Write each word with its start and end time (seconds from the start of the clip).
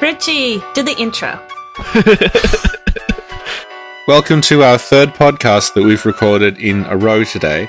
Richie, 0.00 0.62
do 0.74 0.82
the 0.82 0.94
intro. 0.98 1.40
Welcome 4.06 4.40
to 4.42 4.62
our 4.62 4.78
third 4.78 5.10
podcast 5.10 5.74
that 5.74 5.82
we've 5.84 6.04
recorded 6.06 6.58
in 6.58 6.84
a 6.84 6.96
row 6.96 7.24
today. 7.24 7.68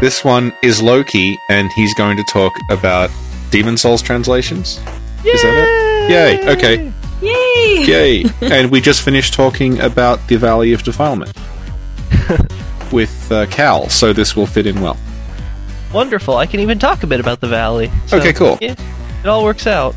This 0.00 0.24
one 0.24 0.52
is 0.62 0.82
Loki, 0.82 1.38
and 1.48 1.70
he's 1.72 1.94
going 1.94 2.16
to 2.18 2.24
talk 2.24 2.52
about 2.70 3.10
Demon 3.50 3.76
Souls 3.76 4.02
translations. 4.02 4.78
Is 5.24 5.42
that 5.42 5.54
it? 5.56 6.10
Yay! 6.10 6.52
Okay. 6.52 6.92
Yay! 7.22 7.84
Yay! 7.86 8.24
and 8.42 8.70
we 8.70 8.80
just 8.80 9.02
finished 9.02 9.34
talking 9.34 9.80
about 9.80 10.26
the 10.28 10.36
Valley 10.36 10.72
of 10.72 10.82
Defilement 10.82 11.36
with 12.92 13.30
uh, 13.32 13.46
Cal, 13.46 13.88
so 13.88 14.12
this 14.12 14.36
will 14.36 14.46
fit 14.46 14.66
in 14.66 14.80
well. 14.80 14.96
Wonderful. 15.92 16.36
I 16.36 16.46
can 16.46 16.60
even 16.60 16.78
talk 16.78 17.02
a 17.02 17.06
bit 17.06 17.20
about 17.20 17.40
the 17.40 17.48
valley. 17.48 17.90
So, 18.06 18.18
Okay, 18.18 18.32
cool. 18.32 18.58
yeah, 18.60 18.74
it 19.22 19.26
all 19.28 19.42
works 19.42 19.66
out. 19.66 19.94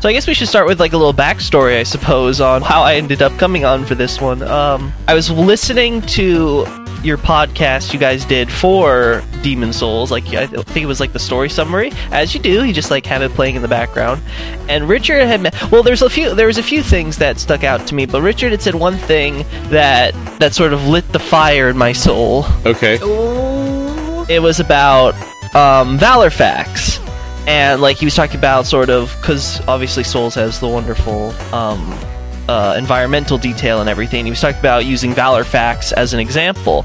So 0.00 0.08
I 0.08 0.12
guess 0.12 0.28
we 0.28 0.34
should 0.34 0.46
start 0.48 0.66
with 0.68 0.78
like 0.78 0.92
a 0.92 0.96
little 0.96 1.12
backstory, 1.14 1.76
I 1.76 1.82
suppose, 1.82 2.40
on 2.40 2.62
how 2.62 2.82
I 2.82 2.94
ended 2.94 3.20
up 3.20 3.36
coming 3.36 3.64
on 3.64 3.84
for 3.84 3.96
this 3.96 4.20
one. 4.20 4.42
Um, 4.42 4.92
I 5.08 5.14
was 5.14 5.28
listening 5.28 6.02
to 6.02 6.64
your 7.02 7.16
podcast 7.18 7.92
you 7.92 7.98
guys 7.98 8.24
did 8.24 8.50
for 8.50 9.22
Demon 9.42 9.72
Souls, 9.72 10.10
like 10.12 10.26
I 10.34 10.46
think 10.46 10.78
it 10.78 10.86
was 10.86 11.00
like 11.00 11.12
the 11.12 11.18
story 11.18 11.48
summary, 11.48 11.90
as 12.12 12.32
you 12.34 12.40
do. 12.40 12.64
You 12.64 12.72
just 12.72 12.90
like 12.92 13.06
have 13.06 13.22
it 13.22 13.32
playing 13.32 13.56
in 13.56 13.62
the 13.62 13.68
background. 13.68 14.20
And 14.68 14.88
Richard 14.88 15.26
had 15.26 15.40
met, 15.40 15.70
well, 15.72 15.82
there's 15.82 16.02
a 16.02 16.10
few 16.10 16.32
there 16.34 16.46
was 16.46 16.58
a 16.58 16.62
few 16.62 16.82
things 16.82 17.18
that 17.18 17.38
stuck 17.40 17.64
out 17.64 17.86
to 17.88 17.94
me, 17.96 18.06
but 18.06 18.22
Richard 18.22 18.52
had 18.52 18.62
said 18.62 18.76
one 18.76 18.98
thing 18.98 19.44
that 19.70 20.12
that 20.38 20.54
sort 20.54 20.72
of 20.72 20.86
lit 20.86 21.08
the 21.12 21.18
fire 21.20 21.68
in 21.68 21.76
my 21.76 21.92
soul 21.92 22.44
Okay. 22.66 22.98
Ooh. 23.02 24.24
it 24.28 24.40
was 24.42 24.60
about 24.60 25.14
um, 25.56 25.98
Vallarfax. 25.98 27.04
And 27.48 27.80
like 27.80 27.96
he 27.96 28.04
was 28.04 28.14
talking 28.14 28.36
about 28.36 28.66
sort 28.66 28.90
of 28.90 29.16
because 29.22 29.66
obviously 29.66 30.04
Souls 30.04 30.34
has 30.34 30.60
the 30.60 30.68
wonderful 30.68 31.30
um, 31.54 31.98
uh, 32.46 32.74
environmental 32.76 33.38
detail 33.38 33.80
and 33.80 33.88
everything. 33.88 34.26
He 34.26 34.30
was 34.30 34.40
talking 34.42 34.60
about 34.60 34.84
using 34.84 35.14
Vallarfax 35.14 35.94
as 35.94 36.12
an 36.12 36.20
example, 36.20 36.84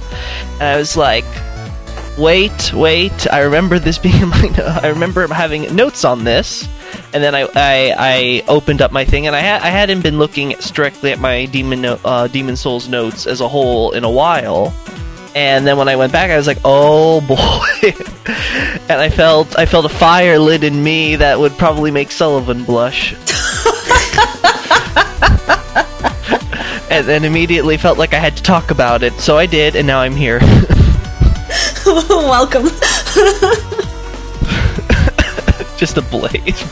and 0.53 0.63
I 0.63 0.77
was 0.77 0.95
like, 0.95 1.25
"Wait, 2.17 2.73
wait! 2.73 3.27
I 3.33 3.39
remember 3.39 3.77
this 3.77 3.97
being 4.07 4.21
in 4.21 4.29
my. 4.29 4.79
I 4.81 4.87
remember 4.87 5.27
having 5.27 5.75
notes 5.75 6.05
on 6.05 6.23
this." 6.23 6.65
And 7.11 7.21
then 7.21 7.35
I, 7.35 7.41
I, 7.55 7.95
I 7.97 8.43
opened 8.47 8.81
up 8.81 8.93
my 8.93 9.03
thing, 9.03 9.27
and 9.27 9.35
I, 9.35 9.41
ha- 9.41 9.65
I 9.65 9.69
hadn't 9.69 10.01
been 10.01 10.17
looking 10.17 10.55
strictly 10.61 11.11
at 11.11 11.19
my 11.19 11.43
Demon 11.45 11.83
uh, 11.83 12.27
Demon 12.27 12.55
Souls 12.55 12.87
notes 12.87 13.27
as 13.27 13.41
a 13.41 13.49
whole 13.49 13.91
in 13.91 14.05
a 14.05 14.09
while. 14.09 14.73
And 15.35 15.65
then 15.65 15.77
when 15.77 15.87
I 15.87 15.95
went 15.95 16.11
back, 16.11 16.29
I 16.29 16.37
was 16.37 16.45
like, 16.45 16.59
"Oh 16.63 17.21
boy!" 17.21 17.65
and 18.89 19.01
I 19.01 19.09
felt 19.09 19.57
I 19.57 19.65
felt 19.65 19.85
a 19.85 19.89
fire 19.89 20.37
lit 20.37 20.63
in 20.63 20.83
me 20.83 21.15
that 21.15 21.39
would 21.39 21.53
probably 21.53 21.91
make 21.91 22.09
Sulyvahn 22.09 22.65
blush. 22.65 23.13
and 26.91 27.07
then 27.07 27.23
immediately 27.23 27.77
felt 27.77 27.97
like 27.97 28.13
I 28.13 28.19
had 28.19 28.37
to 28.37 28.43
talk 28.43 28.69
about 28.69 29.01
it, 29.01 29.13
so 29.13 29.37
I 29.37 29.47
did, 29.47 29.75
and 29.75 29.87
now 29.87 29.99
I'm 29.99 30.15
here. 30.15 30.39
Welcome. 31.85 32.63
Just 35.77 35.97
a 35.97 36.01
blaze. 36.01 36.63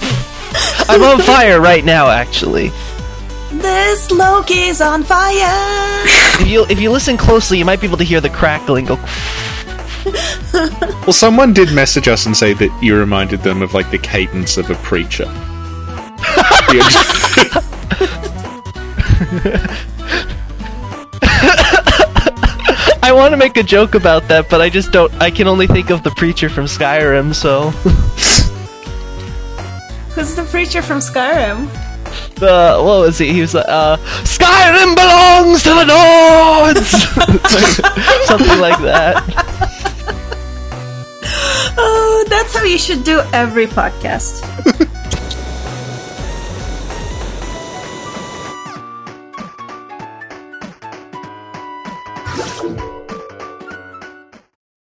I'm 0.87 1.01
on 1.01 1.19
fire 1.21 1.59
right 1.59 1.83
now, 1.83 2.09
actually. 2.09 2.71
This 3.53 4.09
Loki's 4.11 4.81
on 4.81 5.03
fire. 5.03 6.03
If 6.39 6.47
you 6.47 6.65
if 6.69 6.79
you 6.79 6.91
listen 6.91 7.17
closely, 7.17 7.57
you 7.57 7.65
might 7.65 7.81
be 7.81 7.87
able 7.87 7.97
to 7.97 8.03
hear 8.03 8.21
the 8.21 8.29
crackling 8.29 8.85
go. 8.85 8.97
Well, 11.01 11.13
someone 11.13 11.53
did 11.53 11.73
message 11.73 12.07
us 12.07 12.25
and 12.25 12.35
say 12.37 12.53
that 12.53 12.83
you 12.83 12.95
reminded 12.97 13.41
them 13.41 13.61
of 13.61 13.73
like 13.73 13.89
the 13.91 13.97
cadence 13.97 14.57
of 14.57 14.69
a 14.69 14.75
preacher. 14.75 15.25
I 23.03 23.11
want 23.13 23.31
to 23.31 23.37
make 23.37 23.57
a 23.57 23.63
joke 23.63 23.95
about 23.95 24.27
that, 24.27 24.47
but 24.49 24.61
I 24.61 24.69
just 24.69 24.91
don't. 24.91 25.11
I 25.15 25.31
can 25.31 25.47
only 25.47 25.67
think 25.67 25.89
of 25.89 26.03
the 26.03 26.11
preacher 26.11 26.49
from 26.49 26.65
Skyrim, 26.65 27.33
so. 27.33 27.71
Who's 30.11 30.35
the 30.35 30.43
preacher 30.43 30.81
from 30.81 30.99
Skyrim? 30.99 31.90
The 32.41 32.75
what 32.83 32.99
was 32.99 33.17
he? 33.17 33.31
He 33.31 33.41
was 33.41 33.53
like, 33.53 33.65
uh, 33.69 33.95
Skyrim 34.25 34.95
belongs 34.95 35.63
to 35.63 35.69
the 35.69 35.85
Nords, 35.85 36.89
something 38.25 38.59
like 38.59 38.79
that. 38.81 39.23
Oh, 41.77 42.25
that's 42.27 42.53
how 42.53 42.63
you 42.65 42.77
should 42.77 43.05
do 43.05 43.21
every 43.31 43.67
podcast. 43.67 44.41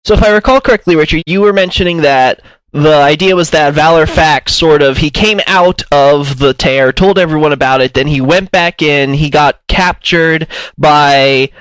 So, 0.04 0.16
if 0.16 0.24
I 0.24 0.30
recall 0.32 0.60
correctly, 0.60 0.96
Richard, 0.96 1.24
you 1.28 1.42
were 1.42 1.54
mentioning 1.54 1.98
that 1.98 2.42
the 2.74 2.96
idea 2.96 3.36
was 3.36 3.50
that 3.52 3.74
Vallarfax 3.74 4.50
sort 4.50 4.82
of 4.82 4.98
he 4.98 5.10
came 5.10 5.42
out 5.48 5.82
of 5.92 6.40
the 6.40 6.54
tear, 6.54 6.92
told 6.92 7.20
everyone 7.20 7.52
about 7.54 7.82
it, 7.82 7.94
then 7.94 8.08
he 8.08 8.22
went 8.22 8.52
back 8.52 8.82
in, 8.82 9.14
he 9.14 9.30
got 9.30 9.60
captured 9.68 10.48
by 10.78 11.52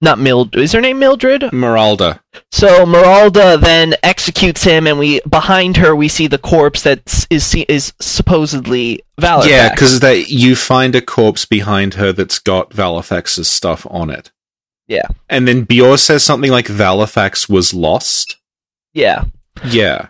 not 0.00 0.18
Mildred. 0.18 0.62
Is 0.62 0.72
her 0.72 0.80
name 0.80 0.98
Mildred? 0.98 1.42
Miralda. 1.52 2.20
So 2.50 2.84
Miralda 2.84 3.60
then 3.60 3.94
executes 4.02 4.64
him, 4.64 4.86
and 4.86 4.98
we 4.98 5.20
behind 5.28 5.76
her 5.76 5.94
we 5.94 6.08
see 6.08 6.26
the 6.26 6.38
corpse 6.38 6.82
that 6.82 7.26
is 7.30 7.54
is 7.68 7.92
supposedly 8.00 9.00
Valor. 9.18 9.46
Yeah, 9.46 9.70
because 9.70 10.00
that 10.00 10.28
you 10.28 10.56
find 10.56 10.94
a 10.96 11.00
corpse 11.00 11.44
behind 11.44 11.94
her 11.94 12.12
that's 12.12 12.40
got 12.40 12.70
Vallarfax's 12.70 13.48
stuff 13.48 13.86
on 13.90 14.10
it. 14.10 14.32
Yeah. 14.88 15.06
And 15.28 15.46
then 15.46 15.64
Biorr 15.64 15.98
says 15.98 16.24
something 16.24 16.50
like 16.50 16.66
Vallarfax 16.66 17.48
was 17.48 17.72
lost. 17.72 18.36
yeah. 18.92 19.24
Yeah. 19.64 20.08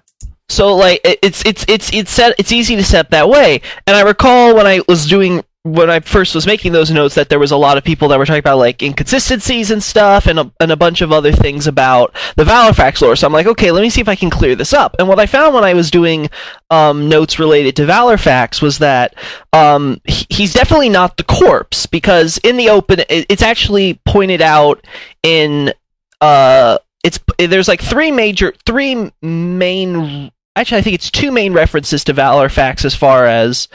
So 0.53 0.77
like 0.77 1.01
it's 1.05 1.45
it's 1.47 1.65
it's 1.67 1.93
it's 1.93 2.11
set 2.11 2.35
it's 2.39 2.53
easy 2.53 2.77
to 2.77 2.85
set 2.85 3.11
that 3.11 3.29
way. 3.29 3.63
And 3.87 3.97
I 3.97 4.03
recall 4.03 4.55
when 4.55 4.67
I 4.67 4.83
was 4.87 5.07
doing 5.07 5.43
when 5.65 5.89
I 5.89 6.01
first 6.01 6.35
was 6.35 6.45
making 6.45 6.73
those 6.73 6.91
notes 6.91 7.15
that 7.15 7.29
there 7.29 7.39
was 7.39 7.53
a 7.53 7.57
lot 7.57 7.79
of 7.79 7.85
people 7.85 8.09
that 8.09 8.19
were 8.19 8.27
talking 8.27 8.41
about 8.41 8.59
like 8.59 8.83
inconsistencies 8.83 9.71
and 9.71 9.81
stuff 9.81 10.27
and 10.27 10.41
a, 10.41 10.53
and 10.59 10.73
a 10.73 10.77
bunch 10.77 11.01
of 11.03 11.13
other 11.13 11.31
things 11.31 11.69
about 11.69 12.15
the 12.35 12.43
Vallarfax 12.43 13.01
lore. 13.01 13.15
So 13.15 13.29
I'm 13.29 13.33
like, 13.33 13.47
okay, 13.47 13.71
let 13.71 13.81
me 13.81 13.89
see 13.89 14.01
if 14.01 14.09
I 14.09 14.17
can 14.17 14.29
clear 14.29 14.57
this 14.57 14.73
up. 14.73 14.97
And 14.99 15.07
what 15.07 15.21
I 15.21 15.27
found 15.27 15.55
when 15.55 15.63
I 15.63 15.73
was 15.73 15.89
doing 15.89 16.29
um, 16.71 17.09
notes 17.09 17.39
related 17.39 17.77
to 17.77 17.87
Vallarfax 17.87 18.61
was 18.61 18.79
that 18.79 19.15
um, 19.53 20.01
he- 20.05 20.27
he's 20.31 20.53
definitely 20.53 20.89
not 20.89 21.17
the 21.17 21.23
corpse 21.25 21.87
because 21.87 22.39
in 22.39 22.57
the 22.57 22.69
open 22.69 22.99
it, 23.09 23.27
it's 23.29 23.43
actually 23.43 24.01
pointed 24.05 24.43
out 24.43 24.85
in 25.23 25.73
uh 26.21 26.77
it's 27.05 27.19
there's 27.39 27.69
like 27.69 27.81
three 27.81 28.11
major 28.11 28.53
three 28.67 29.11
main 29.23 30.31
actually 30.57 30.79
I 30.79 30.83
think 30.83 30.95
it's 30.95 31.11
two 31.11 31.31
main 31.31 31.53
references 31.53 32.05
to 32.05 32.15
Vallarfax 32.15 32.85
as 32.85 32.95
far 32.95 33.27
as 33.27 33.69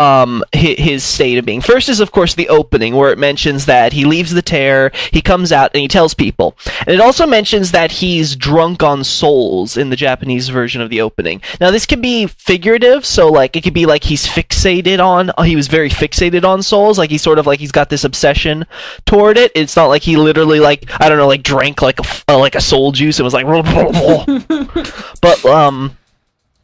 um 0.00 0.42
his, 0.52 1.04
state 1.04 1.38
of 1.38 1.44
being. 1.44 1.60
First 1.60 1.88
is 1.88 2.00
of 2.00 2.10
course 2.10 2.34
the 2.34 2.48
opening 2.48 2.96
where 2.96 3.12
it 3.12 3.18
mentions 3.18 3.66
that 3.66 3.92
he 3.92 4.04
leaves 4.04 4.32
the 4.32 4.42
tear, 4.42 4.90
he 5.12 5.22
comes 5.22 5.52
out 5.52 5.70
and 5.72 5.80
he 5.80 5.86
tells 5.86 6.14
people. 6.14 6.56
And 6.80 6.88
it 6.88 7.00
also 7.00 7.26
mentions 7.26 7.70
that 7.70 7.92
he's 7.92 8.34
drunk 8.34 8.82
on 8.82 9.04
souls 9.04 9.76
in 9.76 9.90
the 9.90 9.96
Japanese 9.96 10.48
version 10.48 10.82
of 10.82 10.90
the 10.90 11.00
opening. 11.00 11.40
Now 11.60 11.70
this 11.70 11.86
can 11.86 12.00
be 12.00 12.26
figurative, 12.26 13.06
so 13.06 13.28
like 13.28 13.54
it 13.54 13.62
could 13.62 13.74
be 13.74 13.86
like 13.86 14.02
he's 14.02 14.26
fixated 14.26 14.98
on 14.98 15.30
he 15.46 15.54
was 15.54 15.68
very 15.68 15.90
fixated 15.90 16.44
on 16.44 16.62
souls, 16.62 16.98
like 16.98 17.10
he's 17.10 17.22
sort 17.22 17.38
of 17.38 17.46
like 17.46 17.60
he's 17.60 17.72
got 17.72 17.88
this 17.88 18.02
obsession 18.02 18.66
toward 19.06 19.36
it. 19.36 19.52
It's 19.54 19.76
not 19.76 19.86
like 19.86 20.02
he 20.02 20.16
literally 20.16 20.58
like 20.58 20.90
I 21.00 21.08
don't 21.08 21.18
know 21.18 21.28
like 21.28 21.44
drank 21.44 21.82
like 21.82 22.00
a 22.00 22.32
uh, 22.32 22.38
like 22.38 22.56
a 22.56 22.60
soul 22.60 22.90
juice 22.90 23.20
and 23.20 23.24
was 23.24 23.34
like 23.34 23.46
but 25.20 25.44
um 25.44 25.96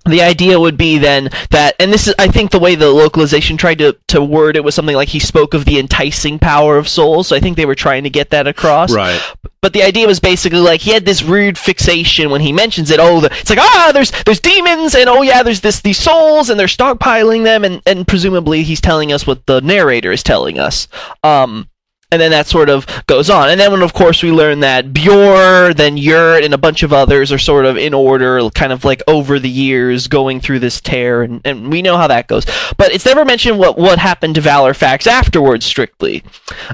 the 0.06 0.22
idea 0.22 0.59
would 0.59 0.78
be 0.78 0.99
then 0.99 1.28
that 1.50 1.75
and 1.78 1.93
this 1.93 2.09
is 2.09 2.15
i 2.19 2.27
think 2.27 2.50
the 2.50 2.59
way 2.59 2.75
the 2.75 2.91
localization 2.91 3.56
tried 3.56 3.78
to, 3.78 3.97
to 4.09 4.22
word 4.22 4.56
it 4.56 4.65
was 4.65 4.75
something 4.75 4.97
like 4.97 5.09
he 5.09 5.19
spoke 5.21 5.53
of 5.53 5.65
the 5.66 5.78
enticing 5.78 6.39
power 6.39 6.78
of 6.78 6.89
souls 6.89 7.28
so 7.28 7.36
i 7.36 7.41
think 7.41 7.57
they 7.57 7.66
were 7.66 7.74
trying 7.74 8.03
to 8.04 8.10
get 8.10 8.30
that 8.30 8.47
across 8.47 8.92
Right. 8.92 9.21
but 9.60 9.72
the 9.74 9.83
idea 9.83 10.07
was 10.07 10.19
basically 10.19 10.59
like 10.60 10.80
he 10.80 10.92
had 10.92 11.04
this 11.04 11.22
rude 11.22 11.59
fixation 11.59 12.30
when 12.30 12.41
he 12.41 12.51
mentions 12.53 12.91
it. 12.91 12.98
Oh, 12.98 13.21
the, 13.21 13.27
it's 13.33 13.51
like 13.51 13.59
ah, 13.59 13.91
there's 13.92 14.10
there's 14.24 14.41
demons, 14.41 14.95
and 14.95 15.09
oh 15.09 15.21
yeah, 15.22 15.42
there's 15.42 15.60
this 15.60 15.80
these 15.83 15.98
souls, 15.98 16.48
and 16.48 16.59
they're 16.59 16.66
stockpiling 16.66 17.45
them, 17.45 17.65
and 17.65 17.83
and 17.86 18.09
presumably 18.09 18.63
he's 18.63 18.80
telling 18.80 19.13
us 19.13 19.27
what 19.27 19.45
the 19.47 19.60
narrator 19.60 20.13
is 20.13 20.22
telling 20.22 20.59
us. 20.59 20.89
Um, 21.22 21.69
and 22.12 22.21
then 22.21 22.30
that 22.33 22.47
sort 22.47 22.68
of 22.68 22.86
goes 23.07 23.30
on. 23.30 23.51
And 23.51 23.60
then 23.60 23.71
when 23.71 23.83
of 23.83 23.92
course 23.92 24.22
we 24.22 24.33
learn 24.33 24.60
that 24.60 24.92
Biorr, 24.92 25.74
then 25.74 25.97
Yurt, 25.97 26.45
and 26.45 26.54
a 26.54 26.59
bunch 26.59 26.83
of 26.83 26.92
others 26.92 27.33
are 27.33 27.39
sort 27.39 27.66
of 27.66 27.77
in 27.77 27.95
order, 27.95 28.48
kind 28.51 28.72
of 28.72 28.84
like 28.84 29.03
over 29.07 29.39
the 29.39 29.48
years 29.48 30.09
going 30.09 30.41
through 30.41 30.59
this 30.60 30.80
tear, 30.80 31.22
and, 31.22 31.41
and 31.45 31.71
we 31.71 31.83
know 31.83 31.97
how 31.97 32.07
that 32.09 32.28
goes. 32.28 32.47
But 32.77 32.92
it's 32.92 33.07
never 33.07 33.24
mentioned 33.24 33.59
what 33.59 33.78
what 33.78 33.98
happened 33.98 34.34
to 34.36 34.41
Vallarfax 34.41 35.07
afterwards, 35.07 35.65
strictly. 35.66 36.22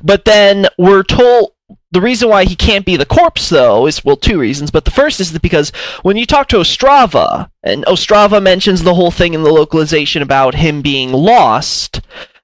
But 0.03 0.25
then 0.25 0.67
we're 0.79 1.03
told 1.03 1.53
the 1.93 2.00
reason 2.00 2.29
why 2.29 2.44
he 2.44 2.56
can't 2.56 2.85
be 2.85 2.97
the 2.97 3.06
corpse, 3.06 3.49
though, 3.49 3.87
is 3.87 4.05
well, 4.05 4.17
two 4.17 4.38
reasons. 4.38 4.71
But 4.71 4.85
the 4.85 4.91
first 4.91 5.21
is 5.21 5.33
that 5.33 5.43
because 5.43 5.71
when 6.03 6.17
you 6.17 6.27
talk 6.27 6.49
to 6.49 6.59
Ostrava, 6.59 7.50
and 7.62 7.85
Ostrava 7.87 8.43
mentions 8.43 8.83
the 8.83 8.94
whole 8.94 9.11
thing 9.11 9.35
in 9.35 9.43
the 9.43 9.53
localization 9.53 10.21
about 10.21 10.55
him 10.55 10.83
being 10.83 11.12
lost, 11.12 12.00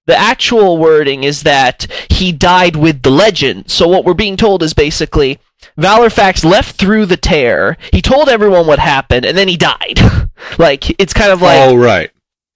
the 0.06 0.16
actual 0.16 0.78
wording 0.78 1.24
is 1.24 1.42
that 1.42 1.86
he 2.10 2.32
died 2.32 2.76
with 2.76 3.02
the 3.02 3.10
legend. 3.10 3.70
So 3.70 3.86
what 3.86 4.04
we're 4.04 4.14
being 4.14 4.36
told 4.36 4.62
is 4.62 4.74
basically 4.74 5.38
Vallarfax 5.78 6.44
left 6.44 6.76
through 6.76 7.06
the 7.06 7.16
tear. 7.16 7.76
He 7.92 8.02
told 8.02 8.28
everyone 8.28 8.66
what 8.66 8.78
happened, 8.78 9.24
and 9.24 9.36
then 9.36 9.48
he 9.48 9.56
died. 9.56 10.00
like 10.58 10.90
it's 11.00 11.12
kind 11.12 11.30
of 11.30 11.40
like 11.40 11.68
oh, 11.68 11.76
right. 11.76 12.10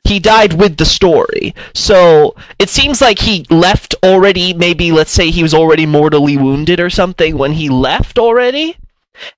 he 0.05 0.19
died 0.19 0.55
with 0.55 0.77
the 0.77 0.85
story. 0.85 1.55
So 1.75 2.35
it 2.59 2.69
seems 2.69 3.01
like 3.01 3.21
he 3.21 3.47
left 3.49 3.95
already. 4.03 4.53
Maybe 4.53 4.91
let's 4.91 5.13
say 5.13 5.31
he 5.31 5.43
was 5.43 5.55
already 5.55 5.87
mortally 5.87 6.37
wounded 6.37 6.81
or 6.81 6.91
something 6.91 7.39
when 7.39 7.53
he 7.53 7.69
left 7.69 8.19
already, 8.19 8.77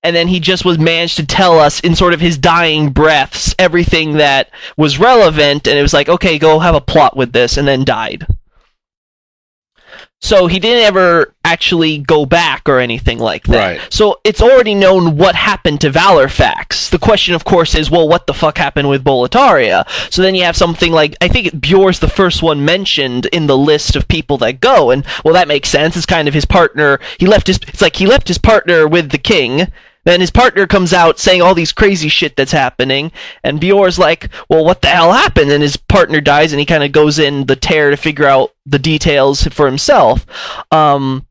and 0.03 0.15
then 0.15 0.29
he 0.29 0.41
just 0.41 0.65
was 0.65 0.79
managed 0.79 1.17
to 1.17 1.27
tell 1.27 1.59
us 1.59 1.81
in 1.81 1.95
sort 1.95 2.15
of 2.15 2.21
his 2.21 2.39
dying 2.39 2.91
breaths 2.91 3.55
everything 3.59 4.15
that 4.15 4.51
was 4.77 4.99
relevant, 4.99 5.67
and 5.67 5.79
it 5.79 5.83
was 5.83 5.95
like, 5.95 6.09
okay, 6.09 6.39
go 6.39 6.59
have 6.59 6.75
a 6.75 6.81
plot 6.81 7.17
with 7.17 7.33
this, 7.33 7.57
and 7.57 7.67
then 7.67 7.85
died. 7.85 8.27
So 10.21 10.49
he 10.49 10.59
didn't 10.59 10.85
ever 10.85 11.33
actually 11.45 11.99
go 11.99 12.27
back 12.27 12.69
or 12.69 12.81
anything 12.81 13.19
like 13.19 13.45
that. 13.45 13.79
Right. 13.79 13.93
So 13.93 14.21
it's 14.25 14.43
already 14.43 14.75
known 14.75 15.17
what 15.17 15.37
happened 15.37 15.81
to 15.83 15.91
Vallarfax. 15.91 16.91
The 16.91 16.99
question, 16.99 17.35
of 17.35 17.45
course, 17.45 17.75
is, 17.75 17.89
well, 17.91 18.09
what 18.09 18.27
the 18.27 18.35
fuck 18.35 18.59
happened 18.59 18.89
with 18.89 19.05
Boletaria? 19.05 19.89
So 20.13 20.23
then 20.23 20.35
you 20.35 20.43
have 20.43 20.57
something 20.57 20.91
like, 20.93 21.15
I 21.21 21.29
think 21.29 21.61
Biorr's 21.61 22.01
the 22.01 22.09
first 22.09 22.43
one 22.43 22.65
mentioned 22.65 23.27
in 23.27 23.47
the 23.47 23.57
list 23.57 23.95
of 23.95 24.09
people 24.09 24.39
that 24.39 24.61
go, 24.61 24.91
and 24.91 25.07
well, 25.25 25.35
that 25.35 25.49
makes 25.49 25.69
sense. 25.69 25.97
It's 25.97 26.05
kind 26.05 26.27
of 26.27 26.35
his 26.35 26.45
partner. 26.45 26.99
He 27.19 27.27
left 27.27 27.47
his, 27.47 27.61
it's 27.69 27.81
like 27.81 27.97
he 27.97 28.07
left 28.07 28.27
his 28.27 28.39
partner 28.39 28.89
with 28.89 29.11
the 29.11 29.19
king. 29.19 29.71
Then 30.09 30.23
his 30.23 30.31
partner 30.31 30.67
comes 30.67 30.95
out 30.95 31.19
saying 31.19 31.43
all 31.43 31.55
these 31.55 31.71
crazy 31.71 32.09
shit 32.09 32.35
that's 32.35 32.51
happening, 32.51 33.13
and 33.45 33.61
Biorr's 33.61 33.99
like, 33.99 34.31
"Well, 34.49 34.65
what 34.65 34.81
the 34.81 34.89
hell 34.89 35.13
happened?" 35.13 35.53
And 35.53 35.63
his 35.63 35.77
partner 35.77 36.23
dies, 36.23 36.51
and 36.51 36.59
he 36.59 36.65
kind 36.65 36.83
of 36.83 36.93
goes 36.93 37.19
in 37.19 37.45
the 37.45 37.57
tear 37.57 37.91
to 37.91 37.97
figure 37.99 38.25
out 38.25 38.53
the 38.65 38.79
details 38.79 39.43
for 39.49 39.67
himself. 39.67 40.25
Um, 40.73 41.27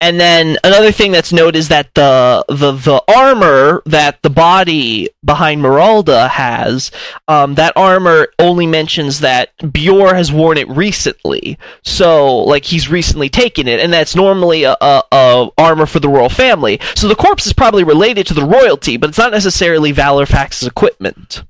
and 0.00 0.20
then 0.20 0.56
another 0.62 0.92
thing 0.92 1.10
that's 1.10 1.32
noted 1.32 1.56
is 1.58 1.68
that 1.68 1.92
the 1.94 2.44
the 2.48 2.72
the 2.72 3.02
armor 3.08 3.82
that 3.86 4.22
the 4.22 4.30
body 4.30 5.10
behind 5.24 5.60
Miralda 5.60 6.28
has, 6.28 6.92
um, 7.26 7.56
that 7.56 7.72
armor 7.76 8.28
only 8.38 8.66
mentions 8.66 9.20
that 9.20 9.56
Biorr 9.58 10.14
has 10.14 10.30
worn 10.30 10.56
it 10.56 10.68
recently. 10.68 11.58
So 11.82 12.38
like 12.38 12.64
he's 12.64 12.88
recently 12.88 13.28
taken 13.28 13.66
it, 13.66 13.80
and 13.80 13.92
that's 13.92 14.14
normally 14.14 14.64
a, 14.64 14.76
a, 14.80 15.02
a 15.10 15.48
armor 15.58 15.86
for 15.86 15.98
the 15.98 16.08
royal 16.08 16.28
family. 16.28 16.78
So 16.94 17.08
the 17.08 17.16
corpse 17.16 17.46
is 17.46 17.52
probably 17.52 17.82
related 17.82 18.26
to 18.28 18.34
the 18.34 18.44
royalty, 18.44 18.96
but 18.98 19.10
it's 19.10 19.18
not 19.18 19.32
necessarily 19.32 19.92
Vallarfax's 19.92 20.66
equipment. 20.66 21.42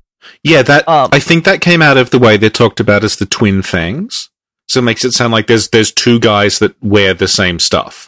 Yeah, 0.42 0.62
that 0.62 0.88
Um, 0.88 1.10
I 1.12 1.20
think 1.20 1.44
that 1.44 1.60
came 1.60 1.82
out 1.82 1.96
of 1.98 2.10
the 2.10 2.18
way 2.18 2.36
they're 2.36 2.50
talked 2.50 2.80
about 2.80 3.04
as 3.04 3.16
the 3.16 3.26
twin 3.26 3.60
fangs. 3.62 4.30
So 4.68 4.80
it 4.80 4.84
makes 4.84 5.04
it 5.04 5.12
sound 5.12 5.32
like 5.32 5.46
there's 5.46 5.68
there's 5.68 5.92
two 5.92 6.18
guys 6.18 6.58
that 6.58 6.74
wear 6.82 7.14
the 7.14 7.28
same 7.28 7.58
stuff. 7.58 8.07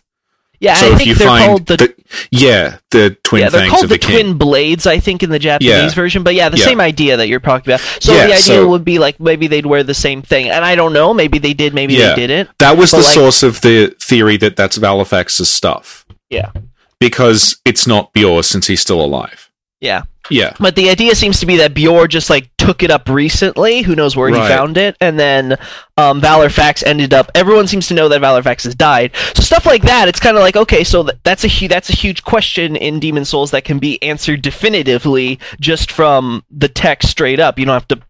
Yeah, 0.61 0.75
so 0.75 0.87
I 0.89 0.93
if 0.93 0.97
think 0.99 1.09
you 1.09 1.15
they're 1.15 1.27
called 1.47 1.67
the 1.67 1.95
yeah 2.31 2.77
the 2.91 3.17
twin 3.23 3.43
yeah, 3.43 3.49
they're 3.49 3.69
called 3.71 3.85
of 3.85 3.89
the, 3.89 3.95
the, 3.97 3.99
twin 3.99 4.37
blades, 4.37 4.87
I 4.87 4.99
think, 5.01 5.23
in 5.23 5.31
the 5.31 5.39
Japanese 5.39 5.71
Yeah. 5.71 5.89
version. 5.91 6.23
But 6.23 6.35
yeah, 6.35 6.51
the 6.51 6.59
Yeah. 6.59 6.65
same 6.67 6.81
idea 6.81 7.17
that 7.17 7.29
you're 7.29 7.41
talking 7.41 7.73
about. 7.73 7.81
So 8.01 8.12
Yeah, 8.12 8.27
the 8.27 8.33
idea 8.35 8.41
so- 8.43 8.69
would 8.69 8.85
be 8.85 8.99
like 8.99 9.19
maybe 9.19 9.47
they'd 9.47 9.65
wear 9.67 9.83
the 9.83 9.95
same 9.95 10.21
thing, 10.21 10.51
and 10.51 10.62
I 10.65 10.75
don't 10.75 10.93
know. 10.93 11.15
Maybe 11.15 11.39
they 11.39 11.55
did, 11.55 11.73
maybe 11.73 11.97
they 11.97 12.15
didn't. 12.15 12.51
That 12.59 12.77
was 12.77 12.91
the 12.91 12.99
like- 12.99 13.07
source 13.15 13.43
of 13.43 13.62
the 13.62 13.95
theory 14.01 14.37
that 14.39 14.57
that's 14.57 14.77
Vallarfax's 14.79 15.49
stuff. 15.49 16.05
Yeah. 16.29 16.51
Because 16.99 17.57
it's 17.65 17.87
not 17.87 18.12
Biorr 18.12 18.45
since 18.45 18.67
he's 18.67 18.83
still 18.83 19.01
alive. 19.01 19.50
Yeah, 19.81 20.03
Yeah. 20.29 20.53
but 20.61 20.77
the 20.77 20.91
idea 20.91 21.15
seems 21.15 21.41
to 21.41 21.47
be 21.47 21.56
that 21.56 21.73
Biorr 21.75 22.06
just 22.09 22.29
like 22.29 22.50
took 22.59 22.82
it 22.82 22.91
up 22.91 23.09
recently. 23.09 23.81
Who 23.81 23.97
knows 23.97 24.15
where 24.15 24.31
Right. 24.31 24.43
he 24.43 24.49
found 24.49 24.77
it? 24.77 24.94
And 25.00 25.19
then 25.19 25.56
um, 25.97 26.21
Vallarfax 26.21 26.82
ended 26.85 27.15
up. 27.15 27.31
Everyone 27.35 27.67
seems 27.67 27.88
to 27.88 27.94
know 27.94 28.06
that 28.11 28.21
Vallarfax 28.21 28.65
has 28.65 28.75
died. 28.75 29.12
So 29.35 29.43
stuff 29.43 29.65
like 29.65 29.82
that. 29.85 30.06
It's 30.09 30.21
kind 30.21 30.37
of 30.37 30.43
like 30.43 30.56
okay, 30.56 30.85
so 30.85 31.05
th- 31.05 31.17
that's 31.25 31.44
a 31.44 31.49
hu- 31.49 31.69
that's 31.69 31.88
a 31.88 31.94
huge 31.97 32.23
question 32.25 32.77
in 32.77 33.00
Demon 33.00 33.25
Souls 33.25 33.50
that 33.53 33.65
can 33.65 33.79
be 33.79 34.03
answered 34.03 34.43
definitively 34.43 35.38
just 35.61 35.91
from 35.91 36.44
the 36.50 36.69
text 36.69 37.09
straight 37.09 37.41
up. 37.41 37.59
You 37.59 37.65
don't 37.65 37.73
have 37.75 37.88
to 37.88 38.00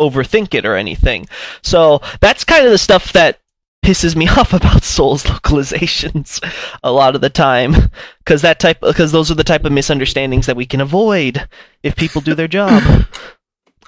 overthink 0.00 0.54
it 0.54 0.66
or 0.66 0.74
anything. 0.74 1.28
So 1.62 2.00
that's 2.20 2.42
kind 2.42 2.64
of 2.64 2.72
the 2.72 2.78
stuff 2.78 3.12
that 3.12 3.38
pisses 3.84 4.16
me 4.16 4.26
off 4.36 4.52
about 4.52 4.82
Souls 4.82 5.24
localizations 5.24 6.40
a 6.82 6.90
lot 6.90 7.14
of 7.14 7.20
the 7.20 7.30
time 7.30 7.74
because 8.18 8.42
that 8.42 8.58
type 8.58 8.80
because 8.80 9.12
those 9.12 9.30
are 9.30 9.36
the 9.36 9.44
type 9.44 9.64
of 9.64 9.72
misunderstandings 9.72 10.46
that 10.46 10.56
we 10.56 10.66
can 10.66 10.80
avoid 10.80 11.46
if 11.82 11.94
people 11.94 12.20
do 12.20 12.34
their 12.34 12.48
job. 12.48 12.82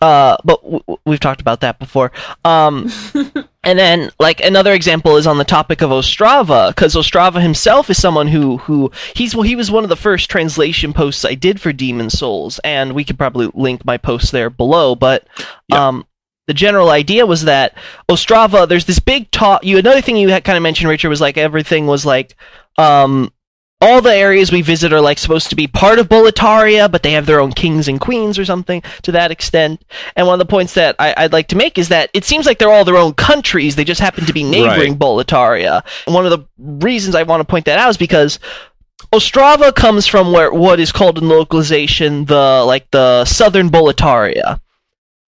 Uh, 0.02 0.36
but 0.44 0.62
w- 0.62 0.98
we've 1.06 1.20
talked 1.20 1.40
about 1.40 1.62
that 1.62 1.78
before. 1.78 2.12
Um, 2.44 2.90
and 3.64 3.78
then, 3.78 4.10
like 4.20 4.40
another 4.40 4.74
example 4.74 5.16
is 5.16 5.26
on 5.26 5.38
the 5.38 5.44
topic 5.44 5.80
of 5.80 5.88
Ostrava, 5.88 6.68
because 6.68 6.94
Ostrava 6.94 7.40
himself 7.40 7.88
is 7.88 7.98
someone 7.98 8.28
who 8.28 8.58
who 8.58 8.90
he's 9.14 9.34
well, 9.34 9.42
he 9.42 9.56
was 9.56 9.70
one 9.70 9.84
of 9.84 9.88
the 9.88 9.96
first 9.96 10.28
translation 10.28 10.92
posts 10.92 11.24
I 11.24 11.34
did 11.34 11.62
for 11.62 11.72
Demon 11.72 12.10
Souls, 12.10 12.58
and 12.62 12.92
we 12.92 13.04
could 13.04 13.16
probably 13.16 13.50
link 13.54 13.86
my 13.86 13.96
post 13.96 14.32
there 14.32 14.50
below. 14.50 14.94
But 14.94 15.26
um, 15.72 16.06
the 16.46 16.54
general 16.54 16.90
idea 16.90 17.26
was 17.26 17.44
that 17.44 17.74
Ostrava, 18.08 18.68
there's 18.68 18.84
this 18.84 18.98
big 18.98 19.30
talk. 19.30 19.64
You 19.64 19.78
another 19.78 20.00
thing 20.00 20.16
you 20.16 20.28
had 20.28 20.44
kind 20.44 20.56
of 20.56 20.62
mentioned, 20.62 20.88
Richard, 20.88 21.08
was 21.08 21.20
like 21.20 21.36
everything 21.36 21.86
was 21.86 22.06
like 22.06 22.36
um, 22.78 23.32
all 23.80 24.00
the 24.00 24.14
areas 24.14 24.50
we 24.50 24.62
visit 24.62 24.92
are 24.92 25.00
like 25.00 25.18
supposed 25.18 25.50
to 25.50 25.56
be 25.56 25.66
part 25.66 25.98
of 25.98 26.08
Boletaria, 26.08 26.90
but 26.90 27.02
they 27.02 27.12
have 27.12 27.26
their 27.26 27.40
own 27.40 27.52
kings 27.52 27.88
and 27.88 28.00
queens 28.00 28.38
or 28.38 28.44
something 28.44 28.82
to 29.02 29.12
that 29.12 29.30
extent. 29.30 29.84
And 30.14 30.26
one 30.26 30.40
of 30.40 30.46
the 30.46 30.50
points 30.50 30.74
that 30.74 30.96
I, 30.98 31.14
I'd 31.16 31.32
like 31.32 31.48
to 31.48 31.56
make 31.56 31.76
is 31.76 31.88
that 31.90 32.10
it 32.14 32.24
seems 32.24 32.46
like 32.46 32.58
they're 32.58 32.72
all 32.72 32.84
their 32.84 32.96
own 32.96 33.12
countries. 33.14 33.76
They 33.76 33.84
just 33.84 34.00
happen 34.00 34.24
to 34.24 34.32
be 34.32 34.44
neighboring 34.44 34.92
Right. 34.92 34.98
Boletaria. 34.98 35.84
And 36.06 36.14
one 36.14 36.24
of 36.24 36.30
the 36.30 36.46
reasons 36.58 37.14
I 37.14 37.24
want 37.24 37.40
to 37.40 37.44
point 37.44 37.66
that 37.66 37.78
out 37.78 37.90
is 37.90 37.96
because 37.96 38.38
Ostrava 39.12 39.74
comes 39.74 40.06
from 40.06 40.32
where 40.32 40.52
what 40.52 40.80
is 40.80 40.90
called 40.90 41.18
in 41.18 41.28
localization 41.28 42.24
the 42.24 42.64
like 42.66 42.90
the 42.92 43.24
southern 43.26 43.68
Boletaria. 43.68 44.60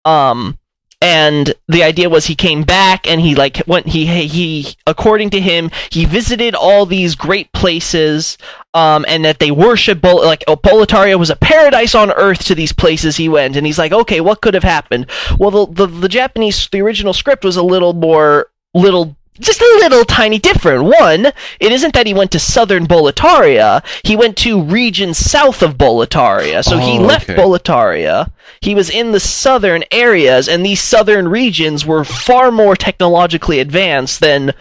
Um 0.03 0.57
and 1.01 1.55
the 1.67 1.83
idea 1.83 2.09
was 2.09 2.25
he 2.25 2.35
came 2.35 2.61
back 2.63 3.07
and 3.07 3.19
he 3.19 3.33
like 3.33 3.61
went 3.65 3.87
he 3.87 4.05
he 4.27 4.75
according 4.85 5.31
to 5.31 5.41
him 5.41 5.71
he 5.89 6.05
visited 6.05 6.53
all 6.53 6.85
these 6.85 7.15
great 7.15 7.51
places 7.53 8.37
um 8.75 9.03
and 9.07 9.25
that 9.25 9.39
they 9.39 9.49
worship 9.49 9.99
Bol- 9.99 10.23
like 10.23 10.43
oh, 10.47 10.55
Boletaria 10.55 11.17
was 11.17 11.31
a 11.31 11.35
paradise 11.35 11.95
on 11.95 12.11
earth 12.11 12.45
to 12.45 12.55
these 12.55 12.71
places 12.71 13.17
he 13.17 13.27
went. 13.27 13.55
And 13.55 13.65
he's 13.65 13.79
like 13.79 13.91
okay 13.91 14.21
what 14.21 14.41
could 14.41 14.53
have 14.53 14.63
happened? 14.63 15.07
Well 15.39 15.51
the 15.51 15.87
the, 15.87 15.87
the 15.87 16.09
Japanese 16.09 16.69
the 16.71 16.81
original 16.81 17.13
script 17.13 17.43
was 17.43 17.57
a 17.57 17.63
little 17.63 17.93
more 17.93 18.51
little 18.73 19.17
just 19.41 19.59
a 19.61 19.77
little 19.81 20.05
tiny 20.05 20.39
different. 20.39 20.83
One, 20.83 21.25
it 21.59 21.71
isn't 21.71 21.93
that 21.93 22.07
he 22.07 22.13
went 22.13 22.31
to 22.31 22.39
southern 22.39 22.87
Boletaria. 22.87 23.83
He 24.03 24.15
went 24.15 24.37
to 24.37 24.61
regions 24.61 25.17
south 25.17 25.61
of 25.61 25.77
Boletaria. 25.77 26.63
So 26.63 26.77
he 26.77 26.97
Oh, 26.97 27.01
left 27.01 27.29
okay. 27.29 27.41
Boletaria. 27.41 28.31
He 28.61 28.75
was 28.75 28.89
in 28.89 29.11
the 29.11 29.19
southern 29.19 29.83
areas, 29.91 30.47
and 30.47 30.65
these 30.65 30.81
southern 30.81 31.27
regions 31.27 31.85
were 31.85 32.03
far 32.03 32.51
more 32.51 32.75
technologically 32.75 33.59
advanced 33.59 34.19
than, 34.19 34.53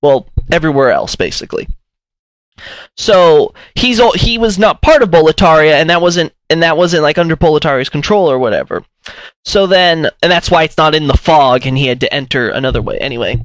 well, 0.00 0.26
everywhere 0.50 0.90
else, 0.90 1.14
basically. 1.16 1.68
So 2.96 3.54
he's 3.74 3.98
al- 3.98 4.12
he 4.12 4.38
was 4.38 4.58
not 4.58 4.82
part 4.82 5.02
of 5.02 5.10
Boletaria, 5.10 5.72
and 5.72 5.90
that 5.90 6.02
wasn't 6.02 6.32
and 6.50 6.62
that 6.62 6.76
wasn't 6.76 7.02
like 7.02 7.18
under 7.18 7.36
Boletaria's 7.36 7.88
control 7.88 8.30
or 8.30 8.38
whatever. 8.38 8.84
So 9.44 9.66
then, 9.66 10.08
and 10.22 10.30
that's 10.30 10.50
why 10.50 10.62
it's 10.64 10.76
not 10.76 10.94
in 10.94 11.06
the 11.06 11.16
fog, 11.16 11.66
and 11.66 11.76
he 11.76 11.86
had 11.86 12.00
to 12.00 12.12
enter 12.14 12.50
another 12.50 12.82
way 12.82 12.98
anyway. 12.98 13.42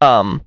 Um, 0.00 0.42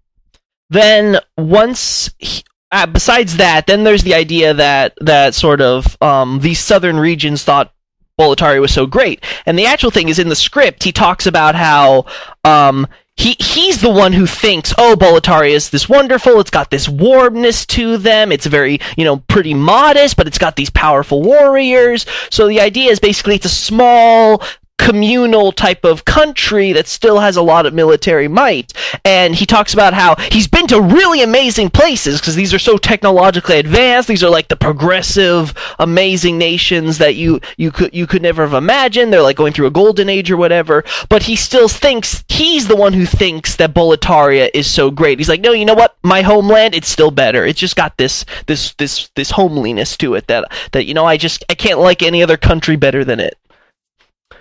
then 0.70 1.20
once, 1.38 2.14
he, 2.18 2.44
uh, 2.72 2.86
besides 2.86 3.38
that, 3.38 3.68
then 3.68 3.84
there's 3.84 4.04
the 4.04 4.14
idea 4.14 4.54
that 4.54 4.94
that 5.02 5.34
sort 5.34 5.62
of 5.62 5.98
um, 6.02 6.40
these 6.40 6.60
southern 6.60 7.00
regions 7.00 7.44
thought 7.44 7.74
Boletaria 8.20 8.62
was 8.62 8.74
so 8.74 8.86
great, 8.86 9.24
and 9.46 9.58
the 9.58 9.66
actual 9.66 9.92
thing 9.92 10.10
is 10.10 10.20
in 10.20 10.30
the 10.30 10.36
script. 10.36 10.84
He 10.84 10.92
talks 10.92 11.26
about 11.26 11.56
how 11.56 12.06
um, 12.44 12.86
he 13.16 13.36
he's 13.40 13.82
the 13.82 13.90
one 13.90 14.14
who 14.14 14.26
thinks, 14.28 14.74
oh, 14.78 14.96
Boletaria 15.00 15.52
is 15.52 15.70
this 15.70 15.90
wonderful. 15.90 16.40
It's 16.40 16.52
got 16.52 16.70
this 16.70 16.88
warmness 16.88 17.66
to 17.68 17.98
them. 17.98 18.32
It's 18.32 18.46
very 18.46 18.80
you 18.98 19.06
know 19.06 19.18
pretty 19.28 19.54
modest, 19.54 20.18
but 20.18 20.28
it's 20.28 20.38
got 20.38 20.56
these 20.56 20.70
powerful 20.70 21.22
warriors. 21.24 22.06
So 22.30 22.48
the 22.48 22.62
idea 22.62 22.92
is 22.92 23.00
basically 23.00 23.36
it's 23.36 23.46
a 23.46 23.50
small 23.50 24.44
communal 24.80 25.52
type 25.52 25.84
of 25.84 26.06
country 26.06 26.72
that 26.72 26.88
still 26.88 27.20
has 27.20 27.36
a 27.36 27.42
lot 27.42 27.66
of 27.66 27.74
military 27.74 28.28
might. 28.28 28.74
And 29.04 29.36
he 29.36 29.46
talks 29.46 29.74
about 29.74 29.94
how 29.94 30.16
he's 30.32 30.48
been 30.48 30.68
to 30.68 30.82
really 30.82 31.22
amazing 31.22 31.70
places 31.70 32.20
because 32.20 32.36
these 32.36 32.54
are 32.54 32.60
so 32.60 32.78
technologically 32.78 33.60
advanced. 33.60 34.08
These 34.08 34.24
are 34.24 34.30
like 34.30 34.48
the 34.48 34.56
progressive, 34.56 35.54
amazing 35.78 36.38
nations 36.38 36.98
that 36.98 37.16
you 37.16 37.42
you 37.58 37.72
could 37.72 37.94
you 37.94 38.08
could 38.08 38.22
never 38.22 38.44
have 38.44 38.54
imagined. 38.54 39.12
They're 39.12 39.22
like 39.22 39.36
going 39.36 39.54
through 39.54 39.68
a 39.68 39.72
golden 39.72 40.10
age 40.10 40.32
or 40.32 40.38
whatever. 40.38 40.84
But 41.10 41.24
he 41.24 41.36
still 41.36 41.68
thinks 41.68 42.24
he's 42.30 42.68
the 42.68 42.78
one 42.78 42.94
who 42.94 43.06
thinks 43.06 43.58
that 43.58 43.74
Boletaria 43.74 44.50
is 44.54 44.72
so 44.72 44.90
great. 44.90 45.20
He's 45.20 45.30
like, 45.30 45.42
no, 45.42 45.52
you 45.52 45.66
know 45.66 45.74
what? 45.74 45.98
My 46.04 46.22
homeland, 46.22 46.74
it's 46.74 46.90
still 46.90 47.12
better. 47.12 47.46
It's 47.46 47.60
just 47.60 47.76
got 47.76 47.98
this 47.98 48.26
this 48.48 48.74
this 48.76 49.10
this 49.16 49.32
homeliness 49.32 49.98
to 49.98 50.16
it 50.16 50.28
that 50.28 50.46
that 50.72 50.86
you 50.86 50.94
know 50.94 51.06
I 51.06 51.18
just 51.18 51.44
I 51.50 51.56
can't 51.56 51.80
like 51.80 52.02
any 52.02 52.24
other 52.24 52.38
country 52.38 52.78
better 52.78 53.04
than 53.04 53.20
it. 53.20 53.38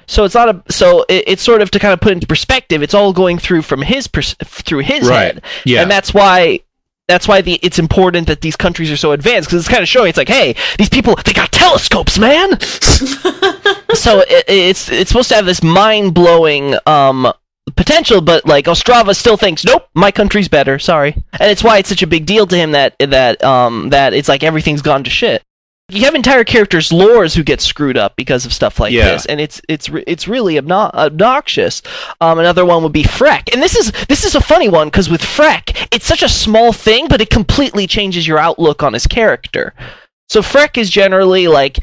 So 0.09 0.25
it's 0.25 0.35
not 0.35 0.49
a 0.49 0.63
so 0.73 1.05
it, 1.09 1.25
it's 1.29 1.43
sort 1.43 1.63
of 1.63 1.71
to 1.71 1.79
kind 1.79 1.93
of 1.95 2.01
put 2.01 2.13
into 2.13 2.27
perspective. 2.27 2.83
It's 2.83 2.95
all 2.95 3.13
going 3.13 3.39
through 3.39 3.63
from 3.63 3.83
his 3.83 4.09
pers- 4.09 4.35
through 4.43 4.81
his 4.81 5.09
Right. 5.09 5.35
head, 5.35 5.43
Yeah. 5.65 5.83
and 5.83 5.91
that's 5.91 6.13
why 6.13 6.61
that's 7.07 7.27
why 7.29 7.41
the 7.41 7.55
it's 7.63 7.79
important 7.79 8.27
that 8.27 8.41
these 8.43 8.57
countries 8.57 8.91
are 8.91 8.97
so 8.97 9.13
advanced 9.13 9.49
because 9.49 9.61
it's 9.61 9.69
kind 9.73 9.83
of 9.83 9.89
showing 9.89 10.09
it's 10.11 10.19
like 10.19 10.29
hey 10.29 10.55
these 10.77 10.91
people 10.91 11.15
they 11.25 11.33
got 11.33 11.51
telescopes 11.53 12.19
man 12.19 12.61
so 13.95 14.21
it, 14.29 14.45
it's 14.49 14.91
it's 14.91 15.09
supposed 15.11 15.29
to 15.31 15.35
have 15.35 15.47
this 15.47 15.63
mind 15.63 16.13
blowing 16.15 16.75
um 16.87 17.33
potential 17.77 18.21
but 18.21 18.45
like 18.47 18.67
Ostrava 18.67 19.15
still 19.15 19.37
thinks 19.37 19.65
nope 19.65 19.89
my 19.95 20.11
country's 20.11 20.49
better 20.49 20.79
sorry 20.79 21.13
and 21.39 21.51
it's 21.51 21.63
why 21.65 21.79
it's 21.79 21.89
such 21.89 22.03
a 22.03 22.07
big 22.07 22.27
deal 22.27 22.47
to 22.47 22.57
him 22.57 22.73
that 22.73 22.95
that 22.99 23.43
um 23.43 23.91
that 23.91 24.13
it's 24.15 24.29
like 24.29 24.43
everything's 24.43 24.83
gone 24.83 25.05
to 25.05 25.11
shit 25.11 25.43
you 25.91 26.05
have 26.05 26.15
entire 26.15 26.45
characters' 26.45 26.91
lores 26.91 27.35
who 27.35 27.43
get 27.43 27.61
screwed 27.61 27.97
up 27.97 28.15
because 28.17 28.45
of 28.45 28.53
stuff 28.53 28.79
like 28.79 28.93
Yeah. 28.93 29.13
this, 29.13 29.25
and 29.27 29.41
it's 29.41 29.61
it's 29.69 29.89
it's 30.07 30.29
really 30.29 30.55
obno- 30.57 30.93
obnoxious. 30.95 31.81
Um, 32.21 32.39
another 32.39 32.65
one 32.65 32.83
would 32.83 32.93
be 32.93 33.05
Freke, 33.05 33.53
and 33.55 33.63
this 33.63 33.75
is 33.75 33.93
this 34.09 34.25
is 34.25 34.35
a 34.35 34.41
funny 34.41 34.69
one 34.69 34.89
because 34.89 35.09
with 35.09 35.25
Freke, 35.25 35.89
it's 35.93 36.07
such 36.07 36.23
a 36.23 36.29
small 36.29 36.73
thing, 36.73 37.09
but 37.09 37.21
it 37.21 37.31
completely 37.31 37.87
changes 37.87 38.27
your 38.27 38.39
outlook 38.39 38.83
on 38.83 38.93
his 38.93 39.07
character. 39.07 39.73
So 40.29 40.43
Freke 40.43 40.77
is 40.77 40.91
generally 40.91 41.49
like 41.49 41.79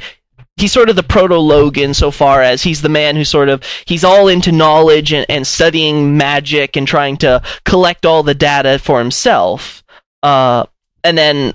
he's 0.57 0.71
sort 0.71 0.89
of 0.89 0.95
the 0.95 1.03
proto 1.03 1.38
Logan 1.38 1.93
so 1.95 2.12
far 2.12 2.41
as 2.43 2.62
he's 2.62 2.81
the 2.83 2.89
man 2.89 3.15
who 3.15 3.25
sort 3.25 3.50
of 3.50 3.63
he's 3.85 4.03
all 4.03 4.27
into 4.27 4.51
knowledge 4.51 5.12
and, 5.13 5.25
and 5.29 5.47
studying 5.47 6.15
magic 6.15 6.77
and 6.77 6.88
trying 6.88 7.17
to 7.17 7.41
collect 7.65 8.05
all 8.05 8.21
the 8.21 8.35
data 8.35 8.77
for 8.77 9.00
himself. 9.00 9.83
Uh, 10.21 10.65
and 11.03 11.17
then 11.17 11.53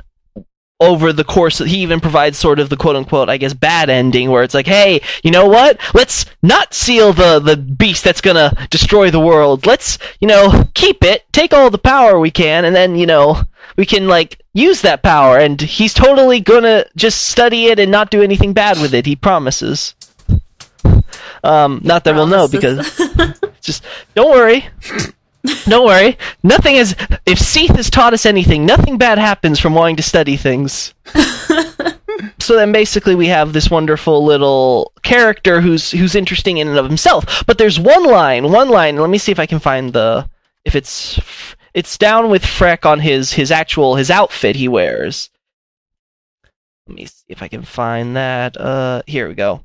over 0.80 1.12
the 1.12 1.24
course 1.24 1.58
he 1.58 1.78
even 1.78 2.00
provides 2.00 2.38
sort 2.38 2.58
of 2.58 2.70
the 2.70 2.76
quote 2.76 2.96
unquote 2.96 3.28
I 3.28 3.36
guess 3.36 3.52
bad 3.52 3.90
ending 3.90 4.30
where 4.30 4.42
it's 4.42 4.54
like 4.54 4.66
hey 4.66 5.02
you 5.22 5.30
know 5.30 5.46
what? 5.46 5.78
Let's 5.94 6.24
not 6.42 6.72
seal 6.74 7.12
the 7.12 7.38
the 7.38 7.56
beast 7.56 8.02
that's 8.02 8.20
gonna 8.22 8.52
destroy 8.70 9.10
the 9.10 9.20
world. 9.20 9.66
Let's 9.66 9.98
you 10.20 10.28
know 10.28 10.64
keep 10.74 11.04
it 11.04 11.30
take 11.32 11.52
all 11.52 11.70
the 11.70 11.78
power 11.78 12.18
we 12.18 12.30
can 12.30 12.64
and 12.64 12.74
then 12.74 12.96
you 12.96 13.06
know 13.06 13.42
we 13.76 13.84
can 13.84 14.08
like 14.08 14.40
use 14.54 14.80
that 14.82 15.02
power 15.02 15.38
and 15.38 15.60
he's 15.60 15.94
totally 15.94 16.40
gonna 16.40 16.84
just 16.96 17.28
study 17.28 17.66
it 17.66 17.78
and 17.78 17.90
not 17.90 18.10
do 18.10 18.22
anything 18.22 18.52
bad 18.52 18.80
with 18.80 18.94
it 18.94 19.06
he 19.06 19.14
promises. 19.14 19.94
Um 21.44 21.80
not 21.84 22.04
that 22.04 22.14
we'll 22.14 22.26
know 22.26 22.48
because 22.48 22.98
just 23.60 23.84
don't 24.14 24.30
worry 24.30 24.66
don't 25.64 25.86
worry. 25.86 26.18
Nothing 26.42 26.76
is. 26.76 26.94
If 27.26 27.38
Seath 27.38 27.76
has 27.76 27.90
taught 27.90 28.14
us 28.14 28.26
anything, 28.26 28.66
nothing 28.66 28.98
bad 28.98 29.18
happens 29.18 29.58
from 29.58 29.74
wanting 29.74 29.96
to 29.96 30.02
study 30.02 30.36
things. 30.36 30.94
so 32.38 32.56
then, 32.56 32.72
basically, 32.72 33.14
we 33.14 33.28
have 33.28 33.52
this 33.52 33.70
wonderful 33.70 34.24
little 34.24 34.92
character 35.02 35.60
who's 35.60 35.90
who's 35.90 36.14
interesting 36.14 36.58
in 36.58 36.68
and 36.68 36.78
of 36.78 36.86
himself. 36.86 37.44
But 37.46 37.58
there's 37.58 37.80
one 37.80 38.04
line. 38.04 38.50
One 38.50 38.68
line. 38.68 38.96
Let 38.96 39.10
me 39.10 39.18
see 39.18 39.32
if 39.32 39.38
I 39.38 39.46
can 39.46 39.60
find 39.60 39.92
the. 39.92 40.28
If 40.64 40.74
it's 40.74 41.18
it's 41.72 41.96
down 41.96 42.30
with 42.30 42.44
Freke 42.44 42.84
on 42.84 43.00
his 43.00 43.32
his 43.32 43.50
actual 43.50 43.96
his 43.96 44.10
outfit 44.10 44.56
he 44.56 44.68
wears. 44.68 45.30
Let 46.86 46.96
me 46.96 47.06
see 47.06 47.24
if 47.28 47.42
I 47.42 47.48
can 47.48 47.62
find 47.62 48.16
that. 48.16 48.60
Uh, 48.60 49.02
here 49.06 49.28
we 49.28 49.34
go. 49.34 49.64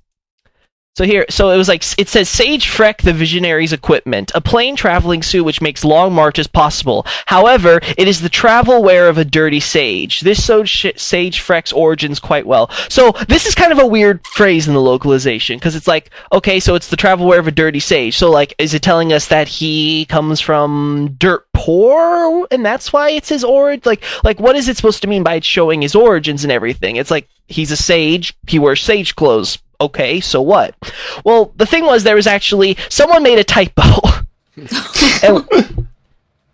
So 0.98 1.04
here, 1.04 1.26
so 1.30 1.50
it 1.50 1.58
was 1.58 1.68
like 1.68 1.84
it 2.00 2.08
says 2.08 2.30
Sage 2.30 2.70
Freke, 2.70 3.02
the 3.02 3.12
Visionary's 3.12 3.74
equipment, 3.74 4.32
a 4.34 4.40
plain 4.40 4.78
traveling 4.78 5.24
suit 5.24 5.44
which 5.44 5.60
makes 5.60 5.84
long 5.84 6.14
marches 6.14 6.48
possible. 6.48 7.06
However, 7.26 7.82
it 7.98 8.08
is 8.08 8.22
the 8.22 8.30
travel 8.30 8.82
wear 8.82 9.10
of 9.10 9.18
a 9.18 9.26
dirty 9.26 9.60
sage. 9.60 10.22
This 10.22 10.46
showed 10.46 10.70
sh- 10.70 10.94
Sage 10.96 11.42
Freke's 11.42 11.74
origins 11.74 12.18
quite 12.18 12.48
well. 12.48 12.70
So 12.88 13.12
this 13.28 13.46
is 13.46 13.56
kind 13.56 13.74
of 13.74 13.80
a 13.80 13.86
weird 13.86 14.26
phrase 14.26 14.70
in 14.70 14.74
the 14.74 14.80
localization 14.80 15.58
because 15.58 15.76
it's 15.76 15.88
like, 15.88 16.12
okay, 16.32 16.62
so 16.62 16.76
it's 16.76 16.88
the 16.88 16.96
travel 16.96 17.28
wear 17.28 17.40
of 17.42 17.48
a 17.48 17.52
dirty 17.52 17.82
sage. 17.82 18.18
So 18.18 18.32
like, 18.32 18.56
is 18.58 18.74
it 18.74 18.82
telling 18.82 19.12
us 19.12 19.28
that 19.28 19.50
he 19.50 20.06
comes 20.06 20.40
from 20.40 21.18
dirt 21.20 21.46
poor 21.52 22.48
and 22.52 22.66
that's 22.66 22.94
why 22.94 23.10
it's 23.10 23.28
his 23.28 23.44
origin? 23.44 23.82
Like, 23.84 24.02
like 24.24 24.40
what 24.40 24.56
is 24.56 24.70
it 24.70 24.78
supposed 24.78 25.02
to 25.02 25.10
mean 25.10 25.24
by 25.24 25.42
showing 25.42 25.82
his 25.82 25.94
origins 25.94 26.46
and 26.46 26.54
everything? 26.54 26.96
It's 26.96 27.12
like 27.12 27.28
he's 27.48 27.72
a 27.72 27.78
sage, 27.78 28.34
he 28.48 28.60
wears 28.60 28.82
sage 28.82 29.18
clothes 29.18 29.58
okay, 29.80 30.20
so 30.20 30.42
what? 30.42 30.76
Well, 31.24 31.54
the 31.56 31.66
thing 31.66 31.86
was, 31.86 32.04
there 32.04 32.16
was 32.16 32.28
actually 32.28 32.78
someone 32.90 33.24
made 33.24 33.40
a 33.40 33.44
typo. 33.44 33.84
and, 35.24 35.88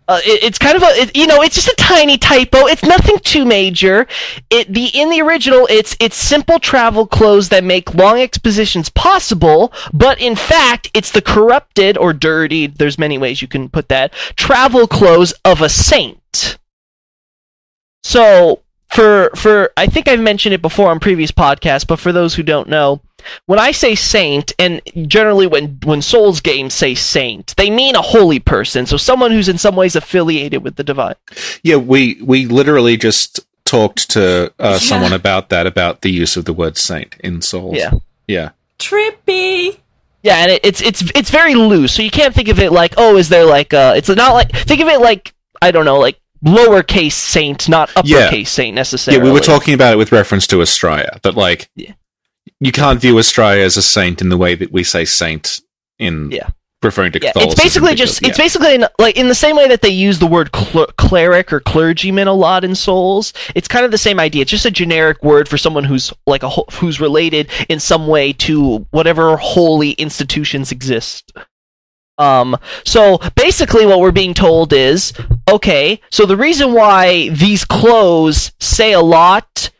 uh, 0.08 0.20
it, 0.24 0.42
it's 0.42 0.58
kind 0.58 0.76
of 0.76 0.82
a, 0.82 0.86
it, 1.00 1.16
you 1.16 1.26
know, 1.26 1.42
it's 1.42 1.54
just 1.54 1.68
a 1.68 1.74
tiny 1.76 2.18
typo. 2.18 2.66
It's 2.66 2.82
nothing 2.82 3.18
too 3.20 3.44
major. 3.44 4.06
It 4.50 4.72
the 4.72 4.86
in 4.88 5.10
the 5.10 5.22
original, 5.22 5.66
it's 5.70 5.96
it's 6.00 6.16
simple 6.16 6.58
travel 6.58 7.06
clothes 7.06 7.48
that 7.50 7.64
make 7.64 7.94
long 7.94 8.20
expositions 8.20 8.88
possible, 8.88 9.72
but 9.92 10.20
in 10.20 10.36
fact, 10.36 10.90
it's 10.92 11.12
the 11.12 11.22
corrupted 11.22 11.96
or 11.96 12.12
dirtied. 12.12 12.76
There's 12.76 12.98
many 12.98 13.16
ways 13.16 13.40
you 13.40 13.48
can 13.48 13.68
put 13.68 13.88
that 13.88 14.12
travel 14.36 14.86
clothes 14.86 15.32
of 15.44 15.62
a 15.62 15.68
saint. 15.68 16.58
So 18.02 18.62
for 18.90 19.30
for 19.36 19.70
I 19.76 19.86
think 19.86 20.08
I've 20.08 20.20
mentioned 20.20 20.54
it 20.54 20.62
before 20.62 20.90
on 20.90 21.00
previous 21.00 21.30
podcasts, 21.30 21.86
but 21.86 22.00
for 22.00 22.12
those 22.12 22.34
who 22.34 22.42
don't 22.42 22.68
know, 22.68 23.00
when 23.46 23.58
I 23.58 23.72
say 23.72 23.94
saint, 23.94 24.52
and 24.58 24.80
generally 25.06 25.46
when 25.46 25.78
when 25.84 26.02
Souls 26.02 26.40
games 26.40 26.74
say 26.74 26.94
saint, 26.94 27.54
they 27.56 27.70
mean 27.70 27.94
a 27.94 28.02
holy 28.02 28.38
person, 28.40 28.86
so 28.86 28.96
someone 28.96 29.30
who's 29.30 29.48
in 29.48 29.58
some 29.58 29.76
ways 29.76 29.96
affiliated 29.96 30.62
with 30.62 30.76
the 30.76 30.84
divine. 30.84 31.14
Yeah, 31.62 31.76
we 31.76 32.20
we 32.22 32.46
literally 32.46 32.96
just 32.96 33.40
talked 33.64 34.10
to 34.10 34.52
uh, 34.58 34.70
Yeah. 34.72 34.78
someone 34.78 35.12
about 35.12 35.48
that 35.50 35.66
about 35.66 36.02
the 36.02 36.10
use 36.10 36.36
of 36.36 36.44
the 36.44 36.52
word 36.52 36.76
saint 36.76 37.16
in 37.20 37.40
Souls. 37.42 37.76
Yeah. 37.76 37.92
Yeah. 38.28 38.50
Trippy. 38.78 39.78
Yeah, 40.22 40.36
and 40.36 40.50
it, 40.52 40.60
it's 40.64 40.80
it's 40.80 41.02
it's 41.14 41.30
very 41.30 41.54
loose, 41.54 41.94
so 41.94 42.02
you 42.02 42.10
can't 42.10 42.34
think 42.34 42.48
of 42.48 42.58
it 42.60 42.70
like 42.72 42.94
oh, 42.96 43.16
is 43.16 43.28
there 43.28 43.44
like 43.44 43.74
uh, 43.74 43.94
it's 43.96 44.08
not 44.08 44.32
like 44.34 44.52
think 44.52 44.80
of 44.80 44.88
it 44.88 45.00
like 45.00 45.34
I 45.60 45.70
don't 45.72 45.84
know 45.84 45.98
like 45.98 46.20
lowercase 46.44 47.12
saint, 47.12 47.68
not 47.68 47.90
uppercase 47.96 48.50
saint 48.50 48.74
necessarily. 48.74 49.18
Yeah, 49.18 49.22
necessarily. 49.24 49.30
we 49.30 49.30
were 49.32 49.40
talking 49.44 49.74
about 49.74 49.92
it 49.94 49.96
with 49.96 50.12
reference 50.12 50.46
to 50.48 50.56
Astraea. 50.56 51.20
That 51.22 51.34
like 51.36 51.68
Yeah. 51.74 51.92
You 52.60 52.72
can't 52.72 53.00
view 53.00 53.14
Astraea 53.14 53.58
as 53.58 53.76
a 53.76 53.82
saint 53.82 54.20
in 54.20 54.28
the 54.28 54.36
way 54.36 54.54
that 54.54 54.72
we 54.72 54.84
say 54.84 55.04
saint 55.04 55.60
in 55.98 56.30
Yeah. 56.30 56.48
referring 56.82 57.12
to 57.12 57.20
Yeah, 57.22 57.32
it's 57.36 57.54
basically 57.54 57.92
because- 57.94 58.18
just 58.18 58.26
it's 58.26 58.38
basically 58.38 58.74
in, 58.74 58.86
like 58.98 59.16
in 59.16 59.28
the 59.28 59.34
same 59.34 59.56
way 59.56 59.68
that 59.68 59.82
they 59.82 59.88
use 59.88 60.18
the 60.18 60.26
word 60.26 60.50
cler- 60.52 60.92
cleric 60.96 61.52
or 61.52 61.60
clergyman 61.60 62.26
a 62.26 62.32
lot 62.32 62.64
in 62.64 62.74
Souls. 62.74 63.32
It's 63.54 63.68
kind 63.68 63.84
of 63.84 63.90
the 63.92 63.98
same 63.98 64.18
idea. 64.18 64.42
It's 64.42 64.50
just 64.50 64.66
a 64.66 64.70
generic 64.70 65.22
word 65.22 65.48
for 65.48 65.56
someone 65.56 65.84
who's 65.84 66.12
like 66.26 66.42
a 66.42 66.48
ho- 66.48 66.66
who's 66.72 67.00
related 67.00 67.48
in 67.68 67.78
some 67.78 68.06
way 68.08 68.32
to 68.34 68.86
whatever 68.90 69.36
holy 69.36 69.92
institutions 69.92 70.72
exist. 70.72 71.32
Um, 72.18 72.56
so 72.84 73.18
basically, 73.36 73.86
what 73.86 74.00
we're 74.00 74.10
being 74.12 74.34
told 74.34 74.72
is 74.72 75.12
okay. 75.50 76.00
So 76.10 76.26
the 76.26 76.36
reason 76.36 76.72
why 76.72 77.28
these 77.30 77.64
clothes 77.64 78.52
say 78.60 78.92
a 78.92 79.00
lot 79.00 79.70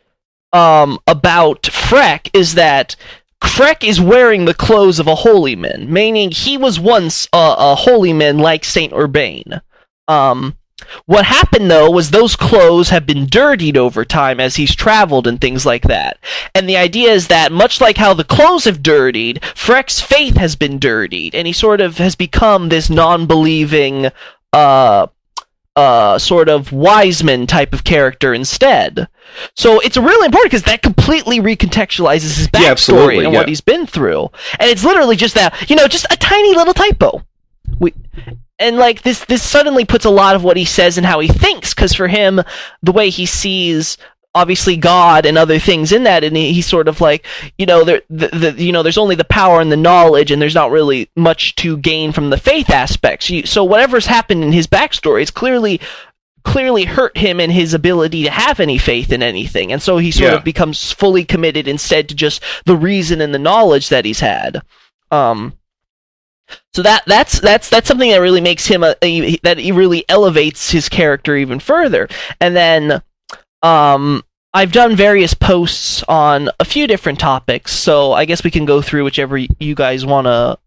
um, 0.53 0.99
about 1.07 1.65
Freke 1.67 2.29
is 2.33 2.53
that 2.55 2.95
Freke 3.43 3.83
is 3.83 3.99
wearing 3.99 4.45
the 4.45 4.53
clothes 4.53 4.99
of 4.99 5.07
a 5.07 5.15
holy 5.15 5.55
man, 5.55 5.91
meaning 5.91 6.31
he 6.31 6.57
was 6.57 6.79
once 6.79 7.27
a, 7.33 7.55
a 7.57 7.75
holy 7.75 8.13
man 8.13 8.37
like 8.37 8.63
Saint 8.63 8.93
Urbain. 8.93 9.61
Um, 10.07 10.57
what 11.05 11.25
happened 11.25 11.71
though 11.71 11.89
was 11.89 12.11
those 12.11 12.35
clothes 12.35 12.89
have 12.89 13.05
been 13.05 13.25
dirtied 13.27 13.77
over 13.77 14.03
time 14.03 14.39
as 14.39 14.55
he's 14.55 14.75
traveled 14.75 15.27
and 15.27 15.39
things 15.39 15.65
like 15.65 15.83
that. 15.83 16.17
And 16.55 16.67
the 16.67 16.77
idea 16.77 17.11
is 17.11 17.27
that 17.27 17.51
much 17.51 17.79
like 17.81 17.97
how 17.97 18.13
the 18.13 18.23
clothes 18.23 18.65
have 18.65 18.83
dirtied, 18.83 19.43
Freke's 19.55 19.99
faith 19.99 20.37
has 20.37 20.55
been 20.55 20.79
dirtied, 20.79 21.35
and 21.35 21.47
he 21.47 21.53
sort 21.53 21.81
of 21.81 21.97
has 21.97 22.15
become 22.15 22.69
this 22.69 22.89
non-believing, 22.89 24.11
uh, 24.51 25.07
uh, 25.75 26.19
sort 26.19 26.49
of 26.49 26.71
Wiseman 26.71 27.47
type 27.47 27.73
of 27.73 27.83
character 27.83 28.33
instead. 28.33 29.07
So 29.55 29.79
it's 29.79 29.97
really 29.97 30.25
important 30.25 30.51
because 30.51 30.63
that 30.63 30.83
completely 30.83 31.39
recontextualizes 31.39 32.37
his 32.37 32.47
backstory 32.47 33.15
Yeah, 33.15 33.23
and 33.23 33.33
yeah. 33.33 33.39
what 33.39 33.49
he's 33.49 33.61
been 33.61 33.87
through. 33.87 34.29
And 34.59 34.69
it's 34.69 34.83
literally 34.83 35.15
just 35.15 35.35
that, 35.35 35.69
you 35.69 35.75
know, 35.75 35.87
just 35.87 36.05
a 36.11 36.17
tiny 36.17 36.53
little 36.55 36.73
typo. 36.73 37.25
We, 37.79 37.93
and 38.59 38.77
like 38.77 39.01
this, 39.01 39.25
this 39.25 39.41
suddenly 39.41 39.83
puts 39.85 40.05
a 40.05 40.11
lot 40.11 40.35
of 40.35 40.43
what 40.43 40.57
he 40.57 40.65
says 40.65 40.97
and 40.97 41.05
how 41.07 41.19
he 41.19 41.27
thinks. 41.27 41.73
Because 41.73 41.93
for 41.93 42.07
him, 42.07 42.41
the 42.83 42.91
way 42.91 43.09
he 43.09 43.25
sees 43.25 43.97
obviously 44.35 44.77
God 44.77 45.25
and 45.25 45.37
other 45.37 45.59
things 45.59 45.91
in 45.91 46.03
that, 46.03 46.23
and 46.23 46.35
he, 46.35 46.53
he's 46.53 46.65
sort 46.65 46.87
of 46.87 46.99
like, 47.01 47.25
you 47.57 47.65
know, 47.65 47.83
there, 47.83 48.01
the, 48.09 48.27
the, 48.29 48.63
you 48.63 48.71
know, 48.71 48.81
there's 48.83 48.97
only 48.97 49.15
the 49.15 49.23
power 49.23 49.61
and 49.61 49.71
the 49.71 49.77
knowledge, 49.77 50.31
and 50.31 50.41
there's 50.41 50.55
not 50.55 50.71
really 50.71 51.09
much 51.15 51.55
to 51.57 51.77
gain 51.77 52.11
from 52.11 52.29
the 52.29 52.37
faith 52.37 52.69
aspects. 52.69 53.29
You, 53.29 53.45
so 53.45 53.63
whatever's 53.63 54.07
happened 54.07 54.43
in 54.43 54.51
his 54.51 54.67
backstory 54.67 55.21
is 55.21 55.31
clearly 55.31 55.79
clearly 56.43 56.83
hurt 56.83 57.15
him 57.15 57.39
in 57.39 57.49
his 57.49 57.73
ability 57.73 58.23
to 58.23 58.29
have 58.29 58.59
any 58.59 58.77
faith 58.77 59.13
in 59.13 59.23
anything 59.23 59.71
and 59.71 59.81
so 59.81 59.97
he 59.97 60.11
sort 60.11 60.31
Yeah. 60.31 60.37
of 60.37 60.43
becomes 60.43 60.91
fully 60.91 61.23
committed 61.23 61.69
instead 61.69 62.09
to 62.09 62.15
just 62.15 62.43
the 62.65 62.75
reason 62.75 63.21
and 63.21 63.33
the 63.33 63.39
knowledge 63.39 63.87
that 63.87 64.03
he's 64.03 64.19
had 64.19 64.61
um 65.09 65.53
so 66.73 66.81
that 66.81 67.03
that's 67.07 67.39
that's 67.39 67.69
that's 67.69 67.87
something 67.87 68.09
that 68.11 68.17
really 68.17 68.41
makes 68.41 68.65
him 68.67 68.83
a, 68.83 68.93
a 69.01 69.37
that 69.37 69.57
he 69.57 69.71
really 69.71 70.03
elevates 70.09 70.69
his 70.69 70.89
character 70.89 71.37
even 71.37 71.59
further 71.59 72.09
and 72.41 72.57
then 72.57 73.01
um 73.63 74.23
I've 74.55 74.71
done 74.71 74.95
various 74.95 75.33
posts 75.33 76.03
on 76.07 76.49
a 76.59 76.65
few 76.65 76.85
different 76.85 77.19
topics, 77.19 77.71
so 77.71 78.11
I 78.13 78.25
guess 78.25 78.43
we 78.43 78.51
can 78.51 78.65
go 78.65 78.83
through 78.83 79.03
whichever 79.03 79.35
you 79.37 79.73
guys 79.73 80.05
want 80.05 80.25
to. 80.27 80.59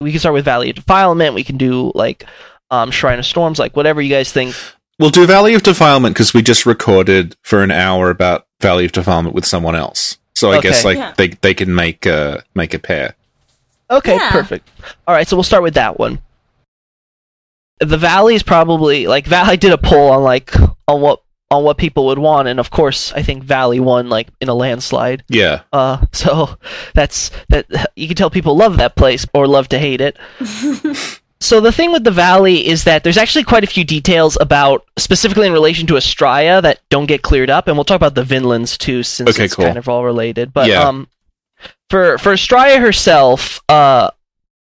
We 0.00 0.12
can 0.12 0.20
start 0.20 0.34
with 0.34 0.44
Valley 0.44 0.70
of 0.70 0.76
Defilement. 0.76 1.34
We 1.34 1.42
can 1.42 1.56
do 1.56 1.90
like 1.96 2.24
um, 2.70 2.92
Shrine 2.92 3.18
of 3.18 3.26
Storms, 3.26 3.58
like 3.58 3.74
whatever 3.74 4.00
you 4.00 4.08
guys 4.10 4.30
think. 4.32 4.54
We'll 5.00 5.10
do 5.10 5.26
Valley 5.26 5.54
of 5.54 5.64
Defilement 5.64 6.14
because 6.14 6.32
we 6.32 6.42
just 6.42 6.64
recorded 6.64 7.34
for 7.42 7.64
an 7.64 7.72
hour 7.72 8.08
about 8.10 8.46
Valley 8.60 8.84
of 8.84 8.92
Defilement 8.92 9.34
with 9.34 9.44
someone 9.46 9.74
else. 9.74 10.18
So 10.36 10.52
I 10.52 10.58
Okay. 10.58 10.68
guess 10.68 10.84
like 10.84 10.98
Yeah. 10.98 11.14
they 11.16 11.28
they 11.28 11.54
can 11.54 11.74
make 11.74 12.06
uh 12.06 12.38
make 12.54 12.72
a 12.72 12.78
pair. 12.78 13.14
Okay, 13.90 14.14
Yeah. 14.14 14.30
perfect. 14.30 14.68
All 15.08 15.14
right, 15.14 15.26
so 15.26 15.34
we'll 15.36 15.42
start 15.42 15.64
with 15.64 15.74
that 15.74 15.98
one. 15.98 16.20
The 17.80 17.98
Valley 17.98 18.36
is 18.36 18.44
probably 18.44 19.08
like 19.08 19.26
Valley 19.26 19.56
did 19.56 19.72
a 19.72 19.78
poll 19.78 20.10
on 20.12 20.22
like 20.22 20.52
on 20.86 21.00
what 21.00 21.20
on 21.50 21.62
what 21.62 21.78
people 21.78 22.06
would 22.06 22.18
want, 22.18 22.48
and 22.48 22.58
of 22.58 22.70
course, 22.70 23.12
I 23.12 23.22
think 23.22 23.44
Valley 23.44 23.78
won 23.80 24.08
like 24.08 24.28
in 24.40 24.48
a 24.48 24.54
landslide. 24.54 25.22
Yeah. 25.28 25.60
Uh, 25.72 26.04
so 26.12 26.56
that's 26.94 27.30
that. 27.50 27.66
You 27.96 28.08
can 28.08 28.16
tell 28.16 28.30
people 28.30 28.56
love 28.56 28.76
that 28.78 28.96
place 28.96 29.26
or 29.34 29.46
love 29.46 29.68
to 29.68 29.78
hate 29.78 30.00
it. 30.00 30.16
so 31.40 31.60
the 31.60 31.70
thing 31.72 31.92
with 31.92 32.02
the 32.04 32.10
valley 32.10 32.66
is 32.66 32.84
that 32.84 33.04
there's 33.04 33.18
actually 33.18 33.44
quite 33.44 33.62
a 33.64 33.68
few 33.68 33.84
details 33.84 34.38
about 34.40 34.84
specifically 34.96 35.46
in 35.46 35.52
relation 35.52 35.86
to 35.88 35.94
Astraea 35.94 36.62
that 36.62 36.80
don't 36.88 37.06
get 37.06 37.22
cleared 37.22 37.50
up, 37.50 37.68
and 37.68 37.76
we'll 37.76 37.84
talk 37.84 37.96
about 37.96 38.14
the 38.14 38.24
Vinlands 38.24 38.76
too, 38.78 39.02
since 39.02 39.30
Okay, 39.30 39.44
it's 39.44 39.54
cool. 39.54 39.66
kind 39.66 39.78
of 39.78 39.88
all 39.88 40.04
related. 40.04 40.52
But 40.52 40.68
Yeah. 40.68 40.88
um, 40.88 41.08
for 41.90 42.18
for 42.18 42.32
Astraea 42.32 42.80
herself, 42.80 43.60
uh. 43.68 44.10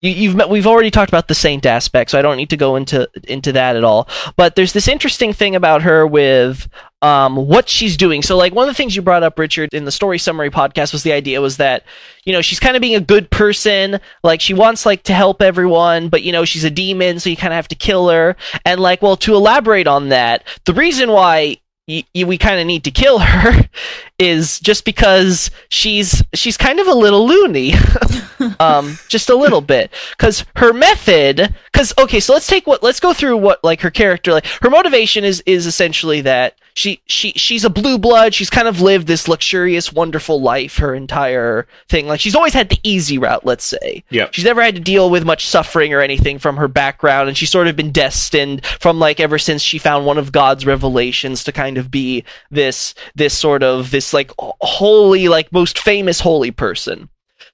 You, 0.06 0.12
you've 0.12 0.36
met, 0.36 0.50
we've 0.50 0.68
already 0.68 0.92
talked 0.92 1.10
about 1.10 1.28
the 1.28 1.34
saint 1.34 1.66
aspect, 1.66 2.12
so 2.12 2.20
I 2.20 2.22
don't 2.22 2.38
need 2.38 2.52
to 2.52 2.58
go 2.58 2.76
into 2.76 3.10
into 3.24 3.52
that 3.54 3.76
at 3.76 3.84
all. 3.84 4.08
But 4.36 4.56
there's 4.56 4.72
this 4.74 4.88
interesting 4.88 5.34
thing 5.34 5.56
about 5.56 5.82
her 5.82 6.06
with 6.06 6.68
um, 7.02 7.36
what 7.36 7.68
she's 7.70 7.98
doing. 7.98 8.22
So, 8.22 8.38
like 8.38 8.54
one 8.54 8.68
of 8.70 8.74
the 8.74 8.78
things 8.78 8.96
you 8.96 9.02
brought 9.02 9.24
up, 9.24 9.40
Richard, 9.40 9.74
in 9.74 9.86
the 9.86 9.92
story 9.92 10.20
summary 10.20 10.52
podcast 10.52 10.94
was 10.94 11.02
the 11.02 11.12
idea 11.12 11.42
was 11.42 11.58
that 11.58 11.84
you 12.24 12.34
know 12.34 12.42
she's 12.42 12.60
kind 12.60 12.76
of 12.76 12.82
being 12.82 12.96
a 12.96 13.02
good 13.02 13.32
person, 13.32 14.00
like 14.24 14.42
she 14.42 14.54
wants 14.54 14.86
like 14.86 15.02
to 15.04 15.14
help 15.14 15.42
everyone, 15.42 16.10
but 16.10 16.22
you 16.22 16.32
know 16.32 16.46
she's 16.46 16.64
a 16.64 16.70
demon, 16.70 17.20
so 17.20 17.30
you 17.32 17.36
kind 17.38 17.54
of 17.54 17.56
have 17.56 17.68
to 17.70 17.76
kill 17.76 18.10
her. 18.10 18.36
And 18.64 18.80
like, 18.82 19.02
well, 19.02 19.18
to 19.18 19.34
elaborate 19.36 19.88
on 19.88 20.10
that, 20.10 20.44
the 20.66 20.74
reason 20.74 21.10
why. 21.12 21.58
Y- 21.88 22.04
y- 22.16 22.24
we 22.24 22.40
kind 22.40 22.60
of 22.60 22.66
need 22.66 22.84
to 22.86 22.90
kill 22.90 23.20
her 23.20 23.70
is 24.18 24.60
just 24.60 24.86
because 24.86 25.52
she's 25.70 26.24
she's 26.34 26.58
kind 26.58 26.80
of 26.80 26.88
a 26.88 26.94
little 26.94 27.28
loony 27.28 27.74
um 28.60 28.98
just 29.10 29.30
a 29.30 29.36
little 29.36 29.62
bit. 29.62 29.92
Because 30.12 30.46
her 30.56 30.74
method 30.74 31.54
because 31.72 31.94
okay 31.98 32.20
so 32.20 32.34
let's 32.34 32.48
take 32.48 32.66
what 32.66 32.82
let's 32.82 33.00
go 33.00 33.14
through 33.14 33.38
what 33.38 33.64
like 33.64 33.82
her 33.82 33.92
character 33.92 34.32
like 34.32 34.46
her 34.62 34.70
motivation 34.70 35.24
is 35.24 35.44
is 35.46 35.66
essentially 35.66 36.22
that 36.22 36.56
she 36.76 37.02
she 37.06 37.32
she's 37.34 37.64
a 37.64 37.70
blue 37.70 37.98
blood. 37.98 38.34
She's 38.34 38.50
kind 38.50 38.68
of 38.68 38.82
lived 38.82 39.08
this 39.08 39.28
luxurious 39.28 39.92
wonderful 39.92 40.42
life 40.42 40.78
her 40.78 40.94
entire 40.94 41.68
thing. 41.90 42.08
Like 42.08 42.20
she's 42.20 42.36
always 42.36 42.54
had 42.54 42.70
the 42.70 42.80
easy 42.84 43.18
route 43.18 43.46
let's 43.46 43.66
say. 43.66 44.04
Yep. 44.10 44.34
she's 44.34 44.46
never 44.46 44.62
had 44.62 44.76
to 44.76 44.82
deal 44.82 45.10
with 45.10 45.26
much 45.26 45.46
suffering 45.46 45.94
or 45.94 46.02
anything 46.02 46.40
from 46.40 46.58
her 46.58 46.68
background 46.68 47.28
and 47.28 47.38
she's 47.38 47.50
sort 47.50 47.68
of 47.68 47.76
been 47.76 47.92
destined 47.92 48.66
from 48.66 49.00
like 49.00 49.20
ever 49.20 49.38
since 49.38 49.62
she 49.62 49.78
found 49.78 50.06
one 50.06 50.18
of 50.18 50.32
god's 50.32 50.66
revelations 50.66 51.44
to 51.44 51.52
kind 51.52 51.78
of 51.78 51.90
be 51.92 52.24
this 52.52 52.94
this 53.16 53.34
sort 53.34 53.64
of 53.64 53.92
this 53.92 54.05
like 54.14 54.32
holy 54.38 55.28
like 55.28 55.52
most 55.52 55.80
famous 55.80 56.20
holy 56.20 56.52
person 56.52 57.10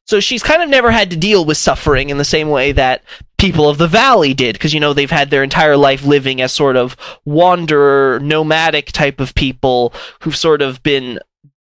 so 0.06 0.20
she's 0.20 0.44
kind 0.44 0.62
of 0.62 0.70
never 0.70 0.92
had 0.92 1.10
to 1.12 1.18
deal 1.18 1.46
with 1.46 1.58
suffering 1.58 2.10
in 2.10 2.18
the 2.18 2.26
same 2.26 2.50
way 2.50 2.72
that 2.74 3.04
people 3.38 3.70
of 3.70 3.78
the 3.78 3.88
valley 3.88 4.34
did, 4.34 4.54
because 4.54 4.74
you 4.74 4.80
know 4.80 4.94
they've 4.94 5.10
had 5.10 5.30
their 5.30 5.44
entire 5.44 5.78
life 5.78 6.04
living 6.04 6.42
as 6.42 6.52
sort 6.52 6.76
of 6.76 6.96
wanderer, 7.26 8.20
nomadic 8.20 8.92
type 8.92 9.20
of 9.20 9.36
people 9.36 9.94
who've 10.20 10.36
sort 10.36 10.62
of 10.62 10.82
been 10.84 11.20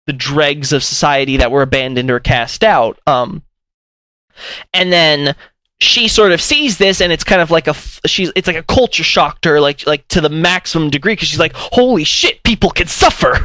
the 0.07 0.13
dregs 0.13 0.73
of 0.73 0.83
society 0.83 1.37
that 1.37 1.51
were 1.51 1.63
abandoned 1.63 2.11
or 2.11 2.19
cast 2.19 2.65
out. 2.65 2.99
Um, 3.07 3.43
and 4.73 4.93
then 4.93 5.37
she 5.83 6.09
sort 6.09 6.33
of 6.33 6.41
sees 6.41 6.79
this, 6.79 7.01
and 7.01 7.13
it's 7.13 7.25
kind 7.25 7.41
of 7.41 7.51
like 7.51 7.67
a 7.67 7.75
she's 8.07 8.33
it's 8.37 8.47
like 8.47 8.57
a 8.57 8.63
culture 8.63 9.05
shock 9.05 9.41
to 9.43 9.51
her, 9.51 9.61
like 9.61 9.87
like 9.87 10.07
to 10.09 10.21
the 10.21 10.29
maximum 10.29 10.91
degree, 10.91 11.13
because 11.13 11.29
she's 11.29 11.39
like, 11.39 11.55
holy 11.55 12.05
shit, 12.05 12.43
people 12.43 12.71
can 12.71 12.87
suffer. 12.87 13.39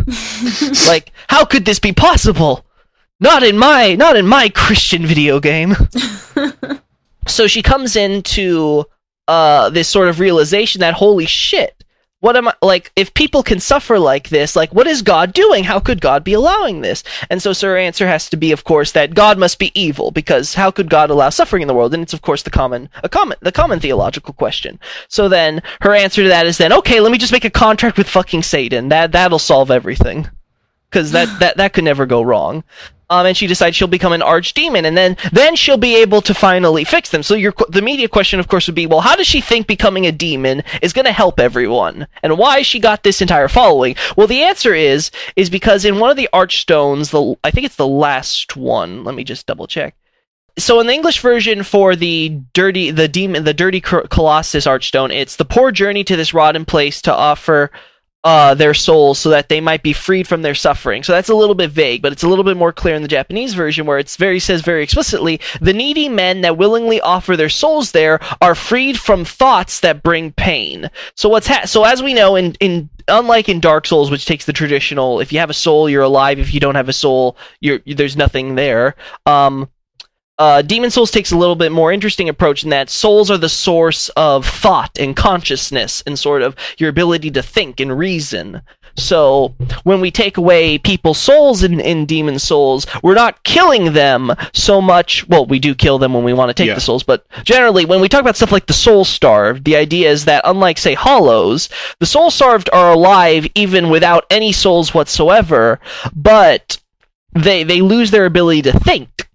like, 0.88 1.12
how 1.28 1.44
could 1.46 1.66
this 1.66 1.80
be 1.80 1.92
possible? 1.92 2.66
Not 3.20 3.44
in 3.44 3.58
my 3.58 3.96
not 3.96 4.16
in 4.16 4.28
my 4.28 4.50
Christian 4.50 5.06
video 5.06 5.40
game. 5.40 5.76
so 7.28 7.48
she 7.48 7.62
comes 7.62 7.96
into 7.96 8.86
uh 9.28 9.70
this 9.70 9.90
sort 9.90 10.08
of 10.08 10.20
realization 10.20 10.82
that 10.82 10.94
holy 10.94 11.26
shit. 11.26 11.77
What 12.28 12.36
am 12.36 12.50
I 12.50 12.54
like 12.62 12.92
if 12.98 13.14
people 13.14 13.42
can 13.42 13.62
suffer 13.62 13.98
like 13.98 14.28
this, 14.28 14.54
like 14.54 14.74
what 14.74 14.86
is 14.86 15.02
God 15.02 15.32
doing? 15.32 15.64
How 15.64 15.80
could 15.80 16.02
God 16.02 16.26
be 16.26 16.34
allowing 16.34 16.82
this? 16.82 17.02
And 17.30 17.42
so 17.42 17.54
her 17.54 17.78
answer 17.78 18.06
has 18.06 18.30
to 18.30 18.36
be 18.36 18.52
of 18.52 18.66
course 18.66 18.92
that 18.92 19.14
God 19.14 19.38
must 19.38 19.60
be 19.60 19.72
evil 19.80 20.12
because 20.12 20.54
how 20.54 20.70
could 20.70 20.90
God 20.90 21.10
allow 21.10 21.30
suffering 21.30 21.62
in 21.62 21.70
the 21.70 21.74
world? 21.74 21.94
And 21.94 22.04
it's 22.04 22.12
of 22.12 22.22
course 22.22 22.44
the 22.44 22.50
common 22.50 22.90
a 23.02 23.08
common 23.08 23.38
the 23.40 23.54
common 23.54 23.80
theological 23.80 24.34
question. 24.34 24.78
So 25.08 25.30
then 25.30 25.62
her 25.80 25.96
answer 25.96 26.22
to 26.22 26.28
that 26.28 26.46
is 26.46 26.58
then 26.58 26.74
okay, 26.74 27.00
let 27.00 27.14
me 27.14 27.18
just 27.18 27.32
make 27.32 27.46
a 27.46 27.50
contract 27.50 27.98
with 27.98 28.10
fucking 28.10 28.44
Satan. 28.44 28.90
That 28.90 29.14
that'll 29.14 29.40
solve 29.40 29.72
everything 29.72 30.30
because 30.90 31.14
that, 31.14 31.40
that 31.40 31.56
that 31.56 31.72
could 31.72 31.86
never 31.86 32.06
go 32.06 32.22
wrong. 32.22 32.66
Um, 33.10 33.26
and 33.26 33.38
she 33.38 33.48
decides 33.48 33.76
she'll 33.76 33.88
become 33.88 34.12
an 34.12 34.22
archdemon, 34.22 34.86
and 34.86 34.98
then 34.98 35.16
then 35.32 35.56
she'll 35.56 35.78
be 35.78 35.96
able 35.96 36.22
to 36.22 36.34
finally 36.34 36.84
fix 36.84 37.10
them. 37.10 37.24
So 37.24 37.36
your 37.36 37.54
the 37.70 37.82
media 37.82 38.10
question, 38.10 38.40
of 38.40 38.48
course, 38.48 38.68
would 38.68 38.76
be, 38.76 38.86
well, 38.86 39.00
how 39.00 39.16
does 39.16 39.28
she 39.28 39.40
think 39.40 39.66
becoming 39.66 40.06
a 40.06 40.12
demon 40.12 40.64
is 40.82 40.94
going 40.94 41.06
to 41.06 41.12
help 41.12 41.40
everyone, 41.40 42.08
and 42.22 42.38
why 42.38 42.62
she 42.62 42.80
got 42.80 43.04
this 43.04 43.22
entire 43.22 43.48
following? 43.48 43.96
Well, 44.18 44.28
the 44.28 44.44
answer 44.44 44.74
is 44.74 45.12
is 45.36 45.50
because 45.50 45.86
in 45.86 46.00
one 46.00 46.12
of 46.12 46.18
the 46.18 46.30
archstones, 46.34 47.12
the 47.12 47.38
I 47.44 47.52
think 47.52 47.66
it's 47.66 47.78
the 47.78 47.88
last 47.88 48.58
one. 48.58 49.04
Let 49.04 49.16
me 49.16 49.24
just 49.24 49.46
double 49.46 49.68
check 49.68 49.96
so 50.58 50.80
in 50.80 50.88
the 50.88 50.94
English 50.94 51.22
version 51.22 51.64
for 51.64 51.96
the 51.96 52.42
dirty 52.54 52.92
the 52.92 53.08
demon 53.08 53.44
the 53.44 53.54
dirty 53.54 53.80
Col- 53.80 54.08
colossus 54.08 54.66
archstone, 54.66 55.14
it's 55.14 55.36
the 55.36 55.46
poor 55.46 55.72
journey 55.72 56.04
to 56.04 56.16
this 56.16 56.34
rotten 56.34 56.66
place 56.66 57.02
to 57.04 57.14
offer 57.14 57.72
uh, 58.28 58.54
their 58.54 58.74
souls 58.74 59.18
so 59.18 59.30
that 59.30 59.48
they 59.48 59.62
might 59.62 59.82
be 59.82 59.94
freed 59.94 60.28
from 60.28 60.42
their 60.42 60.54
suffering. 60.54 61.02
So 61.02 61.14
that's 61.14 61.30
a 61.30 61.34
little 61.34 61.56
bit 61.56 61.72
vague, 61.72 62.02
but 62.02 62.12
it's 62.12 62.24
a 62.24 62.28
little 62.28 62.44
bit 62.44 62.58
more 62.58 62.74
clear 62.74 62.94
in 62.94 63.02
the 63.02 63.08
Japanese 63.08 63.54
version 63.54 63.86
where 63.86 64.00
it's 64.00 64.18
very 64.18 64.38
says 64.42 64.62
very 64.62 64.84
explicitly 64.84 65.40
the 65.62 65.72
needy 65.72 66.10
men 66.10 66.42
that 66.42 66.58
willingly 66.58 67.00
offer 67.00 67.38
their 67.38 67.48
souls 67.48 67.94
there 67.94 68.20
are 68.42 68.54
freed 68.54 69.00
from 69.00 69.24
thoughts 69.24 69.80
that 69.80 70.04
bring 70.04 70.34
pain. 70.34 70.92
So 71.16 71.30
what's 71.30 71.48
ha- 71.48 71.68
so 71.68 71.86
as 71.86 72.04
we 72.04 72.14
know 72.14 72.36
in 72.36 72.52
in 72.60 72.90
unlike 73.08 73.48
in 73.48 73.62
Dark 73.62 73.88
Souls, 73.88 74.12
which 74.12 74.26
takes 74.26 74.44
the 74.44 74.52
traditional 74.52 75.22
if 75.22 75.32
you 75.32 75.40
have 75.40 75.50
a 75.50 75.54
soul 75.54 75.90
you're 75.90 76.04
alive, 76.04 76.38
if 76.38 76.54
you 76.54 76.60
don't 76.60 76.76
have 76.76 76.90
a 76.90 76.94
soul 76.94 77.38
you're 77.62 77.80
there's 77.86 78.18
nothing 78.18 78.56
there. 78.56 78.98
Um, 79.26 79.70
uh, 80.40 80.62
Demon 80.62 80.92
Souls 80.92 81.12
takes 81.12 81.32
a 81.32 81.38
little 81.38 81.56
bit 81.56 81.72
more 81.72 81.92
interesting 81.92 82.30
approach 82.30 82.64
in 82.64 82.70
that 82.70 82.90
souls 82.90 83.32
are 83.32 83.38
the 83.38 83.50
source 83.50 84.10
of 84.10 84.46
thought 84.46 84.98
and 85.00 85.16
consciousness 85.16 86.04
and 86.06 86.18
sort 86.18 86.42
of 86.42 86.56
your 86.78 86.90
ability 86.90 87.32
to 87.32 87.42
think 87.42 87.80
and 87.80 87.98
reason. 87.98 88.62
So 88.96 89.54
when 89.84 90.02
we 90.02 90.10
take 90.10 90.38
away 90.38 90.80
people's 90.80 91.20
souls 91.20 91.62
in, 91.62 91.80
in 91.80 92.06
Demon 92.08 92.40
Souls, 92.40 92.88
we're 93.04 93.14
not 93.14 93.44
killing 93.44 93.94
them 93.94 94.32
so 94.54 94.82
much. 94.82 95.28
Well, 95.28 95.46
we 95.46 95.60
do 95.60 95.76
kill 95.76 96.00
them 96.00 96.14
when 96.16 96.24
we 96.24 96.34
want 96.34 96.50
to 96.50 96.54
take 96.56 96.68
Yeah. 96.68 96.74
the 96.76 96.82
souls, 96.82 97.04
but 97.04 97.24
generally 97.44 97.86
when 97.86 98.02
we 98.02 98.10
talk 98.10 98.22
about 98.22 98.36
stuff 98.36 98.52
like 98.52 98.66
the 98.66 98.74
soul 98.74 99.06
starved, 99.06 99.66
the 99.66 99.76
idea 99.76 100.10
is 100.10 100.26
that 100.26 100.42
unlike 100.46 100.80
say 100.80 100.96
Hollows, 100.96 101.70
the 102.00 102.08
soul 102.08 102.32
starved 102.32 102.70
are 102.74 102.92
alive 102.92 103.48
even 103.54 103.90
without 103.92 104.26
any 104.32 104.52
souls 104.52 104.94
whatsoever, 104.96 105.80
but 106.16 106.80
they 107.34 107.64
they 107.64 107.82
lose 107.82 108.10
their 108.10 108.26
ability 108.26 108.64
to 108.64 108.80
think. 108.80 109.27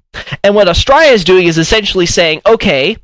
And 0.44 0.54
what 0.54 0.68
Astraea 0.68 1.12
is 1.12 1.24
doing 1.24 1.46
is 1.46 1.58
essentially 1.58 2.06
saying, 2.06 2.42
okay, 2.46 2.96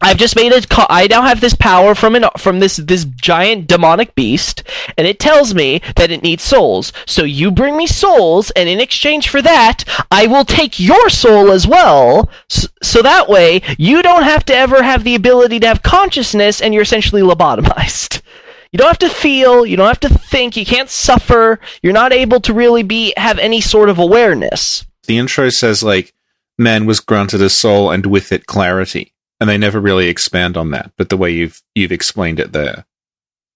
I've 0.00 0.16
just 0.16 0.36
made 0.36 0.52
it. 0.52 0.68
Co- 0.68 0.86
I 0.88 1.08
now 1.08 1.22
have 1.22 1.40
this 1.40 1.54
power 1.54 1.94
from 1.94 2.14
an 2.14 2.26
from 2.36 2.60
this 2.60 2.76
this 2.76 3.04
giant 3.04 3.66
demonic 3.66 4.14
beast, 4.14 4.62
and 4.96 5.06
it 5.08 5.18
tells 5.18 5.54
me 5.54 5.80
that 5.96 6.12
it 6.12 6.22
needs 6.22 6.44
souls. 6.44 6.92
So 7.06 7.24
you 7.24 7.50
bring 7.50 7.76
me 7.76 7.88
souls, 7.88 8.50
and 8.52 8.68
in 8.68 8.80
exchange 8.80 9.28
for 9.28 9.42
that, 9.42 9.84
I 10.12 10.28
will 10.28 10.44
take 10.44 10.78
your 10.78 11.10
soul 11.10 11.50
as 11.50 11.66
well. 11.66 12.30
So, 12.48 12.68
so 12.80 13.02
that 13.02 13.28
way, 13.28 13.62
you 13.76 14.02
don't 14.02 14.22
have 14.22 14.44
to 14.46 14.54
ever 14.54 14.82
have 14.82 15.02
the 15.02 15.16
ability 15.16 15.58
to 15.60 15.66
have 15.66 15.82
consciousness, 15.82 16.60
and 16.60 16.72
you're 16.72 16.84
essentially 16.84 17.22
lobotomized. 17.22 18.22
You 18.70 18.76
don't 18.76 18.88
have 18.88 18.98
to 18.98 19.08
feel. 19.08 19.64
You 19.64 19.78
don't 19.78 19.88
have 19.88 20.00
to 20.00 20.10
think. 20.10 20.54
You 20.54 20.66
can't 20.66 20.90
suffer. 20.90 21.58
You're 21.82 21.94
not 21.94 22.12
able 22.12 22.38
to 22.40 22.52
really 22.52 22.82
be 22.82 23.14
have 23.16 23.38
any 23.38 23.62
sort 23.62 23.88
of 23.88 23.98
awareness. 23.98 24.84
The 25.06 25.16
intro 25.16 25.48
says 25.48 25.82
like 25.82 26.12
man 26.58 26.84
was 26.86 27.00
granted 27.00 27.40
a 27.40 27.48
soul 27.48 27.90
and 27.90 28.04
with 28.06 28.32
it 28.32 28.46
clarity. 28.46 29.12
And 29.40 29.48
they 29.48 29.56
never 29.56 29.80
really 29.80 30.08
expand 30.08 30.56
on 30.56 30.72
that, 30.72 30.90
but 30.96 31.10
the 31.10 31.16
way 31.16 31.30
you've 31.30 31.62
you've 31.74 31.92
explained 31.92 32.40
it 32.40 32.52
there. 32.52 32.86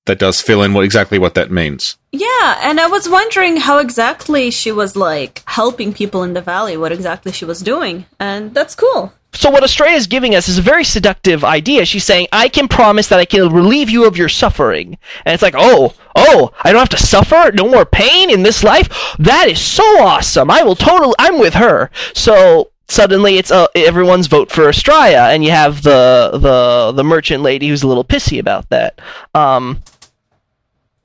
That 0.07 0.19
does 0.19 0.41
fill 0.41 0.63
in 0.63 0.75
what 0.75 0.85
exactly 0.85 1.19
what 1.19 1.35
that 1.35 1.51
means. 1.51 1.97
Yeah, 2.13 2.59
and 2.61 2.81
I 2.81 2.87
was 2.89 3.09
wondering 3.09 3.57
how 3.59 3.79
exactly 3.79 4.51
she 4.51 4.71
was 4.73 4.97
like 4.97 5.43
helping 5.47 5.93
people 5.93 6.23
in 6.25 6.35
the 6.35 6.41
valley, 6.41 6.77
what 6.77 6.93
exactly 6.93 7.33
she 7.33 7.45
was 7.45 7.61
doing. 7.61 8.07
And 8.19 8.53
that's 8.55 8.75
cool. 8.75 9.13
so 9.33 9.49
what 9.51 9.63
Astraea 9.63 9.95
is 9.97 10.07
giving 10.07 10.35
us 10.35 10.49
is 10.49 10.59
a 10.59 10.63
very 10.63 10.85
seductive 10.85 11.43
idea. 11.43 11.85
She's 11.85 12.05
saying, 12.05 12.27
"I 12.33 12.49
can 12.49 12.69
promise 12.69 13.09
that 13.09 13.19
I 13.19 13.25
can 13.25 13.49
relieve 13.53 13.89
you 13.91 14.05
of 14.07 14.17
your 14.17 14.29
suffering," 14.29 14.99
and 15.25 15.33
it's 15.35 15.43
like, 15.43 15.55
"Oh, 15.57 15.95
oh, 16.15 16.53
I 16.63 16.71
don't 16.71 16.81
have 16.81 16.89
to 16.91 17.07
suffer, 17.07 17.51
no 17.55 17.69
more 17.69 17.87
pain 17.87 18.29
in 18.31 18.43
this 18.43 18.63
life. 18.63 18.89
That 19.19 19.49
is 19.49 19.61
so 19.61 19.85
awesome. 20.03 20.51
I 20.51 20.63
will 20.63 20.77
totally. 20.77 21.15
I'm 21.19 21.39
with 21.39 21.55
her." 21.55 21.91
So 22.13 22.72
suddenly 22.93 23.39
it's 23.39 23.51
uh, 23.51 23.67
everyone's 23.75 24.27
vote 24.27 24.51
for 24.51 24.65
Astraea, 24.65 25.35
and 25.35 25.45
you 25.45 25.51
have 25.51 25.83
the 25.83 26.31
the 26.33 26.93
the 26.93 27.05
merchant 27.05 27.43
lady 27.43 27.69
who's 27.69 27.83
a 27.83 27.89
little 27.89 28.05
pissy 28.05 28.39
about 28.39 28.69
that. 28.69 29.01
Um, 29.35 29.83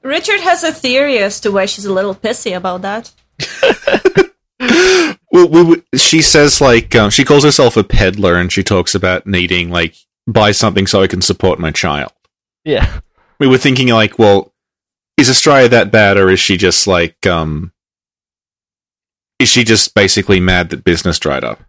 Richard 0.04 0.42
has 0.42 0.64
a 0.64 0.72
theory 0.72 1.20
as 1.20 1.40
to 1.42 1.52
why 1.52 1.66
she's 1.66 1.86
a 1.86 1.94
little 1.94 2.16
pissy 2.16 2.56
about 2.56 2.82
that. 2.82 3.12
well, 5.32 5.50
we, 5.50 5.64
we, 5.64 5.98
she 5.98 6.22
says 6.22 6.62
like 6.62 6.96
um, 6.96 7.10
she 7.10 7.24
calls 7.24 7.44
herself 7.44 7.78
a 7.78 7.84
peddler, 7.84 8.36
and 8.36 8.52
she 8.52 8.64
talks 8.64 8.94
about 8.94 9.26
needing 9.26 9.70
like 9.70 9.96
buy 10.28 10.52
something 10.52 10.88
so 10.88 11.02
I 11.02 11.08
can 11.08 11.22
support 11.22 11.60
my 11.60 11.72
child. 11.72 12.12
yeah. 12.64 13.00
We 13.40 13.48
were 13.48 13.60
thinking 13.60 13.90
like, 13.90 14.18
well, 14.18 14.52
is 15.16 15.30
Astraea 15.30 15.70
that 15.70 15.92
bad, 15.92 16.18
or 16.18 16.30
is 16.30 16.40
she 16.40 16.58
just 16.58 16.88
like 16.88 17.26
um, 17.28 17.72
is 19.40 19.48
she 19.48 19.64
just 19.64 19.94
basically 19.94 20.40
mad 20.40 20.72
that 20.72 20.84
business 20.84 21.20
dried 21.20 21.44
up? 21.44 21.60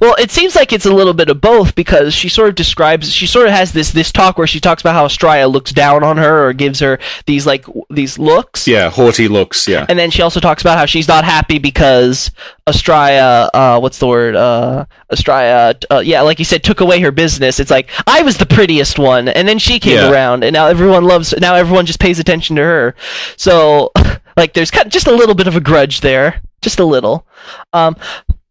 Well, 0.00 0.14
it 0.18 0.30
seems 0.30 0.54
like 0.54 0.72
it's 0.72 0.86
a 0.86 0.92
little 0.94 1.12
bit 1.14 1.28
of 1.30 1.40
both 1.40 1.74
because 1.74 2.14
she 2.14 2.28
sort 2.28 2.48
of 2.48 2.54
describes 2.54 3.12
she 3.12 3.26
sort 3.26 3.46
of 3.48 3.52
has 3.52 3.72
this 3.72 3.90
this 3.90 4.12
talk 4.12 4.38
where 4.38 4.46
she 4.46 4.60
talks 4.60 4.82
about 4.82 4.94
how 4.94 5.06
Astraea 5.06 5.50
looks 5.50 5.72
down 5.72 6.04
on 6.04 6.16
her 6.16 6.46
or 6.46 6.52
gives 6.52 6.78
her 6.80 6.98
these 7.26 7.44
like 7.44 7.62
w- 7.66 7.84
these 7.90 8.18
looks. 8.18 8.68
Yeah, 8.68 8.88
haughty 8.90 9.26
looks. 9.26 9.66
Yeah, 9.66 9.86
And 9.88 9.98
then 9.98 10.10
she 10.10 10.22
also 10.22 10.38
talks 10.38 10.62
about 10.62 10.78
how 10.78 10.86
she's 10.86 11.08
not 11.08 11.24
happy 11.24 11.58
because 11.58 12.30
Astraea, 12.68 13.48
uh, 13.52 13.80
what's 13.80 13.98
the 13.98 14.06
word? 14.06 14.36
Uh, 14.36 14.84
uh, 15.28 15.74
yeah, 16.04 16.20
like 16.22 16.38
you 16.38 16.44
said, 16.44 16.62
took 16.62 16.80
away 16.80 17.00
her 17.00 17.10
business. 17.10 17.58
It's 17.58 17.70
like 17.70 17.90
I 18.06 18.22
was 18.22 18.36
the 18.38 18.46
prettiest 18.46 18.98
one, 18.98 19.28
and 19.28 19.46
then 19.48 19.58
she 19.58 19.80
came 19.80 19.96
Yeah. 19.96 20.10
around, 20.10 20.44
and 20.44 20.54
now 20.54 20.66
everyone 20.68 21.04
loves. 21.04 21.34
Now 21.40 21.54
everyone 21.56 21.84
just 21.86 22.00
pays 22.00 22.18
attention 22.20 22.56
to 22.56 22.62
her. 22.62 22.94
So, 23.36 23.90
like, 24.36 24.52
there's 24.54 24.70
kind 24.70 24.86
of 24.86 24.92
just 24.92 25.08
a 25.08 25.12
little 25.14 25.34
bit 25.34 25.48
of 25.48 25.56
a 25.56 25.60
grudge 25.60 26.00
there, 26.00 26.40
just 26.62 26.78
a 26.78 26.84
little. 26.84 27.26
Um, 27.72 27.96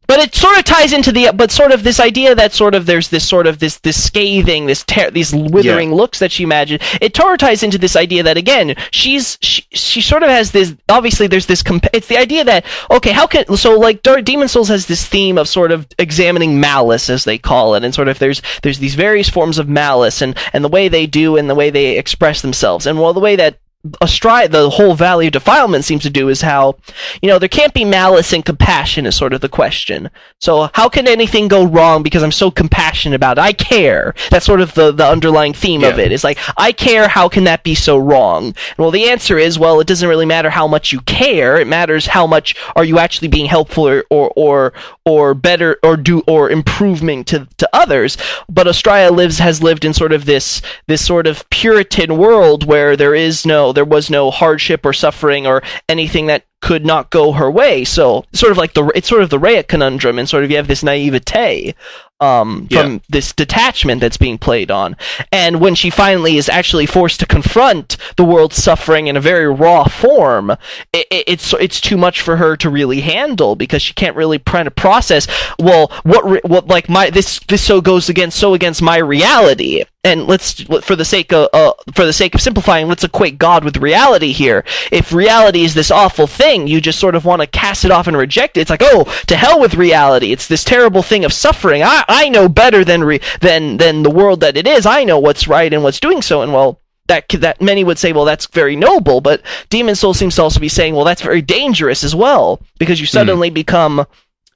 but 0.10 0.20
it 0.20 0.34
sort 0.34 0.58
of 0.58 0.64
ties 0.64 0.92
into 0.92 1.12
the 1.12 1.32
but 1.36 1.52
sort 1.52 1.72
of 1.72 1.84
this 1.84 2.00
idea 2.00 2.34
that 2.34 2.52
sort 2.52 2.74
of 2.74 2.88
there's 2.88 3.10
this 3.10 3.26
sort 3.26 3.46
of 3.46 3.60
this 3.60 3.78
this 3.78 4.04
scathing 4.04 4.66
this 4.66 4.84
ter- 4.84 5.12
these 5.12 5.34
withering 5.34 5.94
looks 5.94 6.18
that 6.18 6.32
she 6.32 6.42
imagined 6.42 6.82
it 7.00 7.16
sort 7.16 7.32
of 7.32 7.38
ties 7.38 7.62
into 7.62 7.78
this 7.78 7.96
idea 7.96 8.24
that 8.24 8.36
again 8.36 8.76
she's 8.90 9.38
she, 9.42 9.62
she 9.72 10.02
sort 10.02 10.24
of 10.24 10.30
has 10.30 10.52
this 10.52 10.74
obviously 10.90 11.28
there's 11.28 11.46
this 11.46 11.62
comp- 11.62 11.86
it's 11.94 12.08
the 12.08 12.18
idea 12.18 12.44
that 12.44 12.66
okay 12.90 13.12
how 13.12 13.28
can 13.28 13.46
so 13.56 13.78
like 13.78 14.02
demon 14.24 14.48
souls 14.48 14.70
has 14.70 14.88
this 14.88 15.08
theme 15.08 15.38
of 15.38 15.48
sort 15.48 15.72
of 15.72 15.88
examining 16.00 16.60
malice 16.60 17.08
as 17.10 17.24
they 17.24 17.38
call 17.38 17.76
it 17.76 17.84
and 17.84 17.94
sort 17.94 18.08
of 18.08 18.18
there's 18.18 18.42
there's 18.64 18.80
these 18.80 18.96
various 18.96 19.30
forms 19.30 19.60
of 19.60 19.70
malice 19.70 20.24
and 20.24 20.36
and 20.54 20.64
the 20.66 20.70
way 20.70 20.88
they 20.88 21.06
do 21.06 21.38
and 21.38 21.48
the 21.48 21.56
way 21.56 21.70
they 21.70 22.00
express 22.00 22.42
themselves 22.42 22.88
and 22.88 23.00
well 23.00 23.14
the 23.14 23.20
way 23.20 23.36
that 23.36 23.60
Astraea, 24.02 24.52
the 24.52 24.70
whole 24.70 24.94
Valley 24.94 25.28
of 25.28 25.34
Defilement 25.34 25.86
seems 25.86 26.04
to 26.04 26.10
do 26.10 26.28
is 26.28 26.42
how, 26.42 26.76
you 27.22 27.30
know, 27.30 27.40
there 27.40 27.48
can't 27.48 27.74
be 27.74 27.86
malice 27.86 28.34
and 28.34 28.44
compassion 28.44 29.06
is 29.06 29.16
sort 29.16 29.32
of 29.32 29.40
the 29.40 29.48
question. 29.48 30.10
So 30.42 30.70
how 30.74 30.90
can 30.90 31.08
anything 31.08 31.48
go 31.48 31.66
wrong 31.66 32.04
because 32.04 32.22
I'm 32.22 32.34
so 32.34 32.52
compassionate 32.52 33.16
about 33.16 33.38
it? 33.38 33.42
I 33.42 33.54
care. 33.54 34.16
That's 34.32 34.46
sort 34.46 34.60
of 34.60 34.74
the, 34.74 34.92
the 34.92 35.08
underlying 35.08 35.54
theme 35.54 35.86
of 35.86 35.98
it. 35.98 36.12
It's 36.12 36.26
like, 36.26 36.38
I 36.58 36.74
care, 36.74 37.08
how 37.08 37.30
can 37.30 37.46
that 37.46 37.64
be 37.64 37.74
so 37.74 37.98
wrong? 37.98 38.48
And 38.48 38.78
well, 38.78 38.92
the 38.92 39.08
answer 39.08 39.38
is, 39.38 39.58
well, 39.58 39.80
it 39.80 39.88
doesn't 39.88 40.10
really 40.10 40.26
matter 40.26 40.50
how 40.50 40.68
much 40.68 40.92
you 40.92 41.00
care. 41.02 41.58
It 41.58 41.68
matters 41.68 42.08
how 42.08 42.28
much 42.28 42.58
are 42.76 42.84
you 42.84 43.00
actually 43.00 43.30
being 43.30 43.46
helpful 43.46 43.88
or, 43.88 44.04
or, 44.10 44.34
or, 44.36 44.74
or 45.06 45.34
better, 45.34 45.78
or 45.84 45.96
do, 45.96 46.22
or 46.28 46.50
improving 46.50 47.24
to, 47.26 47.48
to 47.58 47.70
others. 47.72 48.18
But 48.50 48.68
Astraea 48.68 49.10
lives, 49.10 49.40
has 49.40 49.64
lived 49.64 49.86
in 49.86 49.94
sort 49.94 50.12
of 50.12 50.26
this, 50.26 50.62
this 50.88 51.06
sort 51.06 51.28
of 51.28 51.50
Puritan 51.50 52.18
world 52.18 52.66
where 52.66 52.98
there 52.98 53.16
is 53.16 53.46
no, 53.46 53.69
there 53.74 53.86
was 53.86 54.10
no 54.10 54.32
hardship 54.32 54.86
or 54.86 54.94
suffering 54.94 55.48
or 55.48 55.62
anything 55.88 56.28
that 56.28 56.46
could 56.62 56.86
not 56.86 57.10
go 57.10 57.32
her 57.32 57.50
way. 57.50 57.86
So 57.86 58.26
sort 58.34 58.52
of 58.52 58.58
like 58.58 58.74
the, 58.74 58.92
it's 58.94 59.08
sort 59.08 59.22
of 59.24 59.30
the 59.30 59.40
Rhea 59.40 59.64
conundrum 59.64 60.20
and 60.20 60.28
sort 60.28 60.44
of 60.44 60.52
you 60.52 60.58
have 60.58 60.68
this 60.68 60.84
naivete 60.84 61.74
um, 62.20 62.68
from 62.70 62.94
Yeah. 62.94 63.00
this 63.08 63.32
detachment 63.32 64.02
that's 64.02 64.18
being 64.18 64.38
played 64.38 64.70
on. 64.70 64.98
And 65.32 65.62
when 65.62 65.74
she 65.74 65.90
finally 65.90 66.36
is 66.36 66.50
actually 66.50 66.86
forced 66.86 67.22
to 67.22 67.26
confront 67.26 67.96
the 68.18 68.26
world's 68.26 68.62
suffering 68.62 69.08
in 69.08 69.16
a 69.16 69.22
very 69.22 69.48
raw 69.48 69.86
form, 69.86 70.52
it, 70.92 71.08
it, 71.10 71.24
it's 71.28 71.54
it's 71.54 71.80
too 71.80 71.96
much 71.96 72.20
for 72.20 72.36
her 72.36 72.58
to 72.58 72.70
really 72.70 73.00
handle 73.00 73.56
because 73.56 73.82
she 73.82 73.94
can't 73.94 74.18
really 74.18 74.40
try 74.40 74.64
to 74.64 74.72
process. 74.72 75.28
Well, 75.60 75.92
what 76.04 76.26
re- 76.30 76.42
what 76.44 76.68
like 76.68 76.90
my 76.90 77.10
this 77.10 77.40
this 77.48 77.64
so 77.64 77.80
goes 77.80 78.10
against 78.10 78.38
so 78.38 78.54
against 78.54 78.82
my 78.82 78.98
reality. 78.98 79.86
And 80.02 80.28
let's 80.28 80.62
for 80.62 80.96
the 80.96 81.04
sake 81.04 81.34
of 81.34 81.50
uh, 81.52 81.74
for 81.94 82.06
the 82.06 82.14
sake 82.14 82.34
of 82.34 82.40
simplifying, 82.40 82.88
let's 82.88 83.04
equate 83.04 83.38
God 83.38 83.66
with 83.66 83.76
reality 83.76 84.32
here. 84.32 84.64
If 84.94 85.12
reality 85.12 85.66
is 85.66 85.74
this 85.74 85.92
awful 85.92 86.26
thing, 86.26 86.68
you 86.68 86.80
just 86.80 87.00
sort 87.00 87.16
of 87.16 87.26
want 87.26 87.42
to 87.42 87.48
cast 87.48 87.84
it 87.84 87.92
off 87.92 88.08
and 88.08 88.16
reject 88.16 88.56
it. 88.56 88.62
It's 88.62 88.70
like, 88.70 88.82
oh, 88.82 89.04
to 89.28 89.36
hell 89.36 89.60
with 89.60 89.74
reality. 89.74 90.32
It's 90.32 90.48
this 90.48 90.64
terrible 90.64 91.04
thing 91.04 91.26
of 91.26 91.34
suffering. 91.34 91.84
I 91.84 92.06
I 92.08 92.30
know 92.30 92.48
better 92.48 92.86
than 92.86 93.04
re- 93.04 93.20
than 93.42 93.76
than 93.76 94.04
the 94.04 94.10
world 94.10 94.40
that 94.40 94.56
it 94.56 94.68
is. 94.68 94.86
I 94.86 95.04
know 95.04 95.20
what's 95.20 95.50
right 95.50 95.74
and 95.74 95.84
what's 95.84 96.00
doing 96.00 96.22
so. 96.22 96.44
And 96.44 96.54
well, 96.54 96.80
that 97.08 97.28
that 97.30 97.62
many 97.62 97.84
would 97.84 98.00
say, 98.00 98.14
well, 98.14 98.24
that's 98.24 98.46
very 98.46 98.78
noble. 98.78 99.20
But 99.20 99.42
Demon 99.70 99.96
Soul 99.96 100.14
seems 100.14 100.36
to 100.38 100.44
also 100.44 100.62
be 100.62 100.70
saying, 100.70 100.96
well, 100.96 101.04
that's 101.04 101.22
very 101.22 101.42
dangerous 101.42 102.06
as 102.06 102.16
well 102.16 102.62
because 102.78 103.02
you 103.02 103.06
suddenly 103.06 103.50
become 103.50 104.06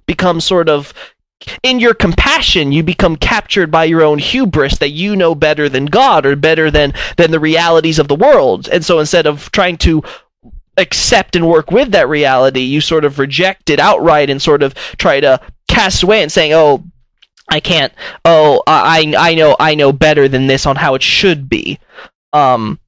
become 0.06 0.40
sort 0.40 0.70
of 0.70 0.94
in 1.64 1.80
your 1.80 1.94
compassion 1.94 2.72
you 2.72 2.84
become 2.84 3.16
captured 3.16 3.72
by 3.72 3.84
your 3.84 4.02
own 4.02 4.20
hubris 4.20 4.78
that 4.78 4.90
you 4.90 5.16
know 5.16 5.36
better 5.36 5.70
than 5.70 5.86
god 5.86 6.26
or 6.26 6.36
better 6.36 6.70
than 6.72 6.94
than 7.18 7.32
the 7.32 7.40
realities 7.40 8.00
of 8.00 8.08
the 8.08 8.16
world. 8.16 8.68
And 8.70 8.84
so 8.84 9.00
instead 9.00 9.28
of 9.28 9.52
trying 9.52 9.78
to 9.78 10.04
accept 10.78 11.36
and 11.36 11.48
work 11.48 11.70
with 11.70 11.92
that 11.92 12.10
reality 12.10 12.62
you 12.62 12.82
sort 12.82 13.06
of 13.06 13.20
reject 13.20 13.70
it 13.70 13.80
outright 13.80 14.30
and 14.30 14.42
sort 14.42 14.64
of 14.64 14.74
try 14.98 15.20
to 15.20 15.40
cast 15.68 16.02
away 16.02 16.24
and 16.24 16.32
saying 16.32 16.54
oh 16.54 16.84
i 17.50 17.60
can't. 17.60 17.94
Oh 18.26 18.64
i 18.68 19.14
i 19.18 19.36
know 19.36 19.56
i 19.60 19.76
know 19.76 19.92
better 19.92 20.28
than 20.28 20.48
this 20.48 20.66
on 20.66 20.76
how 20.76 20.96
it 20.96 21.04
should 21.04 21.48
be. 21.50 21.80
Um 22.32 22.80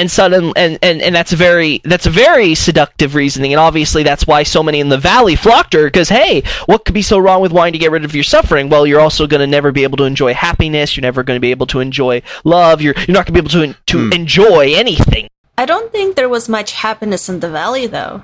and 0.00 0.10
sudden 0.10 0.52
and, 0.56 0.78
and 0.82 1.02
and 1.02 1.14
that's 1.14 1.32
a 1.32 1.36
very 1.36 1.80
that's 1.84 2.06
a 2.06 2.10
very 2.10 2.54
seductive 2.54 3.14
reasoning 3.14 3.52
and 3.52 3.60
obviously 3.60 4.02
that's 4.02 4.26
why 4.26 4.42
so 4.42 4.62
many 4.62 4.80
in 4.80 4.88
the 4.88 4.98
valley 4.98 5.36
flocked 5.36 5.74
her 5.74 5.84
because 5.84 6.08
hey 6.08 6.42
what 6.66 6.84
could 6.84 6.94
be 6.94 7.02
so 7.02 7.18
wrong 7.18 7.40
with 7.42 7.52
wanting 7.52 7.74
to 7.74 7.78
get 7.78 7.90
rid 7.90 8.04
of 8.04 8.14
your 8.14 8.24
suffering 8.24 8.68
well 8.70 8.86
you're 8.86 9.00
also 9.00 9.26
going 9.26 9.40
to 9.40 9.46
never 9.46 9.70
be 9.70 9.82
able 9.84 9.98
to 9.98 10.04
enjoy 10.04 10.32
happiness 10.32 10.96
you're 10.96 11.02
never 11.02 11.22
going 11.22 11.36
to 11.36 11.40
be 11.40 11.50
able 11.50 11.66
to 11.66 11.80
enjoy 11.80 12.20
love 12.44 12.80
you're 12.80 12.94
you're 13.06 13.14
not 13.14 13.26
going 13.26 13.34
to 13.34 13.42
be 13.42 13.46
able 13.46 13.50
to 13.50 13.76
to 13.86 13.98
Hmm. 14.06 14.12
enjoy 14.12 14.72
anything 14.74 15.28
I 15.58 15.66
don't 15.66 15.92
think 15.92 16.16
there 16.16 16.28
was 16.28 16.48
much 16.48 16.72
happiness 16.72 17.28
in 17.28 17.40
the 17.40 17.50
valley, 17.50 17.86
though. 17.86 18.22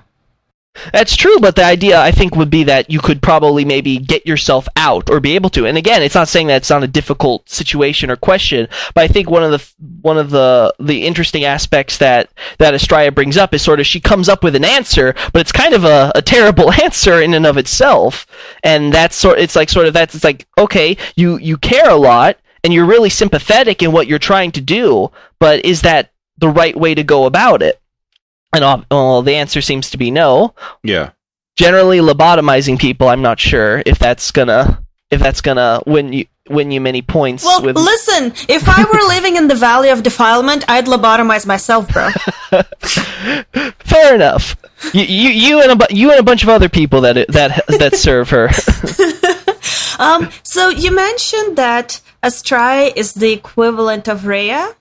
That's 0.92 1.16
true, 1.16 1.38
but 1.40 1.56
the 1.56 1.64
idea 1.64 2.00
I 2.00 2.10
think 2.10 2.36
would 2.36 2.50
be 2.50 2.64
that 2.64 2.90
you 2.90 3.00
could 3.00 3.22
probably 3.22 3.64
maybe 3.64 3.98
get 3.98 4.26
yourself 4.26 4.68
out 4.76 5.10
or 5.10 5.20
be 5.20 5.34
able 5.34 5.50
to. 5.50 5.66
And 5.66 5.76
again, 5.76 6.02
it's 6.02 6.14
not 6.14 6.28
saying 6.28 6.48
that 6.48 6.56
it's 6.56 6.70
not 6.70 6.82
a 6.82 6.88
difficult 6.88 7.48
situation 7.48 8.10
or 8.10 8.16
question, 8.16 8.68
but 8.94 9.04
I 9.04 9.08
think 9.08 9.30
one 9.30 9.42
of 9.42 9.50
the 9.50 9.66
one 10.02 10.18
of 10.18 10.30
the 10.30 10.74
the 10.78 11.06
interesting 11.06 11.44
aspects 11.44 11.98
that 11.98 12.30
that 12.58 12.74
Astraea 12.74 13.14
brings 13.14 13.36
up 13.36 13.54
is 13.54 13.62
sort 13.62 13.80
of 13.80 13.86
she 13.86 14.00
comes 14.00 14.28
up 14.28 14.44
with 14.44 14.54
an 14.54 14.64
answer, 14.64 15.14
but 15.32 15.40
it's 15.40 15.52
kind 15.52 15.74
of 15.74 15.84
a, 15.84 16.12
a 16.14 16.22
terrible 16.22 16.72
answer 16.82 17.20
in 17.20 17.34
and 17.34 17.46
of 17.46 17.56
itself. 17.56 18.26
And 18.62 18.92
that's 18.92 19.16
sort 19.16 19.38
it's 19.38 19.56
like 19.56 19.68
sort 19.68 19.86
of 19.86 19.94
that's 19.94 20.14
it's 20.14 20.24
like 20.24 20.46
okay, 20.58 20.96
you 21.16 21.38
you 21.38 21.56
care 21.56 21.90
a 21.90 21.96
lot 21.96 22.38
and 22.64 22.74
you're 22.74 22.86
really 22.86 23.10
sympathetic 23.10 23.82
in 23.82 23.92
what 23.92 24.08
you're 24.08 24.18
trying 24.18 24.50
to 24.52 24.60
do, 24.60 25.10
but 25.38 25.64
is 25.64 25.82
that 25.82 26.10
the 26.38 26.48
right 26.48 26.76
way 26.76 26.94
to 26.94 27.04
go 27.04 27.24
about 27.24 27.62
it? 27.62 27.80
And 28.56 28.64
ob- 28.64 28.86
well, 28.90 29.22
the 29.22 29.34
answer 29.36 29.60
seems 29.60 29.90
to 29.90 29.96
be 29.98 30.10
no 30.10 30.54
Yeah. 30.82 31.10
generally 31.56 31.98
lobotomizing 32.10 32.78
people 32.78 33.08
i'm 33.12 33.22
not 33.22 33.38
sure 33.40 33.82
if 33.86 33.98
that's 33.98 34.30
gonna 34.32 34.62
if 35.10 35.20
that's 35.20 35.40
gonna 35.40 35.80
win 35.86 36.12
you 36.12 36.24
win 36.48 36.70
you 36.70 36.80
many 36.80 37.02
points 37.02 37.44
Well, 37.44 37.60
with 37.62 37.76
listen, 37.76 38.32
if 38.48 38.68
I 38.68 38.84
were 38.84 39.02
living 39.14 39.34
in 39.36 39.48
the 39.48 39.56
valley 39.56 39.88
of 39.90 40.04
defilement, 40.04 40.64
I'd 40.68 40.86
lobotomize 40.86 41.44
myself, 41.44 41.88
bro. 41.92 42.08
fair 43.80 44.14
enough 44.14 44.54
you, 44.92 45.02
you 45.02 45.30
you 45.30 45.60
and 45.62 45.82
a 45.82 45.86
you 45.90 46.10
and 46.12 46.20
a 46.20 46.22
bunch 46.22 46.42
of 46.44 46.48
other 46.48 46.68
people 46.68 47.00
that 47.02 47.16
that 47.28 47.64
that 47.80 47.96
serve 47.96 48.30
her 48.30 48.48
Um, 49.98 50.28
so 50.42 50.68
you 50.68 50.92
mentioned 50.94 51.56
that 51.56 52.00
Astraea 52.22 52.92
is 52.94 53.14
the 53.14 53.32
equivalent 53.32 54.08
of 54.08 54.26
Rhea, 54.26 54.74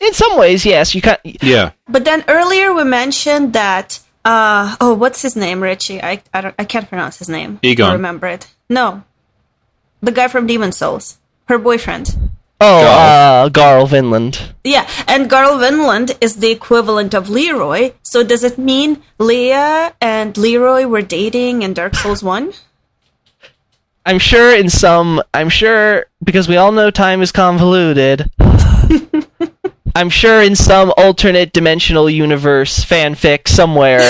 in 0.00 0.12
some 0.12 0.36
ways 0.38 0.64
yes 0.66 0.94
you 0.94 1.00
can 1.02 1.16
Yeah. 1.24 1.70
but 1.88 2.04
then 2.04 2.24
earlier 2.28 2.72
we 2.74 2.84
mentioned 2.84 3.52
that. 3.54 4.00
Uh, 4.24 4.74
oh, 4.80 4.92
what's 4.92 5.22
his 5.22 5.36
name, 5.36 5.62
Richie? 5.62 6.02
I 6.02 6.20
I, 6.34 6.40
don't, 6.40 6.54
I 6.58 6.64
can't 6.64 6.88
pronounce 6.88 7.18
his 7.18 7.28
name. 7.28 7.60
Egon. 7.62 7.90
I 7.90 7.92
remember 7.92 8.26
it. 8.26 8.48
No, 8.68 9.04
the 10.02 10.10
guy 10.10 10.26
from 10.26 10.46
Demon 10.48 10.72
Souls, 10.72 11.18
her 11.48 11.58
boyfriend. 11.58 12.16
oh 12.60 12.82
Garl. 12.82 12.98
uh 12.98 13.48
garl 13.50 13.86
vinland 13.88 14.34
Yeah, 14.64 14.88
and 15.06 15.30
Garl 15.30 15.60
Vinland 15.60 16.16
is 16.20 16.36
the 16.36 16.50
equivalent 16.50 17.14
of 17.14 17.28
Leeroy. 17.30 17.92
So 18.02 18.24
does 18.24 18.42
it 18.42 18.58
mean 18.58 19.02
Leah 19.20 19.94
and 20.00 20.36
Leeroy 20.36 20.86
were 20.86 21.02
dating 21.02 21.62
in 21.62 21.72
Dark 21.74 21.94
Souls 21.94 22.22
1? 22.24 22.52
I'm 24.06 24.18
sure 24.18 24.56
in 24.56 24.70
some. 24.70 25.22
I'm 25.34 25.48
sure 25.50 26.06
because 26.24 26.48
we 26.48 26.56
all 26.56 26.72
know 26.72 26.90
time 26.90 27.22
is 27.22 27.30
convoluted. 27.32 28.30
I'm 29.96 30.10
sure 30.10 30.42
in 30.42 30.54
some 30.56 30.92
alternate 30.98 31.54
dimensional 31.54 32.10
universe 32.10 32.84
fanfic 32.84 33.48
somewhere, 33.48 34.02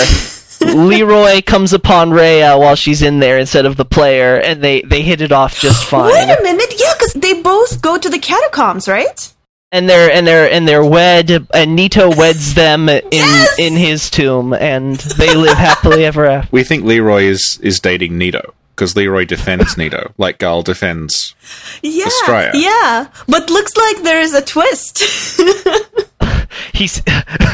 Leeroy 0.75 1.41
comes 1.41 1.71
upon 1.71 2.11
Rhea 2.11 2.57
while 2.57 2.75
she's 2.75 3.01
in 3.01 3.19
there 3.19 3.37
instead 3.37 3.65
of 3.65 3.77
the 3.77 3.85
player, 3.85 4.35
and 4.35 4.61
they 4.61 4.81
they 4.81 5.01
hit 5.01 5.21
it 5.21 5.31
off 5.31 5.57
just 5.57 5.85
fine. 5.85 6.11
Wait 6.13 6.23
a 6.37 6.43
minute, 6.43 6.73
yeah, 6.77 6.91
because 6.93 7.13
they 7.13 7.41
both 7.41 7.81
go 7.81 7.97
to 7.97 8.09
the 8.09 8.19
catacombs, 8.19 8.89
right? 8.89 9.33
and 9.71 9.89
they're 9.89 10.11
and 10.11 10.27
they're 10.27 10.51
and 10.51 10.67
they're 10.67 10.83
wed, 10.83 11.47
and 11.53 11.75
Nito 11.75 12.13
weds 12.13 12.53
them 12.53 12.89
in 12.89 13.01
Yes! 13.11 13.57
in 13.57 13.73
his 13.73 14.09
tomb, 14.09 14.51
and 14.53 14.97
they 15.17 15.35
live 15.35 15.57
happily 15.57 16.03
ever 16.03 16.25
after. 16.35 16.49
We 16.51 16.65
think 16.65 16.83
Leeroy 16.83 17.23
is 17.23 17.59
is 17.63 17.79
dating 17.79 18.17
Nito 18.17 18.53
because 18.77 18.95
Leeroy 18.95 19.25
defends 19.25 19.75
Nito, 19.77 20.13
like 20.19 20.37
Garl 20.37 20.63
defends. 20.63 21.33
Yeah, 21.81 22.05
Astraea. 22.05 22.51
yeah, 22.53 23.07
but 23.27 23.49
looks 23.49 23.75
like 23.75 24.03
there 24.03 24.21
is 24.21 24.35
a 24.35 24.41
twist. 24.41 25.03
He's 26.73 27.01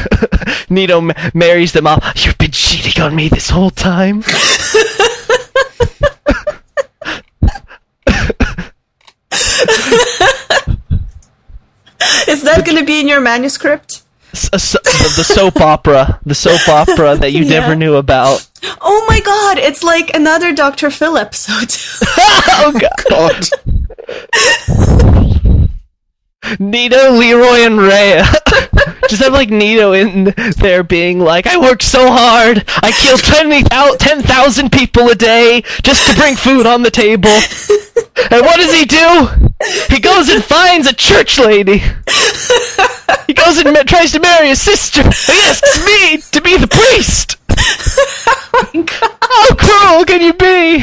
Nito 0.70 1.00
ma- 1.00 1.14
marries 1.32 1.72
them 1.72 1.86
all. 1.86 2.00
You've 2.14 2.36
been 2.38 2.50
cheating 2.50 3.02
on 3.02 3.16
me 3.16 3.28
this 3.28 3.48
whole 3.48 3.70
time. 3.70 4.22
is 12.28 12.42
that 12.42 12.62
going 12.66 12.78
to 12.78 12.84
be 12.84 13.00
in 13.00 13.08
your 13.08 13.20
manuscript? 13.20 14.02
S- 14.34 14.50
a 14.52 14.58
so- 14.58 14.78
the, 14.82 15.12
the 15.18 15.24
soap 15.24 15.60
opera, 15.60 16.18
the 16.26 16.34
soap 16.34 16.68
opera 16.68 17.16
that 17.16 17.32
you 17.32 17.44
Yeah. 17.44 17.60
never 17.60 17.76
knew 17.76 17.94
about. 17.94 18.46
Oh 18.80 19.04
my 19.08 19.20
god, 19.20 19.58
it's 19.58 19.82
like 19.84 20.14
another 20.14 20.52
Dr. 20.52 20.90
Phil 20.90 21.16
episode. 21.16 21.72
oh 22.48 22.72
god. 22.80 22.90
God, 23.10 23.48
Nito, 26.58 27.12
Leeroy, 27.12 27.64
and 27.64 27.78
Rhea. 27.78 28.24
Just 29.08 29.22
have 29.22 29.32
like 29.32 29.48
Nito 29.50 29.92
in 29.92 30.34
there 30.58 30.82
being 30.82 31.18
like, 31.20 31.46
I 31.46 31.56
work 31.58 31.82
so 31.82 32.10
hard. 32.10 32.64
I 32.82 32.90
kill 32.92 33.16
20,000 33.16 33.98
10,000 33.98 34.70
people 34.72 35.08
a 35.08 35.14
day 35.14 35.62
just 35.82 36.10
to 36.10 36.16
bring 36.20 36.34
food 36.36 36.66
on 36.66 36.82
the 36.82 36.90
table. 36.90 37.30
And 38.30 38.42
what 38.44 38.56
does 38.56 38.72
he 38.74 38.84
do? 38.84 39.28
He 39.94 40.00
goes 40.00 40.28
and 40.28 40.42
finds 40.44 40.86
a 40.86 40.92
church 40.94 41.38
lady. 41.38 41.82
He 43.26 43.32
goes 43.34 43.58
and 43.58 43.72
ma- 43.72 43.82
tries 43.84 44.12
to 44.12 44.20
marry 44.20 44.48
his 44.48 44.60
sister. 44.60 45.02
He 45.02 45.40
asks 45.42 45.84
me 45.84 46.18
to 46.32 46.40
be 46.42 46.56
the 46.56 46.68
priest. 46.68 47.36
How 49.22 49.54
cruel 49.56 50.04
can 50.04 50.20
you 50.20 50.32
be? 50.34 50.82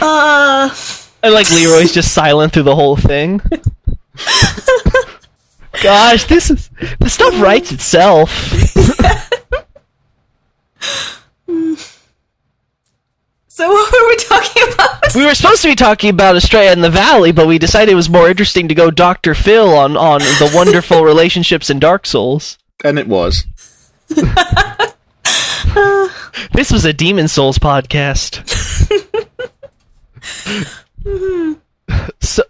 uh, 0.00 0.70
And 1.22 1.34
like 1.34 1.50
Leeroy's 1.50 1.92
just 1.92 2.12
silent 2.14 2.52
through 2.52 2.62
the 2.64 2.74
whole 2.74 2.96
thing. 2.96 3.40
Gosh, 5.82 6.24
this 6.24 6.50
is 6.50 6.70
the 7.00 7.10
stuff 7.10 7.38
writes 7.40 7.70
itself. 7.72 8.30
So 13.56 13.66
what 13.72 13.90
were 13.90 14.08
we 14.08 14.16
talking 14.16 14.62
about? 14.74 15.14
We 15.14 15.24
were 15.24 15.34
supposed 15.34 15.62
to 15.62 15.68
be 15.68 15.74
talking 15.74 16.10
about 16.10 16.36
Astraea 16.36 16.74
in 16.74 16.82
the 16.82 16.90
Valley, 16.90 17.32
but 17.32 17.46
we 17.46 17.58
decided 17.58 17.90
it 17.90 17.94
was 17.94 18.10
more 18.10 18.28
interesting 18.28 18.68
to 18.68 18.74
go 18.74 18.90
Dr. 18.90 19.34
Phil 19.34 19.74
on 19.74 19.96
on 19.96 20.18
the 20.20 20.52
wonderful 20.54 21.02
relationships 21.02 21.70
in 21.70 21.78
Dark 21.78 22.04
Souls. 22.04 22.58
and 22.84 22.98
it 22.98 23.08
was. 23.08 23.46
This 26.52 26.70
was 26.70 26.84
a 26.84 26.92
Demon 26.92 27.28
Souls 27.28 27.58
podcast. 27.58 28.42
so, 32.20 32.42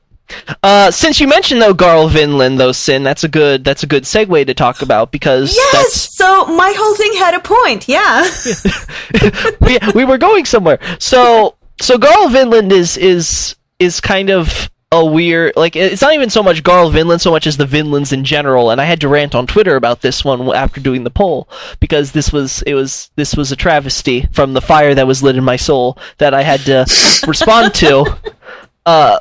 uh, 0.63 0.91
since 0.91 1.21
you 1.21 1.29
mentioned 1.29 1.63
though 1.63 1.75
Garl 1.75 2.11
Vinland, 2.11 2.59
though 2.59 2.73
Sin, 2.73 3.03
that's 3.03 3.25
a 3.25 3.29
good 3.29 3.65
that's 3.65 3.83
a 3.83 3.87
good 3.87 4.05
segue 4.05 4.47
to 4.47 4.55
talk 4.55 4.83
about 4.83 5.13
because 5.13 5.55
Yes, 5.55 5.73
that's 5.73 6.17
so 6.17 6.47
my 6.47 6.73
whole 6.77 6.95
thing 6.95 7.13
had 7.15 7.35
a 7.35 7.41
point, 7.41 7.89
yeah. 7.89 8.29
we, 9.61 9.79
we 9.95 10.05
were 10.05 10.19
going 10.19 10.45
somewhere. 10.45 10.79
So 10.99 11.57
so 11.81 11.99
Garl 11.99 12.31
Vinland 12.31 12.73
is 12.73 12.97
is 12.97 13.57
is 13.79 14.01
kind 14.01 14.31
of 14.31 14.71
a 14.93 15.05
weird 15.05 15.53
like 15.57 15.75
it's 15.75 16.01
not 16.01 16.15
even 16.15 16.31
so 16.31 16.43
much 16.43 16.63
Garl 16.63 16.93
Vinland 16.93 17.21
so 17.21 17.33
much 17.33 17.47
as 17.47 17.57
the 17.57 17.67
Vinlands 17.67 18.13
in 18.13 18.25
general 18.25 18.71
and 18.71 18.81
I 18.81 18.85
had 18.85 19.01
to 19.01 19.09
rant 19.09 19.35
on 19.35 19.47
Twitter 19.47 19.75
about 19.75 20.01
this 20.01 20.25
one 20.25 20.49
after 20.55 20.81
doing 20.81 21.03
the 21.03 21.11
poll 21.11 21.49
because 21.81 22.13
this 22.13 22.33
was 22.33 22.63
it 22.63 22.75
was 22.75 23.11
this 23.17 23.37
was 23.37 23.51
a 23.51 23.57
travesty 23.57 24.29
from 24.33 24.53
the 24.53 24.61
fire 24.61 24.95
that 24.95 25.07
was 25.07 25.25
lit 25.25 25.37
in 25.37 25.43
my 25.43 25.57
soul 25.57 25.99
that 26.19 26.35
I 26.35 26.43
had 26.43 26.61
to 26.61 26.87
respond 27.27 27.75
to 27.75 28.17
uh 28.87 29.19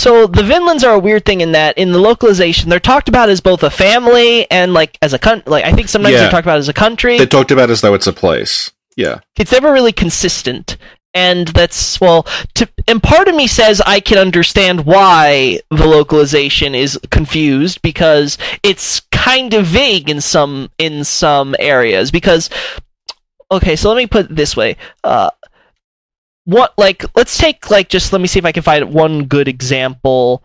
so 0.00 0.26
the 0.26 0.42
Vinlands 0.42 0.82
are 0.82 0.94
a 0.94 0.98
weird 0.98 1.24
thing 1.24 1.40
in 1.42 1.52
that 1.52 1.76
in 1.76 1.92
the 1.92 1.98
localization 1.98 2.70
they're 2.70 2.80
talked 2.80 3.08
about 3.08 3.28
as 3.28 3.40
both 3.40 3.62
a 3.62 3.70
family 3.70 4.50
and 4.50 4.72
like 4.72 4.96
as 5.02 5.12
a 5.12 5.18
country 5.18 5.50
like 5.50 5.64
I 5.64 5.72
think 5.72 5.88
sometimes 5.88 6.14
Yeah. 6.14 6.20
they're 6.22 6.30
talked 6.30 6.46
about 6.46 6.58
as 6.58 6.68
a 6.68 6.72
country 6.72 7.18
They're 7.18 7.26
talked 7.26 7.50
about 7.50 7.70
as 7.70 7.80
though 7.82 7.94
it's 7.94 8.06
a 8.06 8.12
place. 8.12 8.72
Yeah, 8.96 9.20
it's 9.38 9.52
never 9.52 9.72
really 9.72 9.92
consistent 9.92 10.76
and 11.14 11.48
that's 11.48 12.00
well 12.00 12.22
to, 12.54 12.68
and 12.86 13.02
part 13.02 13.26
of 13.28 13.34
me 13.34 13.46
says 13.46 13.80
i 13.84 13.98
can 13.98 14.16
understand 14.18 14.84
why 14.86 15.58
the 15.70 15.86
localization 15.86 16.74
is 16.74 16.98
confused 17.10 17.82
because 17.82 18.38
it's 18.62 19.00
kind 19.10 19.52
of 19.54 19.66
vague 19.66 20.08
in 20.08 20.20
some 20.20 20.70
in 20.78 21.02
some 21.04 21.56
areas 21.58 22.10
because 22.12 22.48
okay 23.50 23.74
so 23.74 23.88
let 23.88 23.96
me 23.96 24.06
put 24.06 24.26
it 24.26 24.36
this 24.36 24.56
way 24.56 24.76
uh 25.02 25.30
what 26.50 26.76
like 26.76 27.04
let's 27.14 27.38
take 27.38 27.70
like 27.70 27.88
just 27.88 28.12
let 28.12 28.20
me 28.20 28.26
see 28.26 28.38
if 28.40 28.44
i 28.44 28.50
can 28.50 28.62
find 28.62 28.92
one 28.92 29.24
good 29.24 29.46
example 29.46 30.42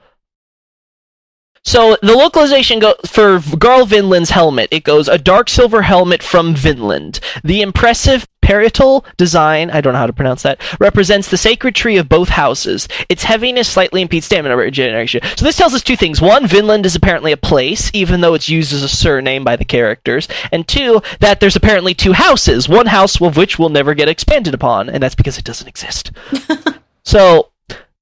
so 1.66 1.98
the 2.02 2.16
localization 2.16 2.80
go 2.80 2.94
for 3.06 3.40
Garl 3.40 3.88
Vinland's 3.88 4.30
helmet. 4.30 4.70
It 4.72 4.84
goes 4.84 5.08
a 5.08 5.18
dark 5.18 5.50
silver 5.50 5.82
helmet 5.82 6.22
from 6.22 6.56
Vinland. 6.56 7.20
The 7.44 7.62
impressive 7.62 8.28
parietal 8.46 9.04
design, 9.18 9.72
I 9.72 9.82
don't 9.82 9.94
know 9.94 10.00
how 10.00 10.06
to 10.06 10.14
pronounce 10.14 10.44
that, 10.44 10.62
represents 10.80 11.30
the 11.30 11.38
sacred 11.38 11.74
tree 11.74 11.98
of 11.98 12.08
both 12.08 12.30
houses. 12.30 12.88
Its 13.10 13.24
heaviness 13.24 13.68
slightly 13.68 14.04
impedes 14.04 14.28
stamina 14.28 14.56
regeneration. 14.56 15.22
So 15.36 15.44
this 15.44 15.58
tells 15.58 15.74
us 15.74 15.82
two 15.82 15.96
things. 15.96 16.22
One, 16.22 16.46
Vinland 16.46 16.86
is 16.86 16.96
apparently 16.96 17.32
a 17.32 17.38
place, 17.38 17.90
even 17.94 18.22
though 18.22 18.36
it's 18.36 18.48
used 18.48 18.72
as 18.72 18.84
a 18.84 18.88
surname 18.88 19.44
by 19.44 19.56
the 19.56 19.66
characters. 19.66 20.28
And 20.52 20.68
two, 20.68 21.02
that 21.22 21.40
there's 21.40 21.56
apparently 21.56 21.96
two 21.96 22.14
houses, 22.14 22.70
one 22.70 22.86
house 22.86 23.20
of 23.20 23.36
which 23.36 23.58
will 23.58 23.70
never 23.70 23.96
get 23.96 24.08
expanded 24.08 24.54
upon, 24.54 24.90
and 24.90 25.02
that's 25.02 25.16
because 25.16 25.40
it 25.40 25.46
doesn't 25.46 25.68
exist. 25.68 26.12
so 27.04 27.50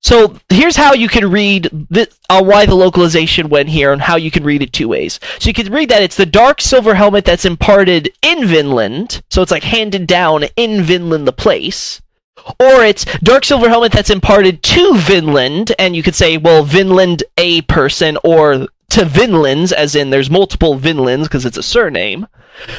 so 0.03 0.35
here's 0.49 0.75
how 0.75 0.93
you 0.93 1.07
can 1.07 1.31
read 1.31 1.87
th- 1.91 2.11
uh, 2.29 2.43
why 2.43 2.65
the 2.65 2.75
localization 2.75 3.47
went 3.47 3.69
here 3.69 3.93
and 3.93 4.01
how 4.01 4.17
you 4.17 4.31
can 4.31 4.43
read 4.43 4.61
it 4.61 4.73
two 4.73 4.89
ways. 4.89 5.17
So 5.39 5.47
you 5.47 5.53
can 5.53 5.71
read 5.71 5.87
that 5.89 6.03
it's 6.03 6.17
the 6.17 6.25
dark 6.25 6.59
silver 6.59 6.93
helmet 6.93 7.23
that's 7.23 7.45
imparted 7.45 8.13
in 8.21 8.45
Vinland, 8.45 9.23
so 9.29 9.41
it's 9.41 9.51
like 9.51 9.63
handed 9.63 10.05
down 10.05 10.43
in 10.57 10.83
Vinland 10.83 11.25
the 11.25 11.31
place. 11.31 12.01
Or 12.59 12.83
it's 12.83 13.05
dark 13.19 13.45
silver 13.45 13.69
helmet 13.69 13.93
that's 13.93 14.09
imparted 14.09 14.61
to 14.63 14.97
Vinland, 14.97 15.71
and 15.79 15.95
you 15.95 16.03
could 16.03 16.15
say, 16.15 16.35
well, 16.35 16.65
Vinland 16.65 17.23
a 17.37 17.61
person, 17.61 18.17
or 18.25 18.67
to 18.89 19.05
Vinlands, 19.05 19.71
as 19.71 19.95
in 19.95 20.09
there's 20.09 20.29
multiple 20.29 20.77
Vinlands 20.77 21.23
because 21.23 21.45
it's 21.45 21.57
a 21.57 21.63
surname. 21.63 22.27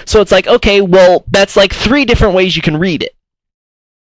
So 0.04 0.20
it's 0.20 0.30
like, 0.30 0.46
okay, 0.46 0.82
well, 0.82 1.24
that's 1.30 1.56
like 1.56 1.72
three 1.72 2.04
different 2.04 2.34
ways 2.34 2.54
you 2.54 2.62
can 2.62 2.76
read 2.76 3.02
it. 3.02 3.16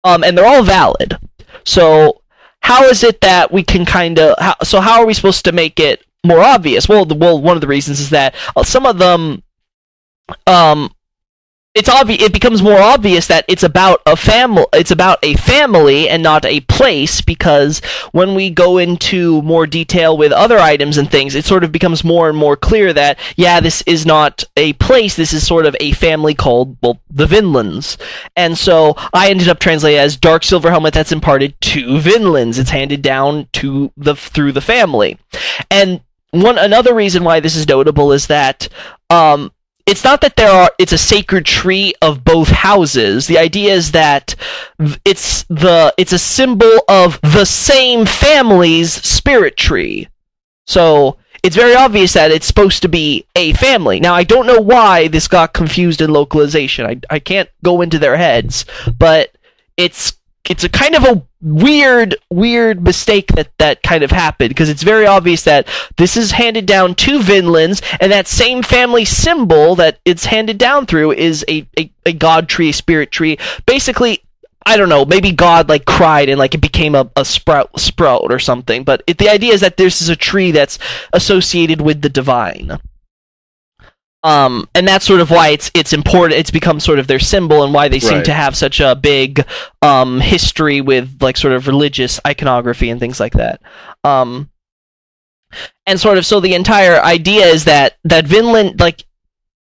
Um, 0.03 0.23
and 0.23 0.37
they're 0.37 0.45
all 0.45 0.63
valid. 0.63 1.17
So 1.63 2.21
how 2.67 2.83
is 2.83 3.01
it 3.01 3.21
that 3.21 3.49
we 3.49 3.63
can 3.63 3.85
kind 3.85 4.19
of 4.19 4.35
so 4.61 4.81
how 4.81 4.99
are 4.99 5.05
we 5.05 5.13
supposed 5.13 5.45
to 5.45 5.53
make 5.53 5.79
it 5.79 6.03
more 6.25 6.41
obvious? 6.41 6.89
Well 6.89 7.05
the, 7.05 7.15
well 7.15 7.41
one 7.41 7.55
of 7.55 7.61
the 7.61 7.67
reasons 7.67 8.01
is 8.01 8.09
that 8.09 8.35
some 8.63 8.85
of 8.85 8.97
them 8.97 9.41
um 10.45 10.91
it's 11.77 11.89
obvious 11.89 12.21
it 12.21 12.33
becomes 12.33 12.61
more 12.61 12.79
obvious 12.79 13.27
that 13.27 13.45
it's 13.47 13.63
about 13.63 14.01
a 14.05 14.15
family 14.15 14.65
it's 14.73 14.91
about 14.91 15.19
a 15.23 15.35
family 15.35 16.09
and 16.09 16.21
not 16.23 16.45
a 16.45 16.59
place 16.61 17.21
because 17.21 17.79
when 18.11 18.35
we 18.35 18.49
go 18.49 18.77
into 18.77 19.41
more 19.43 19.67
detail 19.67 20.17
with 20.17 20.31
other 20.31 20.57
items 20.57 20.97
and 20.97 21.09
things 21.09 21.35
it 21.35 21.45
sort 21.45 21.63
of 21.63 21.71
becomes 21.71 22.03
more 22.03 22.29
and 22.29 22.37
more 22.37 22.57
clear 22.57 22.91
that 22.93 23.17
yeah 23.35 23.59
this 23.59 23.81
is 23.83 24.05
not 24.05 24.43
a 24.57 24.73
place 24.73 25.15
this 25.15 25.33
is 25.33 25.45
sort 25.45 25.65
of 25.65 25.75
a 25.79 25.91
family 25.93 26.33
called 26.33 26.77
well 26.81 26.99
the 27.17 27.25
Vinlands. 27.25 27.97
And 28.35 28.57
so 28.57 28.95
I 29.13 29.29
ended 29.29 29.49
up 29.49 29.59
translating 29.59 29.99
as 29.99 30.15
dark 30.17 30.43
silver 30.43 30.69
helmet 30.69 30.93
that's 30.93 31.11
imparted 31.11 31.59
to 31.61 31.99
Vinlands. 31.99 32.59
It's 32.59 32.69
handed 32.69 33.01
down 33.01 33.47
to 33.53 33.91
the 33.97 34.15
through 34.15 34.53
the 34.53 34.61
family. 34.61 35.17
And 35.69 36.01
one 36.31 36.57
another 36.57 36.93
reason 36.93 37.23
why 37.23 37.39
this 37.39 37.55
is 37.55 37.67
notable 37.67 38.11
is 38.11 38.27
that 38.27 38.69
um 39.09 39.51
it's 39.87 40.03
not 40.03 40.19
that 40.21 40.35
there 40.35 40.51
are 40.51 40.69
it's 40.77 40.91
a 40.91 40.97
sacred 40.97 41.45
tree 41.45 41.93
of 42.01 42.23
both 42.23 42.49
houses. 42.49 43.25
The 43.25 43.39
idea 43.39 43.73
is 43.73 43.91
that 43.93 44.35
it's 45.05 45.43
the 45.43 45.93
it's 45.97 46.11
a 46.11 46.19
symbol 46.19 46.79
of 46.89 47.19
the 47.21 47.45
same 47.45 48.05
family's 48.05 48.93
spirit 48.93 49.55
tree. 49.55 50.09
So 50.65 51.17
it's 51.41 51.55
very 51.55 51.73
obvious 51.73 52.13
that 52.13 52.31
it's 52.31 52.45
supposed 52.45 52.81
to 52.81 52.89
be 52.89 53.25
a 53.35 53.53
family. 53.53 54.01
Now 54.01 54.13
i 54.13 54.25
don't 54.25 54.45
know 54.45 54.59
why 54.59 55.07
this 55.07 55.29
got 55.29 55.53
confused 55.53 56.01
in 56.01 56.11
localization. 56.11 56.85
I, 56.85 56.99
I 57.09 57.19
can't 57.19 57.49
go 57.63 57.81
into 57.81 57.97
their 57.97 58.17
heads 58.17 58.65
but 58.99 59.31
it's 59.77 60.13
it's 60.49 60.65
a 60.65 60.69
kind 60.69 60.95
of 60.95 61.03
a 61.05 61.26
weird 61.41 62.15
weird 62.31 62.83
mistake 62.83 63.27
that 63.33 63.49
that 63.59 63.83
kind 63.83 64.03
of 64.03 64.09
happened 64.09 64.49
because 64.49 64.69
it's 64.69 64.81
very 64.81 65.05
obvious 65.05 65.43
that 65.43 65.67
this 65.97 66.17
is 66.17 66.31
handed 66.31 66.65
down 66.65 66.95
to 66.95 67.19
Vinlands 67.19 67.81
and 67.99 68.11
that 68.11 68.27
same 68.27 68.63
family 68.63 69.05
symbol 69.05 69.75
that 69.75 69.99
it's 70.03 70.25
handed 70.25 70.57
down 70.57 70.87
through 70.87 71.11
is 71.11 71.45
a, 71.47 71.67
a, 71.77 71.91
a 72.07 72.13
god 72.13 72.49
tree 72.49 72.69
a 72.69 72.73
spirit 72.73 73.11
tree. 73.11 73.37
Basically 73.67 74.23
I 74.65 74.77
don't 74.77 74.89
know 74.89 75.05
maybe 75.05 75.31
God 75.31 75.69
like 75.69 75.85
cried 75.85 76.27
and 76.27 76.39
like 76.39 76.55
it 76.55 76.61
became 76.61 76.95
a, 76.95 77.09
a 77.15 77.23
sprout 77.23 77.79
sprout 77.79 78.31
or 78.31 78.39
something 78.39 78.83
but 78.83 79.03
it, 79.05 79.19
the 79.19 79.29
idea 79.29 79.53
is 79.53 79.61
that 79.61 79.77
this 79.77 80.01
is 80.01 80.09
a 80.09 80.15
tree 80.15 80.51
that's 80.51 80.79
associated 81.13 81.81
with 81.81 82.01
the 82.01 82.09
divine 82.09 82.79
um, 84.27 84.67
and 84.75 84.85
that's 84.85 85.05
sort 85.05 85.21
of 85.21 85.31
why 85.31 85.49
it's 85.49 85.71
it's 85.73 85.93
important. 85.93 86.37
It's 86.39 86.51
become 86.51 86.79
sort 86.81 86.99
of 86.99 87.07
their 87.07 87.19
symbol, 87.19 87.63
and 87.63 87.73
why 87.73 87.87
they 87.87 87.99
seem 87.99 88.17
Right. 88.17 88.25
to 88.25 88.33
have 88.33 88.57
such 88.57 88.81
a 88.81 88.93
big 88.93 89.45
um, 89.81 90.19
history 90.19 90.81
with 90.81 91.21
like 91.21 91.37
sort 91.37 91.53
of 91.53 91.65
religious 91.67 92.19
iconography 92.27 92.89
and 92.89 92.99
things 92.99 93.19
like 93.21 93.33
that. 93.33 93.61
Um, 94.03 94.49
and 95.85 95.97
sort 95.99 96.17
of 96.17 96.25
so 96.25 96.41
the 96.41 96.55
entire 96.55 96.99
idea 97.01 97.45
is 97.45 97.63
that 97.65 97.97
that 98.03 98.27
Vinland 98.27 98.79
like 98.81 99.05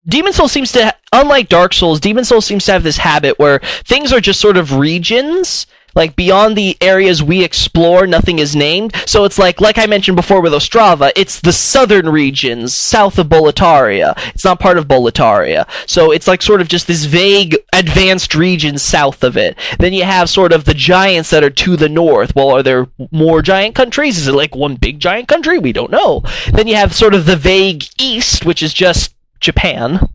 Demon 0.05 0.33
Souls 0.33 0.51
seems 0.51 0.73
to 0.73 0.93
unlike 1.13 1.47
Dark 1.47 1.73
Souls, 1.73 2.01
Demon 2.01 2.25
Souls 2.25 2.45
seems 2.45 2.65
to 2.65 2.73
have 2.73 2.83
this 2.83 2.97
habit 2.97 3.39
where 3.39 3.59
things 3.85 4.11
are 4.11 4.19
just 4.19 4.41
sort 4.41 4.57
of 4.57 4.77
regions. 4.77 5.65
Like 5.97 6.15
beyond 6.15 6.55
the 6.55 6.77
areas 6.79 7.23
we 7.23 7.43
explore, 7.43 8.05
nothing 8.05 8.37
is 8.37 8.55
named. 8.55 8.95
So 9.07 9.25
it's 9.25 9.39
like, 9.39 9.59
like 9.59 9.79
I 9.79 9.87
mentioned 9.87 10.15
before 10.15 10.41
with 10.41 10.53
Ostrava, 10.53 11.11
it's 11.15 11.39
the 11.39 11.51
southern 11.51 12.07
regions 12.07 12.75
south 12.75 13.17
of 13.17 13.27
Boletaria. 13.27 14.13
It's 14.33 14.45
not 14.45 14.59
part 14.59 14.77
of 14.77 14.87
Boletaria. 14.87 15.67
So 15.87 16.11
it's 16.11 16.27
like 16.27 16.43
sort 16.43 16.61
of 16.61 16.67
just 16.67 16.85
this 16.85 17.05
vague 17.05 17.57
advanced 17.73 18.35
region 18.35 18.77
south 18.77 19.23
of 19.23 19.37
it. 19.37 19.57
Then 19.79 19.91
you 19.91 20.03
have 20.03 20.29
sort 20.29 20.53
of 20.53 20.65
the 20.65 20.75
giants 20.75 21.31
that 21.31 21.43
are 21.43 21.49
to 21.49 21.75
the 21.75 21.89
north. 21.89 22.35
Well, 22.35 22.51
are 22.51 22.61
there 22.63 22.87
more 23.11 23.41
giant 23.41 23.73
countries? 23.73 24.19
Is 24.19 24.27
it 24.27 24.33
like 24.33 24.55
one 24.55 24.75
big 24.75 24.99
giant 24.99 25.27
country? 25.27 25.57
We 25.57 25.73
don't 25.73 25.91
know. 25.91 26.21
Then 26.53 26.67
you 26.67 26.75
have 26.75 26.93
sort 26.93 27.15
of 27.15 27.25
the 27.25 27.35
vague 27.35 27.85
east, 27.99 28.45
which 28.45 28.61
is 28.61 28.71
just 28.71 29.15
Japan. 29.39 30.07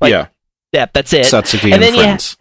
Like, 0.00 0.10
yeah, 0.10 0.26
Yeah, 0.72 0.86
that's 0.92 1.14
it. 1.14 1.24
Satsuki 1.24 1.72
and 1.72 1.74
and, 1.74 1.82
then 1.82 1.94
friends, 1.94 2.36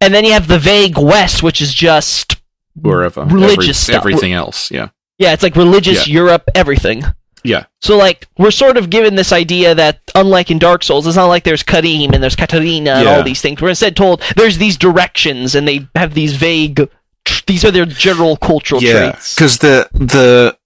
And 0.00 0.12
then 0.12 0.24
you 0.24 0.32
have 0.32 0.48
the 0.48 0.58
vague 0.58 0.98
west, 0.98 1.42
which 1.42 1.60
is 1.62 1.72
just 1.72 2.36
wherever 2.74 3.22
religious 3.24 3.58
Every- 3.60 3.74
stuff. 3.74 3.94
everything 3.96 4.32
else. 4.32 4.70
Yeah, 4.70 4.88
yeah, 5.18 5.32
it's 5.32 5.42
like 5.42 5.56
religious 5.56 6.06
Yeah. 6.06 6.14
Europe, 6.14 6.44
everything. 6.54 7.04
yeah, 7.44 7.64
So 7.82 7.96
like 7.96 8.26
we're 8.38 8.50
sort 8.50 8.76
of 8.76 8.90
given 8.90 9.14
this 9.14 9.32
idea 9.32 9.74
that 9.74 10.00
unlike 10.14 10.50
in 10.50 10.58
Dark 10.58 10.82
Souls, 10.82 11.06
it's 11.06 11.16
not 11.16 11.26
like 11.26 11.44
there's 11.44 11.62
Carim 11.62 12.12
and 12.14 12.22
there's 12.22 12.36
Catarina 12.36 12.92
and 12.94 13.04
Yeah. 13.04 13.16
all 13.16 13.22
these 13.22 13.40
things. 13.40 13.60
We're 13.60 13.68
instead 13.70 13.96
told 13.96 14.22
there's 14.36 14.58
these 14.58 14.76
directions 14.76 15.54
and 15.54 15.66
they 15.68 15.86
have 15.94 16.14
these 16.14 16.34
vague. 16.34 16.88
tr- 17.24 17.42
These 17.46 17.64
are 17.64 17.70
their 17.70 17.86
general 17.86 18.36
cultural 18.36 18.82
yeah. 18.82 18.92
traits. 19.10 19.34
Because 19.34 19.58
the 19.58 19.88
the 19.92 20.56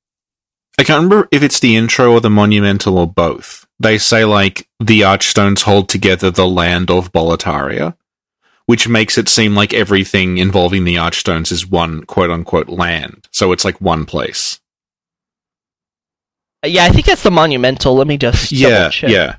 I 0.81 0.85
can't 0.85 1.03
remember 1.03 1.29
if 1.33 1.43
it's 1.43 1.59
the 1.61 1.75
intro 1.77 2.13
or 2.13 2.21
the 2.21 2.31
monumental 2.31 2.97
or 2.99 3.07
both. 3.07 3.67
They 3.81 3.99
say 3.99 4.25
like 4.25 4.69
the 4.81 5.01
archstones 5.03 5.63
hold 5.63 5.89
together 5.89 6.31
the 6.31 6.47
land 6.47 6.91
of 6.91 7.13
Boletaria, 7.13 7.95
which 8.69 8.87
makes 8.87 9.17
it 9.17 9.31
seem 9.31 9.55
like 9.55 9.73
everything 9.73 10.37
involving 10.37 10.85
the 10.85 10.97
archstones 10.97 11.51
is 11.51 11.67
one 11.67 12.05
quote 12.05 12.31
unquote 12.31 12.69
land. 12.69 13.27
So 13.33 13.51
it's 13.51 13.65
like 13.65 13.81
one 13.81 14.05
place. 14.05 14.61
Yeah, 16.67 16.85
I 16.85 16.91
think 16.91 17.07
that's 17.07 17.23
the 17.23 17.31
monumental. 17.31 17.95
Let 17.95 18.07
me 18.07 18.19
just 18.19 18.53
yeah, 18.53 18.91
check. 18.91 19.09
yeah. 19.09 19.37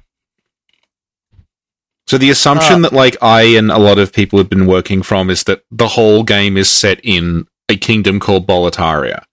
So 2.08 2.18
the 2.18 2.32
assumption 2.32 2.84
Uh, 2.84 2.90
that 2.90 2.94
like 2.94 3.18
I 3.22 3.44
and 3.44 3.72
a 3.72 3.78
lot 3.78 4.00
of 4.00 4.12
people 4.12 4.40
have 4.40 4.50
been 4.50 4.66
working 4.66 5.04
from 5.04 5.30
is 5.30 5.44
that 5.44 5.62
the 5.70 5.90
whole 5.90 6.24
game 6.24 6.58
is 6.58 6.68
set 6.68 7.00
in 7.04 7.46
a 7.70 7.78
kingdom 7.78 8.20
called 8.20 8.48
Boletaria, 8.48 9.26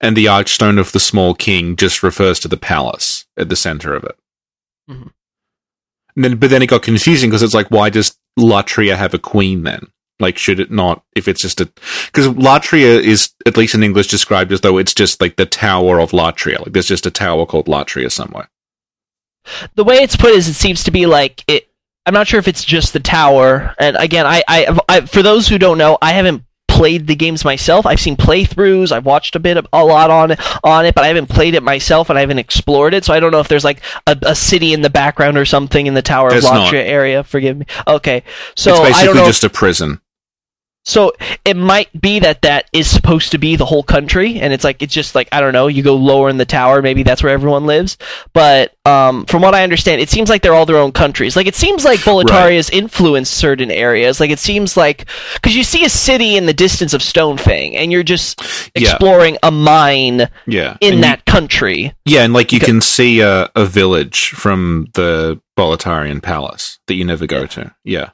and 0.00 0.16
the 0.16 0.24
Archstone 0.24 0.80
of 0.80 0.92
the 0.92 1.00
Small 1.00 1.34
King 1.34 1.76
just 1.76 2.02
refers 2.02 2.40
to 2.40 2.48
the 2.48 2.56
palace 2.56 3.26
at 3.36 3.50
the 3.50 3.56
center 3.56 3.92
of 3.94 4.04
it. 4.04 4.16
Mhm. 4.90 5.10
And 6.16 6.24
then, 6.24 6.36
but 6.38 6.48
then 6.48 6.62
it 6.62 6.68
got 6.68 6.82
confusing 6.82 7.28
because 7.28 7.42
it's 7.42 7.52
like, 7.52 7.70
why 7.70 7.90
does 7.90 8.16
Latria 8.38 8.96
have 8.96 9.14
a 9.14 9.18
queen 9.18 9.62
then? 9.62 9.88
Like, 10.20 10.38
should 10.38 10.60
it 10.60 10.70
not? 10.70 11.02
If 11.16 11.26
it's 11.28 11.42
just 11.42 11.60
a, 11.60 11.66
because 12.06 12.28
Latria 12.28 13.00
is 13.02 13.30
at 13.46 13.56
least 13.56 13.74
in 13.74 13.82
English 13.82 14.06
described 14.08 14.52
as 14.52 14.60
though 14.60 14.78
it's 14.78 14.94
just 14.94 15.20
like 15.20 15.36
the 15.36 15.46
Tower 15.46 15.98
of 16.00 16.12
Latria. 16.12 16.60
Like, 16.60 16.72
there's 16.72 16.86
just 16.86 17.06
a 17.06 17.10
tower 17.10 17.46
called 17.46 17.66
Latria 17.66 18.10
somewhere. 18.12 18.48
the 19.74 19.84
way 19.84 19.96
it's 19.96 20.16
put 20.16 20.30
is 20.30 20.48
it 20.48 20.54
seems 20.54 20.84
to 20.84 20.90
be 20.90 21.04
like 21.06 21.44
it 21.48 21.68
i'm 22.06 22.14
not 22.14 22.26
sure 22.26 22.38
if 22.40 22.48
it's 22.48 22.64
just 22.64 22.92
the 22.92 23.00
tower 23.00 23.74
and 23.78 23.96
again 23.96 24.26
I, 24.26 24.42
I 24.48 24.78
i 24.88 25.00
for 25.02 25.22
those 25.22 25.48
who 25.48 25.58
don't 25.58 25.76
know 25.78 25.98
i 26.00 26.12
haven't 26.12 26.44
played 26.74 27.06
the 27.06 27.14
games 27.14 27.44
myself. 27.44 27.86
I've 27.86 28.00
seen 28.00 28.16
playthroughs. 28.16 28.90
I've 28.90 29.06
watched 29.06 29.36
a 29.36 29.40
bit 29.40 29.56
of, 29.56 29.66
a 29.72 29.84
lot 29.84 30.10
on 30.10 30.32
it 30.32 30.40
on 30.64 30.86
it 30.86 30.94
but 30.94 31.04
i 31.04 31.08
haven't 31.08 31.28
played 31.28 31.54
it 31.54 31.62
myself 31.62 32.10
and 32.10 32.18
i 32.18 32.20
haven't 32.20 32.38
explored 32.38 32.94
it. 32.94 33.04
So 33.04 33.14
i 33.14 33.20
don't 33.20 33.30
know 33.30 33.40
if 33.40 33.48
there's 33.48 33.64
like 33.64 33.80
a, 34.06 34.18
a 34.22 34.34
city 34.34 34.72
in 34.72 34.82
the 34.82 34.90
background 34.90 35.38
or 35.38 35.44
something 35.44 35.86
in 35.86 35.94
the 35.94 36.02
tower 36.02 36.28
of 36.28 36.42
not. 36.42 36.72
Latria 36.72 36.84
area. 36.84 37.22
Forgive 37.22 37.56
me. 37.56 37.66
Okay. 37.86 38.24
So 38.56 38.70
it's 38.84 38.98
i 38.98 39.04
don't 39.04 39.14
basically 39.14 39.28
just 39.28 39.44
a 39.44 39.50
prison. 39.50 40.00
So 40.84 41.12
it 41.44 41.56
might 41.56 41.88
be 42.00 42.18
that 42.20 42.42
that 42.42 42.68
is 42.72 42.88
supposed 42.90 43.32
to 43.32 43.38
be 43.38 43.56
the 43.56 43.64
whole 43.64 43.82
country, 43.82 44.38
and 44.40 44.52
it's 44.52 44.64
like 44.64 44.82
it's 44.82 44.92
just 44.94 45.14
like 45.14 45.28
I 45.32 45.40
don't 45.40 45.52
know. 45.52 45.66
You 45.66 45.82
go 45.82 45.96
lower 45.96 46.28
in 46.28 46.36
the 46.36 46.44
tower, 46.44 46.82
maybe 46.82 47.02
that's 47.02 47.22
where 47.22 47.32
everyone 47.32 47.66
lives. 47.66 47.96
But 48.32 48.74
um, 48.86 49.24
from 49.26 49.40
what 49.42 49.54
I 49.54 49.62
understand, 49.62 50.00
it 50.02 50.10
seems 50.10 50.28
like 50.28 50.42
they're 50.42 50.54
all 50.54 50.66
their 50.66 50.76
own 50.76 50.92
countries. 50.92 51.36
Like 51.36 51.46
it 51.46 51.54
seems 51.54 51.84
like 51.84 52.00
Boletaria's 52.00 52.68
influenced 52.70 53.32
certain 53.34 53.70
areas. 53.70 54.20
Like 54.20 54.30
it 54.30 54.38
seems 54.38 54.76
like 54.76 55.06
because 55.34 55.56
you 55.56 55.64
see 55.64 55.84
a 55.84 55.88
city 55.88 56.36
in 56.36 56.46
the 56.46 56.52
distance 56.52 56.92
of 56.92 57.00
Stonefang, 57.00 57.74
and 57.76 57.90
you're 57.90 58.02
just 58.02 58.40
Yeah. 58.74 58.90
exploring 58.90 59.38
a 59.42 59.50
mine 59.50 60.28
Yeah. 60.46 60.76
in 60.80 60.92
And 60.92 60.96
you- 60.96 61.02
that 61.02 61.24
country. 61.24 61.94
yeah, 62.04 62.22
and 62.24 62.34
like 62.34 62.52
you 62.52 62.60
can 62.60 62.80
see 62.80 63.20
a, 63.20 63.48
a 63.56 63.64
village 63.64 64.28
from 64.30 64.88
the 64.94 65.40
Boletarian 65.56 66.20
palace 66.22 66.78
that 66.88 66.94
you 66.94 67.04
never 67.04 67.26
go 67.26 67.46
to. 67.46 67.74
Yeah. 67.84 68.10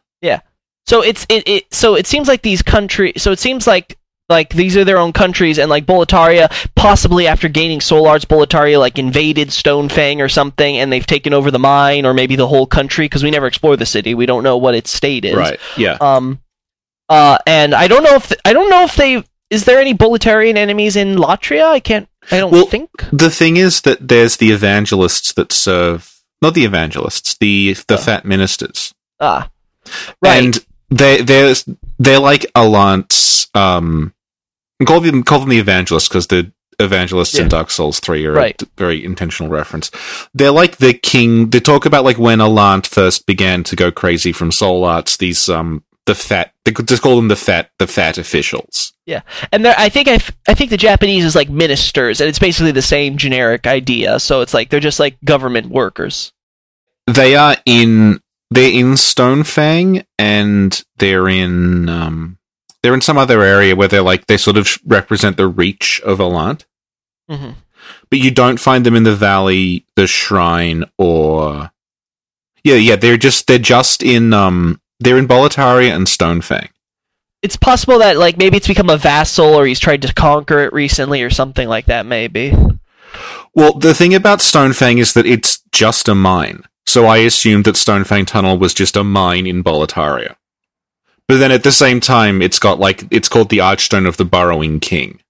So 0.90 1.02
it's 1.02 1.24
it, 1.28 1.42
it 1.54 1.72
so 1.72 1.94
it 1.94 2.06
seems 2.06 2.26
like 2.26 2.42
these 2.42 2.62
country 2.62 3.12
so 3.16 3.30
it 3.30 3.38
seems 3.38 3.66
like 3.66 3.96
like 4.28 4.50
these 4.62 4.76
are 4.76 4.84
their 4.84 4.98
own 4.98 5.12
countries 5.12 5.56
and 5.60 5.68
like 5.70 5.86
Boletaria 5.86 6.46
possibly 6.74 7.26
after 7.32 7.48
gaining 7.48 7.80
soul 7.80 8.06
arts 8.08 8.24
Boletaria 8.24 8.78
like 8.86 8.98
invaded 8.98 9.48
Stonefang 9.50 10.18
or 10.20 10.28
something 10.28 10.72
and 10.78 10.92
they've 10.92 11.06
taken 11.06 11.32
over 11.32 11.50
the 11.52 11.58
mine 11.60 12.04
or 12.06 12.12
maybe 12.14 12.34
the 12.36 12.46
whole 12.48 12.66
country 12.66 13.04
because 13.06 13.22
we 13.24 13.30
never 13.30 13.46
explore 13.46 13.76
the 13.76 13.86
city 13.86 14.14
we 14.14 14.26
don't 14.26 14.42
know 14.42 14.56
what 14.56 14.74
its 14.74 14.90
state 14.92 15.24
is 15.24 15.36
Right. 15.36 15.60
Yeah. 15.76 15.96
um 16.00 16.40
uh 17.08 17.38
and 17.46 17.72
I 17.74 17.86
don't 17.88 18.02
know 18.04 18.16
if 18.16 18.32
I 18.44 18.52
don't 18.52 18.70
know 18.70 18.82
if 18.84 18.94
they 18.96 19.22
is 19.50 19.64
there 19.66 19.80
any 19.80 19.94
Boletarian 19.94 20.56
enemies 20.56 20.96
in 20.96 21.16
Latria 21.16 21.66
I 21.78 21.80
can't 21.80 22.08
I 22.32 22.38
don't 22.38 22.50
Well, 22.52 22.66
think 22.66 22.90
The 23.12 23.30
thing 23.30 23.56
is 23.58 23.80
that 23.82 23.98
there's 24.12 24.36
the 24.38 24.50
evangelists 24.58 25.32
that 25.34 25.52
serve 25.52 26.00
not 26.42 26.54
the 26.54 26.64
evangelists, 26.64 27.36
the 27.38 27.76
the 27.86 27.94
Oh. 27.94 28.04
fat 28.08 28.24
ministers. 28.24 28.92
ah 29.20 29.48
right 30.22 30.38
And 30.44 30.66
they 30.90 31.22
they're 31.22 31.54
they're 31.98 32.18
like 32.18 32.46
Alliance 32.54 33.48
um 33.54 34.12
call 34.86 35.00
them 35.00 35.22
call 35.22 35.40
them 35.40 35.48
the 35.48 35.58
evangelists 35.58 36.08
because 36.08 36.26
the 36.28 36.52
evangelists 36.78 37.34
in 37.38 37.44
Yeah. 37.44 37.48
Dark 37.50 37.70
Souls 37.70 38.00
3 38.00 38.24
are 38.26 38.32
Right. 38.32 38.60
a 38.62 38.66
very 38.78 39.04
intentional 39.04 39.52
reference. 39.52 39.90
They're 40.32 40.50
like 40.50 40.78
the 40.78 40.94
king 40.94 41.50
they 41.50 41.60
talk 41.60 41.84
about 41.86 42.04
like 42.04 42.18
when 42.18 42.40
Allant 42.40 42.86
first 42.86 43.26
began 43.26 43.62
to 43.64 43.76
go 43.76 43.90
crazy 43.90 44.32
from 44.32 44.50
soul 44.50 44.84
arts 44.84 45.16
these 45.18 45.48
um 45.48 45.84
the 46.06 46.14
fat 46.14 46.52
they 46.64 46.72
could 46.72 46.88
just 46.88 47.02
call 47.02 47.16
them 47.16 47.28
the 47.28 47.36
fat 47.36 47.70
the 47.78 47.86
fat 47.86 48.16
officials. 48.18 48.94
Yeah, 49.06 49.20
and 49.52 49.66
I 49.66 49.88
think 49.88 50.06
I, 50.08 50.12
f- 50.14 50.30
I 50.48 50.54
think 50.54 50.70
the 50.70 50.76
Japanese 50.76 51.24
is 51.24 51.34
like 51.34 51.50
ministers, 51.50 52.20
and 52.20 52.28
it's 52.28 52.38
basically 52.38 52.70
the 52.72 52.80
same 52.80 53.16
generic 53.18 53.66
idea. 53.66 54.20
So 54.20 54.40
it's 54.40 54.54
like 54.54 54.70
they're 54.70 54.78
just 54.80 55.00
like 55.00 55.18
government 55.24 55.66
workers. 55.68 56.32
They 57.08 57.34
are 57.34 57.56
in 57.66 58.20
they're 58.50 58.72
in 58.72 58.92
Stonefang 58.92 60.04
and 60.18 60.82
they're 60.96 61.28
in 61.28 61.88
um 61.88 62.38
they're 62.82 62.94
in 62.94 63.00
some 63.00 63.18
other 63.18 63.42
area 63.42 63.76
where 63.76 63.88
they're 63.88 64.02
like 64.02 64.26
they 64.26 64.36
sort 64.36 64.56
of 64.56 64.78
represent 64.84 65.36
the 65.36 65.48
reach 65.48 66.00
of 66.04 66.20
Allant. 66.20 66.66
hmm 67.28 67.50
but 68.10 68.18
you 68.18 68.30
don't 68.30 68.60
find 68.60 68.84
them 68.84 68.96
in 68.96 69.04
the 69.04 69.14
valley, 69.14 69.86
the 69.96 70.06
shrine, 70.06 70.84
or 70.98 71.70
yeah, 72.64 72.74
yeah. 72.74 72.96
They're 72.96 73.16
just 73.16 73.46
they're 73.46 73.58
just 73.58 74.02
in 74.02 74.32
um 74.32 74.80
they're 74.98 75.18
in 75.18 75.28
Boletaria 75.28 75.94
and 75.94 76.06
Stonefang. 76.06 76.68
It's 77.42 77.56
possible 77.56 77.98
that 78.00 78.18
like 78.18 78.36
maybe 78.36 78.56
it's 78.56 78.68
become 78.68 78.90
a 78.90 78.98
vassal, 78.98 79.54
or 79.54 79.66
he's 79.66 79.80
tried 79.80 80.02
to 80.02 80.12
conquer 80.12 80.58
it 80.58 80.72
recently, 80.72 81.22
or 81.22 81.30
something 81.30 81.68
like 81.68 81.86
that. 81.86 82.04
Maybe. 82.04 82.54
Well, 83.54 83.74
the 83.74 83.94
thing 83.94 84.14
about 84.14 84.40
Stonefang 84.40 84.98
is 84.98 85.14
that 85.14 85.26
it's 85.26 85.62
just 85.72 86.08
a 86.08 86.14
mine, 86.14 86.64
so 86.86 87.06
I 87.06 87.18
assumed 87.18 87.64
that 87.66 87.76
Stonefang 87.76 88.26
Tunnel 88.26 88.58
was 88.58 88.74
just 88.74 88.96
a 88.96 89.04
mine 89.04 89.46
in 89.46 89.62
Boletaria. 89.62 90.36
But 91.28 91.38
then 91.38 91.52
at 91.52 91.62
the 91.62 91.70
same 91.72 92.00
time, 92.00 92.42
it's 92.42 92.58
got 92.58 92.80
like 92.80 93.04
it's 93.10 93.28
called 93.28 93.50
the 93.50 93.58
Archstone 93.58 94.06
of 94.08 94.16
the 94.16 94.24
Burrowing 94.24 94.80
King. 94.80 95.20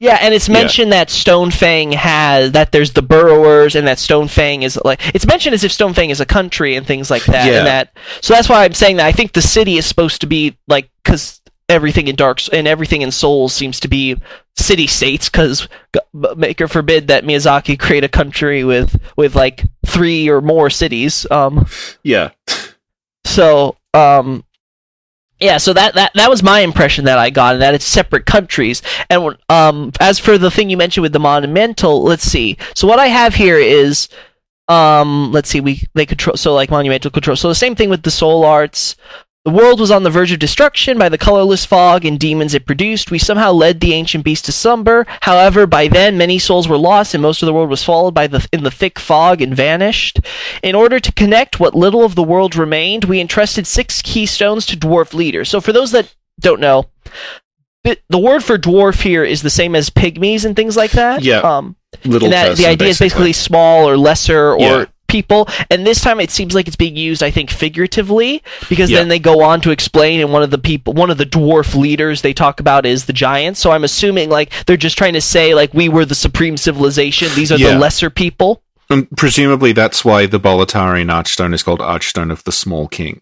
Yeah, 0.00 0.16
and 0.20 0.32
it's 0.32 0.48
Yeah. 0.48 0.52
mentioned 0.52 0.92
that 0.92 1.08
Stonefang 1.08 1.92
has 1.94 2.52
that 2.52 2.70
there's 2.70 2.92
the 2.92 3.02
burrowers, 3.02 3.74
and 3.74 3.88
that 3.88 3.98
Stonefang 3.98 4.62
is 4.62 4.78
like 4.84 5.00
it's 5.12 5.26
mentioned 5.26 5.54
as 5.54 5.64
if 5.64 5.72
Stonefang 5.72 6.10
is 6.10 6.20
a 6.20 6.26
country 6.26 6.76
and 6.76 6.86
things 6.86 7.10
like 7.10 7.24
that. 7.24 7.46
Yeah. 7.48 7.58
And 7.58 7.66
that 7.66 7.96
so 8.20 8.32
that's 8.34 8.48
why 8.48 8.64
I'm 8.64 8.74
saying 8.74 8.98
that 8.98 9.06
I 9.06 9.12
think 9.12 9.32
the 9.32 9.42
city 9.42 9.76
is 9.76 9.86
supposed 9.86 10.20
to 10.20 10.28
be 10.28 10.56
like 10.68 10.88
because 11.02 11.40
everything 11.68 12.08
in 12.08 12.16
Dark 12.16 12.40
and 12.52 12.66
everything 12.66 13.02
in 13.02 13.10
Souls 13.10 13.52
seems 13.52 13.80
to 13.80 13.88
be 13.88 14.16
city 14.56 14.86
states 14.86 15.28
because 15.28 15.68
maker 16.36 16.66
forbid 16.66 17.08
that 17.08 17.24
Miyazaki 17.24 17.78
create 17.78 18.04
a 18.04 18.08
country 18.08 18.64
with 18.64 19.00
with 19.16 19.34
like 19.34 19.64
three 19.86 20.28
or 20.28 20.40
more 20.40 20.70
cities. 20.70 21.26
Um, 21.30 21.66
yeah. 22.02 22.30
So 23.24 23.76
um, 23.94 24.44
yeah, 25.40 25.58
so 25.58 25.72
that, 25.72 25.94
that 25.94 26.12
that 26.14 26.30
was 26.30 26.42
my 26.42 26.60
impression 26.60 27.04
that 27.04 27.18
I 27.18 27.30
got, 27.30 27.54
and 27.54 27.62
that 27.62 27.74
it's 27.74 27.84
separate 27.84 28.26
countries. 28.26 28.82
And 29.08 29.36
um, 29.48 29.92
as 30.00 30.18
for 30.18 30.36
the 30.36 30.50
thing 30.50 30.68
you 30.68 30.76
mentioned 30.76 31.02
with 31.02 31.12
the 31.12 31.20
monumental, 31.20 32.02
let's 32.02 32.24
see. 32.24 32.56
So 32.74 32.88
what 32.88 32.98
I 32.98 33.06
have 33.06 33.34
here 33.34 33.56
is 33.56 34.08
um, 34.68 35.30
let's 35.32 35.48
see, 35.48 35.60
we 35.60 35.84
they 35.94 36.06
control 36.06 36.36
so 36.36 36.54
like 36.54 36.70
monumental 36.70 37.10
control. 37.10 37.36
So 37.36 37.48
the 37.48 37.54
same 37.54 37.74
thing 37.74 37.88
with 37.88 38.02
the 38.02 38.10
soul 38.10 38.44
arts. 38.44 38.96
The 39.48 39.54
world 39.54 39.80
was 39.80 39.90
on 39.90 40.02
the 40.02 40.10
verge 40.10 40.30
of 40.30 40.40
destruction 40.40 40.98
by 40.98 41.08
the 41.08 41.16
colorless 41.16 41.64
fog 41.64 42.04
and 42.04 42.20
demons 42.20 42.52
it 42.52 42.66
produced. 42.66 43.10
We 43.10 43.18
somehow 43.18 43.52
led 43.52 43.80
the 43.80 43.94
ancient 43.94 44.22
beast 44.22 44.44
to 44.44 44.52
slumber. 44.52 45.06
However, 45.22 45.66
by 45.66 45.88
then 45.88 46.18
many 46.18 46.38
souls 46.38 46.68
were 46.68 46.76
lost 46.76 47.14
and 47.14 47.22
most 47.22 47.40
of 47.40 47.46
the 47.46 47.54
world 47.54 47.70
was 47.70 47.82
followed 47.82 48.12
by 48.12 48.26
the 48.26 48.46
in 48.52 48.62
the 48.62 48.70
thick 48.70 48.98
fog 48.98 49.40
and 49.40 49.56
vanished. 49.56 50.20
In 50.62 50.74
order 50.74 51.00
to 51.00 51.12
connect 51.12 51.58
what 51.58 51.74
little 51.74 52.04
of 52.04 52.14
the 52.14 52.22
world 52.22 52.56
remained, 52.56 53.06
we 53.06 53.22
entrusted 53.22 53.66
six 53.66 54.02
keystones 54.02 54.66
to 54.66 54.76
dwarf 54.76 55.14
leaders. 55.14 55.48
So 55.48 55.62
for 55.62 55.72
those 55.72 55.92
that 55.92 56.14
don't 56.38 56.60
know, 56.60 56.90
the, 57.84 58.18
word 58.18 58.44
for 58.44 58.58
dwarf 58.58 59.00
here 59.00 59.24
is 59.24 59.40
the 59.40 59.48
same 59.48 59.74
as 59.74 59.88
pygmies 59.88 60.44
and 60.44 60.54
things 60.56 60.76
like 60.76 60.90
that. 60.90 61.22
Yeah. 61.22 61.38
Um, 61.38 61.74
Little 62.04 62.28
that, 62.28 62.58
the 62.58 62.66
idea 62.66 62.88
is 62.88 62.98
basically 62.98 63.32
small 63.32 63.88
or 63.88 63.96
lesser 63.96 64.52
or 64.52 64.60
Yeah. 64.60 64.84
People 65.08 65.48
and 65.70 65.86
this 65.86 66.02
time 66.02 66.20
it 66.20 66.30
seems 66.30 66.54
like 66.54 66.66
it's 66.66 66.76
being 66.76 66.94
used 66.94 67.22
i 67.22 67.30
think 67.30 67.50
figuratively 67.50 68.42
because 68.68 68.90
then 68.90 69.08
they 69.08 69.18
go 69.18 69.42
on 69.42 69.60
to 69.62 69.70
explain 69.70 70.20
and 70.20 70.30
one 70.30 70.42
of 70.42 70.50
the 70.50 70.58
people 70.58 70.92
one 70.92 71.08
of 71.10 71.16
the 71.16 71.24
dwarf 71.24 71.74
leaders 71.74 72.20
they 72.20 72.34
talk 72.34 72.60
about 72.60 72.84
is 72.84 73.06
the 73.06 73.12
giants 73.14 73.58
so 73.58 73.70
i'm 73.70 73.84
assuming 73.84 74.28
like 74.28 74.52
they're 74.66 74.76
just 74.76 74.98
trying 74.98 75.14
to 75.14 75.20
say 75.20 75.54
like 75.54 75.72
we 75.72 75.88
were 75.88 76.04
the 76.04 76.14
supreme 76.14 76.58
civilization 76.58 77.28
these 77.34 77.50
are 77.50 77.56
Yeah. 77.58 77.72
the 77.72 77.78
lesser 77.78 78.10
people 78.10 78.62
And 78.90 79.08
presumably 79.16 79.72
that's 79.72 80.04
why 80.04 80.26
the 80.26 80.38
Boletarian 80.40 81.10
Archstone 81.10 81.54
is 81.54 81.62
called 81.62 81.80
Archstone 81.80 82.30
of 82.30 82.44
the 82.44 82.52
Small 82.52 82.86
King. 82.88 83.20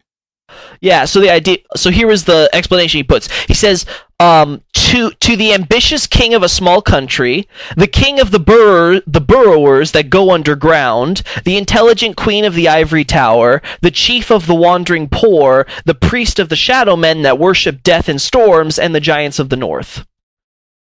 Yeah, 0.80 1.04
so 1.06 1.20
the 1.20 1.30
idea 1.30 1.58
so 1.76 1.90
here 1.90 2.10
is 2.10 2.24
the 2.24 2.48
explanation 2.52 2.98
he 2.98 3.04
puts. 3.04 3.28
He 3.46 3.54
says, 3.54 3.84
um, 4.18 4.62
to 4.72 5.10
to 5.10 5.36
the 5.36 5.52
ambitious 5.52 6.06
king 6.06 6.32
of 6.34 6.42
a 6.42 6.48
small 6.48 6.80
country, 6.80 7.48
the 7.76 7.86
king 7.86 8.18
of 8.18 8.30
the 8.30 8.38
burrower, 8.38 9.00
the 9.06 9.20
burrowers 9.20 9.92
that 9.92 10.08
go 10.10 10.30
underground, 10.32 11.22
the 11.44 11.56
intelligent 11.56 12.16
queen 12.16 12.44
of 12.44 12.54
the 12.54 12.68
ivory 12.68 13.04
tower, 13.04 13.60
the 13.82 13.90
chief 13.90 14.30
of 14.30 14.46
the 14.46 14.54
wandering 14.54 15.08
poor, 15.08 15.66
the 15.84 15.94
priest 15.94 16.38
of 16.38 16.48
the 16.48 16.56
shadow 16.56 16.96
men 16.96 17.22
that 17.22 17.38
worship 17.38 17.82
death 17.82 18.08
and 18.08 18.20
storms, 18.20 18.78
and 18.78 18.94
the 18.94 19.00
giants 19.00 19.38
of 19.38 19.48
the 19.50 19.56
north. 19.56 20.06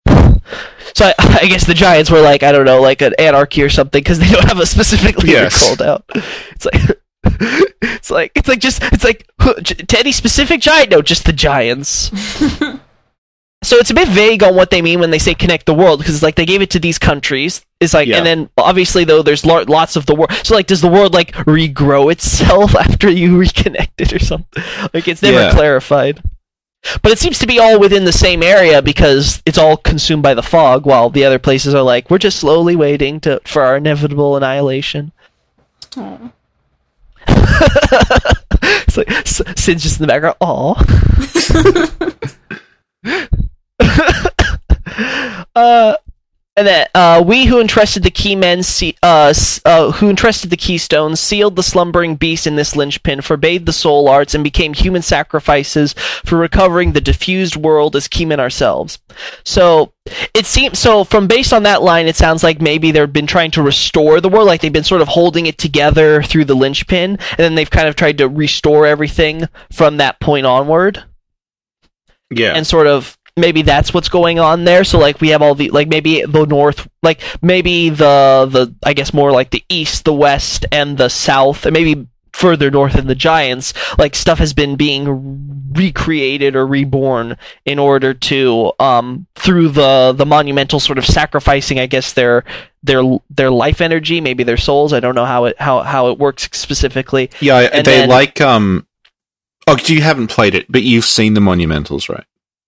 So 0.07 1.05
I, 1.05 1.13
I 1.41 1.45
guess 1.47 1.65
the 1.65 1.73
giants 1.73 2.11
were 2.11 2.21
like 2.21 2.43
I 2.43 2.51
don't 2.51 2.65
know, 2.65 2.82
like 2.82 3.01
an 3.01 3.13
anarchy 3.17 3.63
or 3.63 3.69
something, 3.69 3.99
because 4.01 4.19
they 4.19 4.30
don't 4.30 4.47
have 4.47 4.59
a 4.59 4.65
specific 4.67 5.17
leader 5.17 5.32
Yes. 5.34 5.67
called 5.67 5.82
out. 5.82 6.05
It's 6.51 6.65
like 6.65 6.99
it's 7.82 8.11
like 8.11 8.32
it's 8.36 8.47
like 8.47 8.59
just 8.59 8.84
it's 8.93 9.03
like 9.03 9.26
to 9.39 9.97
any 9.97 10.11
specific 10.11 10.61
giant. 10.61 10.91
No, 10.91 11.01
just 11.01 11.26
the 11.26 11.34
giants. 11.34 12.11
so 13.66 13.78
it's 13.78 13.89
a 13.89 13.93
bit 13.93 14.07
vague 14.07 14.43
on 14.43 14.55
what 14.55 14.70
they 14.70 14.82
mean 14.82 14.99
when 14.99 15.09
they 15.11 15.20
say 15.20 15.34
connect 15.34 15.66
the 15.66 15.74
world 15.74 15.99
because 15.99 16.13
it's 16.16 16.24
like 16.24 16.36
they 16.36 16.45
gave 16.45 16.61
it 16.61 16.70
to 16.72 16.80
these 16.80 16.97
countries. 16.97 17.66
It's 17.80 17.93
like 17.93 18.07
Yeah. 18.07 18.18
and 18.18 18.26
then 18.26 18.49
obviously 18.57 19.03
though 19.03 19.22
there's 19.22 19.45
lo- 19.45 19.66
lots 19.68 19.95
of 19.95 20.05
the 20.05 20.16
world. 20.16 20.32
So 20.43 20.55
like 20.55 20.68
does 20.68 20.82
the 20.82 20.88
world 20.88 21.13
like 21.13 21.34
regrow 21.34 22.11
itself 22.11 22.76
after 22.80 23.09
you 23.09 23.38
reconnect 23.38 23.91
it 23.97 24.13
or 24.13 24.20
something? 24.20 24.63
Like 24.93 25.07
it's 25.07 25.22
never 25.22 25.39
Yeah. 25.39 25.51
clarified. 25.53 26.22
But 27.01 27.11
it 27.11 27.18
seems 27.20 27.39
to 27.39 27.47
be 27.47 27.57
all 27.59 27.80
within 27.80 28.05
the 28.05 28.11
same 28.11 28.43
area 28.43 28.80
because 28.82 29.41
it's 29.45 29.57
all 29.57 29.76
consumed 29.76 30.22
by 30.22 30.36
the 30.36 30.43
fog, 30.43 30.86
while 30.86 31.09
the 31.09 31.26
other 31.26 31.39
places 31.39 31.74
are 31.74 31.82
like, 31.82 32.11
we're 32.11 32.20
just 32.20 32.38
slowly 32.39 32.76
waiting 32.76 33.20
to 33.22 33.41
for 33.45 33.63
our 33.63 33.78
inevitable 33.78 34.38
annihilation. 34.38 35.11
Oh. 35.97 36.32
it's 37.28 38.97
like 38.97 39.09
S- 39.09 39.41
Sid's 39.55 39.82
just 39.82 39.99
in 39.99 40.05
the 40.05 40.13
background. 40.13 40.36
Aw. 40.41 40.76
uh, 45.56 45.96
and 46.58 46.66
then 46.66 46.88
uh, 46.96 47.22
we 47.26 47.46
who 47.46 47.60
entrusted 47.60 48.04
the 48.04 48.10
key 48.10 48.34
men, 48.34 48.64
se- 48.64 48.96
uh, 49.04 49.34
uh, 49.66 49.91
who 49.91 50.10
entrusted 50.10 50.50
the 50.50 50.56
keystones, 50.56 51.20
sealed 51.20 51.58
the 51.58 51.64
slumbering 51.64 52.16
beast 52.16 52.48
in 52.48 52.56
this 52.56 52.78
linchpin, 52.78 53.20
forbade 53.20 53.66
the 53.66 53.74
soul 53.74 54.08
arts, 54.08 54.34
and 54.34 54.41
became 54.41 54.74
human 54.74 55.02
sacrifices 55.02 55.91
for 56.24 56.38
recovering 56.38 56.93
the 56.93 57.02
diffused 57.02 57.58
world 57.58 57.93
as 57.93 58.08
keymen 58.08 58.39
ourselves. 58.39 59.00
So 59.43 59.91
it 60.34 60.46
seems 60.46 60.80
so. 60.80 61.04
From 61.04 61.28
based 61.28 61.52
on 61.52 61.64
that 61.64 61.82
line, 61.82 62.08
it 62.08 62.16
sounds 62.16 62.41
like 62.41 62.62
maybe 62.62 62.91
they've 62.91 63.12
been 63.12 63.28
trying 63.28 63.52
to 63.52 63.62
restore 63.62 64.22
the 64.22 64.30
world, 64.30 64.48
like 64.48 64.62
they've 64.62 64.72
been 64.72 64.86
sort 64.86 65.02
of 65.02 65.10
holding 65.10 65.48
it 65.48 65.58
together 65.58 66.24
through 66.24 66.46
the 66.46 66.56
linchpin, 66.56 67.12
and 67.32 67.38
then 67.38 67.56
they've 67.56 67.70
kind 67.70 67.89
of 67.89 67.98
tried 67.98 68.20
to 68.20 68.30
restore 68.30 68.86
everything 68.86 69.50
from 69.74 69.98
that 69.98 70.22
point 70.22 70.46
onward 70.46 71.04
Yeah. 72.32 72.54
and 72.54 72.66
sort 72.66 72.88
of 72.88 73.18
maybe 73.38 73.62
that's 73.62 73.94
what's 73.94 74.10
going 74.10 74.40
on 74.40 74.64
there. 74.64 74.84
So 74.84 74.98
like 74.98 75.20
we 75.22 75.30
have 75.30 75.42
all 75.42 75.56
the 75.56 75.70
like 75.70 75.88
maybe 75.88 76.22
the 76.24 76.46
north 76.46 76.88
like 77.04 77.22
maybe 77.42 77.90
the 77.90 78.48
the 78.50 78.74
i 78.84 78.94
guess 78.94 79.14
more 79.14 79.32
like 79.32 79.52
the 79.52 79.64
east 79.70 80.06
the 80.06 80.14
west 80.14 80.66
and 80.72 80.98
the 80.98 81.10
south 81.10 81.66
and 81.66 81.74
maybe 81.74 82.08
further 82.34 82.70
north 82.70 82.96
in 82.96 83.08
the 83.08 83.16
giants. 83.16 83.74
Like 83.98 84.16
stuff 84.16 84.40
has 84.40 84.54
been 84.54 84.76
being 84.76 85.72
recreated 85.74 86.56
or 86.56 86.66
reborn 86.66 87.38
in 87.66 87.80
order 87.80 88.14
to 88.14 88.72
um 88.80 89.28
through 89.36 89.70
the 89.70 90.14
the 90.16 90.26
monumental 90.26 90.80
sort 90.80 90.98
of 90.98 91.06
sacrificing 91.06 91.80
i 91.80 91.86
guess 91.86 92.14
their 92.14 92.46
their 92.82 93.04
their 93.30 93.52
life 93.52 93.82
energy 93.82 94.22
maybe 94.22 94.44
their 94.44 94.58
souls. 94.58 94.94
I 94.94 95.00
don't 95.02 95.16
know 95.16 95.26
how 95.26 95.46
it 95.46 95.60
how 95.60 95.82
how 95.82 96.10
it 96.10 96.18
works 96.20 96.50
specifically. 96.54 97.30
Yeah, 97.42 97.60
and 97.60 97.86
they 97.86 98.00
then- 98.02 98.10
like 98.10 98.40
um 98.42 98.88
Oh, 99.68 99.78
you 99.86 100.02
haven't 100.02 100.28
played 100.28 100.54
it, 100.54 100.68
but 100.72 100.84
you've 100.84 101.06
seen 101.06 101.34
the 101.34 101.42
monumentals, 101.42 102.08
right? 102.08 102.26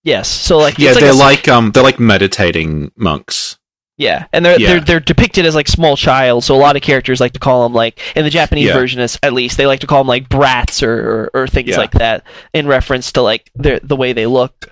Yes 0.08 0.28
so 0.30 0.58
like 0.58 0.80
Yeah, 0.80 0.92
it's 0.92 1.00
they're 1.00 1.12
a- 1.12 1.14
like 1.30 1.48
um 1.48 1.72
they're 1.72 1.84
like 1.84 2.00
meditating 2.00 2.92
monks. 2.96 3.58
Yeah, 4.00 4.28
and 4.32 4.46
they're 4.46 4.60
Yeah. 4.60 4.68
they're 4.74 4.80
they're 4.82 5.00
depicted 5.00 5.46
as 5.48 5.56
like 5.56 5.68
small 5.68 5.98
child. 5.98 6.44
So 6.44 6.56
a 6.56 6.62
lot 6.62 6.76
of 6.76 6.84
characters 6.84 7.20
like 7.20 7.34
to 7.34 7.40
call 7.40 7.64
them 7.64 7.74
like 7.74 8.00
in 8.16 8.24
the 8.24 8.30
Japanese 8.30 8.68
Yeah. 8.68 8.74
version, 8.74 9.02
is, 9.02 9.18
at 9.24 9.34
least 9.34 9.58
they 9.58 9.66
like 9.66 9.80
to 9.80 9.88
call 9.88 10.02
them 10.02 10.08
like 10.08 10.30
brats 10.30 10.84
or 10.84 10.94
or, 11.34 11.42
or 11.44 11.48
things 11.48 11.70
Yeah. 11.70 11.78
like 11.78 11.92
that 11.94 12.24
in 12.54 12.68
reference 12.68 13.12
to 13.14 13.24
like 13.24 13.50
their 13.56 13.80
the 13.82 13.96
way 13.96 14.14
they 14.14 14.28
look. 14.28 14.70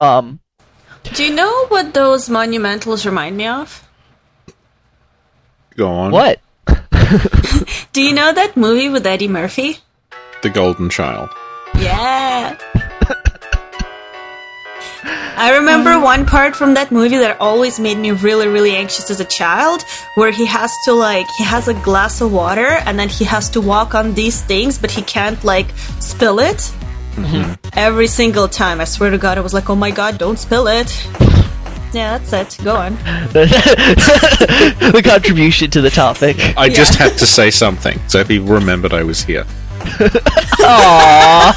Um, 0.00 0.38
Do 1.14 1.24
you 1.24 1.34
know 1.34 1.66
what 1.66 1.92
those 1.92 2.28
monumentals 2.28 3.04
remind 3.04 3.36
me 3.36 3.48
of? 3.48 3.82
Go 5.76 5.90
on. 5.90 6.12
what? 6.12 6.38
Do 7.92 8.00
you 8.02 8.12
know 8.14 8.32
that 8.32 8.56
movie 8.56 8.88
with 8.88 9.04
Eddie 9.06 9.26
Murphy? 9.28 9.78
The 10.42 10.50
Golden 10.50 10.88
Child. 10.88 11.30
Yeah. 11.80 12.56
I 15.04 15.56
remember 15.56 15.90
mm-hmm. 15.90 16.02
one 16.02 16.26
part 16.26 16.56
from 16.56 16.74
that 16.74 16.90
movie 16.90 17.18
that 17.18 17.40
always 17.40 17.78
made 17.78 17.98
me 17.98 18.10
really, 18.10 18.48
really 18.48 18.74
anxious 18.74 19.10
as 19.10 19.20
a 19.20 19.24
child, 19.24 19.82
where 20.14 20.30
he 20.30 20.46
has 20.46 20.72
to 20.84 20.92
like 20.92 21.26
he 21.36 21.44
has 21.44 21.68
a 21.68 21.74
glass 21.74 22.20
of 22.20 22.32
water 22.32 22.66
and 22.86 22.98
then 22.98 23.08
he 23.08 23.24
has 23.24 23.48
to 23.50 23.60
walk 23.60 23.94
on 23.94 24.14
these 24.14 24.42
things, 24.42 24.78
but 24.78 24.90
he 24.90 25.02
can't 25.02 25.42
like 25.44 25.70
spill 26.00 26.40
it. 26.40 26.72
Mm-hmm. 27.14 27.54
Every 27.78 28.06
single 28.06 28.48
time, 28.48 28.80
I 28.80 28.84
swear 28.84 29.10
to 29.10 29.18
God, 29.18 29.38
I 29.38 29.40
was 29.40 29.54
like, 29.54 29.70
"Oh 29.70 29.76
my 29.76 29.90
God, 29.90 30.18
don't 30.18 30.38
spill 30.38 30.68
it." 30.68 30.90
Yeah, 31.92 32.18
that's 32.18 32.32
it. 32.32 32.58
Go 32.64 32.76
on. 32.76 32.94
the 33.32 35.02
contribution 35.04 35.70
to 35.70 35.80
the 35.80 35.90
topic. 35.90 36.36
I 36.56 36.68
just 36.68 36.96
had 36.96 37.16
to 37.18 37.26
say 37.26 37.50
something, 37.50 37.98
so 38.08 38.18
if 38.18 38.28
he 38.28 38.38
remembered 38.38 38.92
I 38.92 39.02
was 39.04 39.22
here. 39.24 39.44
Aww. 40.60 41.54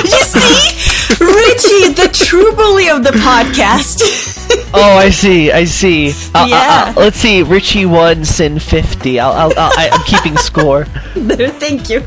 You 0.03 0.23
see, 0.23 0.90
Richie, 1.19 1.93
the 1.93 2.09
true 2.13 2.51
bully 2.55 2.89
of 2.89 3.03
the 3.03 3.11
podcast. 3.11 4.29
Oh, 4.73 4.97
I 4.97 5.09
see. 5.11 5.49
I 5.51 5.63
see. 5.63 6.09
Uh, 6.35 6.39
uh, 6.43 6.45
Yeah. 6.49 6.93
uh, 6.97 6.99
let's 6.99 7.17
see. 7.17 7.41
Richie 7.41 7.85
won, 7.85 8.25
Sin 8.25 8.59
fifty. 8.59 9.17
I'll, 9.19 9.31
I'll, 9.31 9.53
I'll, 9.57 9.71
I, 9.77 9.89
I'm 9.91 10.03
keeping 10.03 10.35
score. 10.37 10.85
Thank 11.15 11.89
you. 11.89 12.01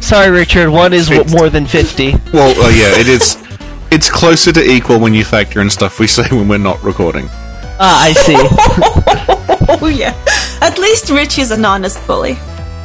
Sorry, 0.00 0.30
Richard. 0.30 0.70
One 0.70 0.92
is 0.92 1.08
w- 1.08 1.28
more 1.36 1.48
than 1.48 1.64
fifty. 1.66 2.12
Well, 2.32 2.50
uh, 2.60 2.68
yeah, 2.70 2.98
it 3.00 3.06
is. 3.08 3.36
It's 3.92 4.10
closer 4.10 4.50
to 4.52 4.60
equal 4.68 4.98
when 4.98 5.14
you 5.14 5.24
factor 5.24 5.60
in 5.60 5.70
stuff 5.70 6.00
we 6.00 6.08
say 6.08 6.24
when 6.30 6.48
we're 6.48 6.58
not 6.58 6.82
recording. 6.82 7.26
Ah, 7.80 8.02
I 8.02 8.12
see. 8.14 8.36
Oh 9.80 9.86
yeah. 9.86 10.14
At 10.60 10.78
least 10.78 11.10
Richie's 11.10 11.50
an 11.52 11.64
honest 11.64 12.04
bully. 12.06 12.36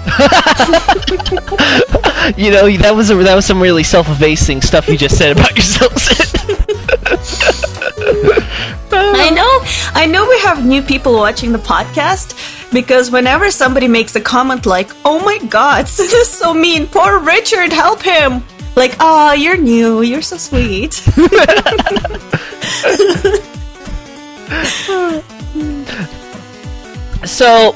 You 2.37 2.51
know, 2.51 2.71
that 2.77 2.93
was 2.95 3.11
a, 3.11 3.15
that 3.15 3.35
was 3.35 3.45
some 3.45 3.61
really 3.61 3.83
self-effacing 3.83 4.61
stuff 4.61 4.87
you 4.87 4.97
just 4.97 5.17
said 5.17 5.33
about 5.33 5.53
yourself. 5.57 5.93
I 8.93 9.29
know, 9.29 9.59
I 9.93 10.05
know 10.05 10.25
we 10.25 10.39
have 10.39 10.65
new 10.65 10.81
people 10.81 11.11
watching 11.13 11.51
the 11.51 11.59
podcast 11.59 12.71
because 12.71 13.11
whenever 13.11 13.51
somebody 13.51 13.89
makes 13.89 14.15
a 14.15 14.21
comment 14.21 14.65
like, 14.65 14.89
"Oh 15.03 15.19
my 15.19 15.37
God, 15.49 15.85
this 15.85 16.13
is 16.13 16.29
so 16.29 16.53
mean, 16.53 16.87
poor 16.87 17.19
Richard, 17.19 17.73
help 17.73 18.01
him," 18.01 18.41
Like, 18.75 18.95
oh, 18.99 19.33
you're 19.33 19.57
new. 19.57 20.01
You're 20.01 20.23
so 20.23 20.37
sweet. 20.37 20.93
so 27.25 27.75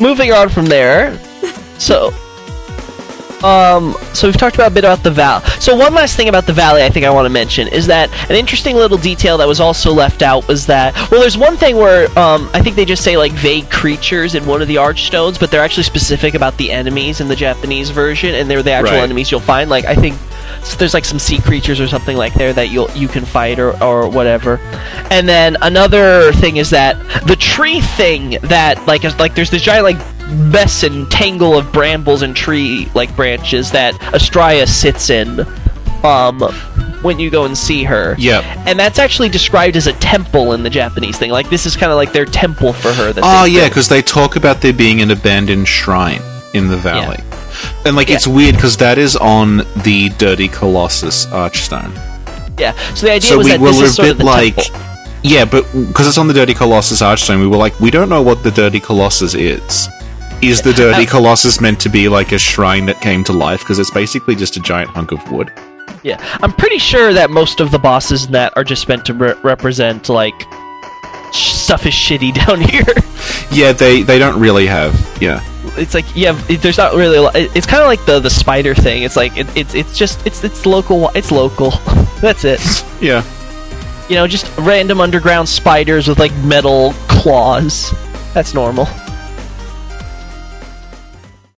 moving 0.00 0.32
on 0.32 0.48
from 0.48 0.66
there 0.66 1.16
so 1.78 2.12
um, 3.42 3.94
so 4.14 4.26
we've 4.26 4.38
talked 4.38 4.54
about 4.54 4.70
a 4.72 4.74
bit 4.74 4.84
about 4.84 5.02
the 5.02 5.10
valley. 5.10 5.44
So 5.60 5.76
one 5.76 5.92
last 5.92 6.16
thing 6.16 6.28
about 6.30 6.46
the 6.46 6.54
valley, 6.54 6.82
I 6.82 6.88
think 6.88 7.04
I 7.04 7.10
want 7.10 7.26
to 7.26 7.30
mention 7.30 7.68
is 7.68 7.86
that 7.88 8.10
an 8.30 8.36
interesting 8.36 8.74
little 8.74 8.96
detail 8.96 9.36
that 9.36 9.46
was 9.46 9.60
also 9.60 9.92
left 9.92 10.22
out 10.22 10.48
was 10.48 10.64
that 10.66 10.94
well, 11.10 11.20
there's 11.20 11.36
one 11.36 11.58
thing 11.58 11.76
where 11.76 12.06
um, 12.18 12.48
I 12.54 12.62
think 12.62 12.74
they 12.74 12.86
just 12.86 13.04
say 13.04 13.18
like 13.18 13.32
vague 13.32 13.68
creatures 13.70 14.34
in 14.34 14.46
one 14.46 14.62
of 14.62 14.68
the 14.68 14.76
archstones, 14.76 15.38
but 15.38 15.50
they're 15.50 15.60
actually 15.62 15.82
specific 15.82 16.32
about 16.34 16.56
the 16.56 16.72
enemies 16.72 17.20
in 17.20 17.28
the 17.28 17.36
Japanese 17.36 17.90
version, 17.90 18.34
and 18.34 18.48
they're 18.50 18.62
the 18.62 18.70
actual 18.72 18.94
Right. 18.94 19.02
enemies 19.02 19.30
you'll 19.30 19.40
find. 19.40 19.68
Like 19.68 19.84
I 19.84 19.94
think 19.94 20.14
s- 20.62 20.76
there's 20.76 20.94
like 20.94 21.04
some 21.04 21.18
sea 21.18 21.38
creatures 21.38 21.80
or 21.82 21.86
something 21.86 22.16
like 22.16 22.32
there 22.32 22.54
that 22.54 22.70
you'll 22.70 22.90
you 22.92 23.08
can 23.08 23.26
fight 23.26 23.58
or 23.58 23.78
or 23.84 24.08
whatever. 24.08 24.58
And 25.10 25.28
then 25.28 25.58
another 25.60 26.32
thing 26.32 26.56
is 26.56 26.70
that 26.70 26.96
the 27.26 27.36
tree 27.36 27.82
thing 27.82 28.38
that 28.44 28.86
like 28.86 29.04
is 29.04 29.18
like 29.18 29.34
there's 29.34 29.50
this 29.50 29.60
giant 29.60 29.84
like 29.84 29.98
mess 30.28 30.82
and 30.82 31.10
tangle 31.10 31.56
of 31.56 31.70
brambles 31.72 32.22
and 32.22 32.34
tree 32.36 32.88
like 32.94 33.14
branches 33.16 33.70
that 33.72 33.94
Astraea 34.12 34.66
sits 34.66 35.10
in 35.10 35.40
um 36.04 36.40
when 37.02 37.18
you 37.18 37.28
go 37.30 37.44
and 37.44 37.56
see 37.56 37.84
her. 37.84 38.14
Yep. 38.18 38.44
And 38.66 38.78
that's 38.78 38.98
actually 38.98 39.28
described 39.28 39.76
as 39.76 39.86
a 39.86 39.92
temple 39.94 40.52
in 40.54 40.62
the 40.62 40.70
Japanese 40.70 41.18
thing. 41.18 41.30
Like 41.30 41.50
this 41.50 41.66
is 41.66 41.76
kind 41.76 41.92
of 41.92 41.96
like 41.96 42.12
their 42.12 42.24
temple 42.24 42.72
for 42.72 42.92
her. 42.92 43.12
That 43.12 43.22
Oh 43.26 43.44
yeah, 43.44 43.68
because 43.68 43.88
they 43.88 44.00
talk 44.02 44.36
about 44.36 44.60
there 44.62 44.72
being 44.72 45.02
an 45.02 45.10
abandoned 45.10 45.68
shrine 45.68 46.22
in 46.54 46.68
the 46.68 46.76
valley, 46.76 47.18
and 47.84 47.94
like 47.96 48.08
Yeah. 48.08 48.14
it's 48.16 48.26
weird 48.26 48.54
because 48.54 48.76
that 48.78 48.96
is 48.96 49.16
on 49.16 49.58
the 49.84 50.08
Dirty 50.18 50.48
Colossus 50.48 51.26
Archstone. 51.26 51.92
yeah. 52.58 52.72
So 52.94 53.06
the 53.06 53.12
idea 53.12 53.30
So 53.30 53.36
was 53.38 53.44
we 53.46 53.50
that 53.52 53.60
were 53.60 53.68
this 53.72 53.80
a 53.80 53.84
is 53.84 53.94
sort 53.96 54.08
of 54.08 54.18
bit 54.18 54.24
like, 54.24 54.56
temple. 54.56 54.80
yeah, 55.22 55.44
but 55.44 55.64
because 55.72 56.06
it's 56.08 56.16
on 56.16 56.28
the 56.28 56.34
Dirty 56.34 56.54
Colossus 56.54 57.02
Archstone, 57.02 57.40
we 57.40 57.46
were 57.48 57.56
like, 57.58 57.78
we 57.80 57.90
don't 57.90 58.08
know 58.08 58.22
what 58.22 58.42
the 58.42 58.50
Dirty 58.50 58.80
Colossus 58.80 59.34
is. 59.34 59.88
Is 60.42 60.60
the 60.60 60.72
Dirty 60.72 61.06
Uh, 61.06 61.10
Colossus 61.10 61.60
meant 61.60 61.80
to 61.80 61.88
be 61.88 62.08
like 62.08 62.32
a 62.32 62.38
shrine 62.38 62.86
that 62.86 63.00
came 63.00 63.24
to 63.24 63.32
life? 63.32 63.60
Because 63.60 63.78
it's 63.78 63.90
basically 63.90 64.34
just 64.36 64.56
a 64.56 64.60
giant 64.60 64.90
hunk 64.90 65.10
of 65.12 65.30
wood. 65.32 65.50
Yeah, 66.02 66.18
I'm 66.42 66.52
pretty 66.52 66.78
sure 66.78 67.14
that 67.14 67.30
most 67.30 67.60
of 67.60 67.70
the 67.70 67.78
bosses 67.78 68.26
in 68.26 68.32
that 68.32 68.52
are 68.56 68.64
just 68.64 68.88
meant 68.88 69.06
to 69.06 69.14
re- 69.14 69.34
represent 69.42 70.10
like 70.10 70.34
stuff 71.32 71.86
is 71.86 71.94
shitty 71.94 72.34
down 72.46 72.60
here. 72.60 72.84
Yeah, 73.50 73.72
they 73.72 74.02
they 74.02 74.18
don't 74.18 74.38
really 74.38 74.66
have. 74.66 74.92
Yeah, 75.20 75.40
it's 75.78 75.94
like 75.94 76.04
yeah, 76.14 76.32
there's 76.60 76.76
not 76.76 76.92
really. 76.94 77.16
A 77.16 77.22
lot, 77.22 77.36
it's 77.36 77.66
kind 77.66 77.82
of 77.82 77.86
like 77.86 78.04
the 78.04 78.20
the 78.20 78.28
spider 78.28 78.74
thing. 78.74 79.02
It's 79.02 79.16
like 79.16 79.34
it, 79.38 79.46
it's 79.56 79.74
it's 79.74 79.96
just 79.96 80.26
it's 80.26 80.44
it's 80.44 80.66
local. 80.66 81.08
It's 81.14 81.30
local. 81.32 81.70
That's 82.20 82.44
it. 82.44 82.60
yeah. 83.00 83.22
You 84.10 84.16
know, 84.16 84.26
just 84.26 84.46
random 84.58 85.00
underground 85.00 85.48
spiders 85.48 86.06
with 86.06 86.18
like 86.18 86.34
metal 86.44 86.92
claws. 87.08 87.94
That's 88.34 88.52
normal. 88.52 88.86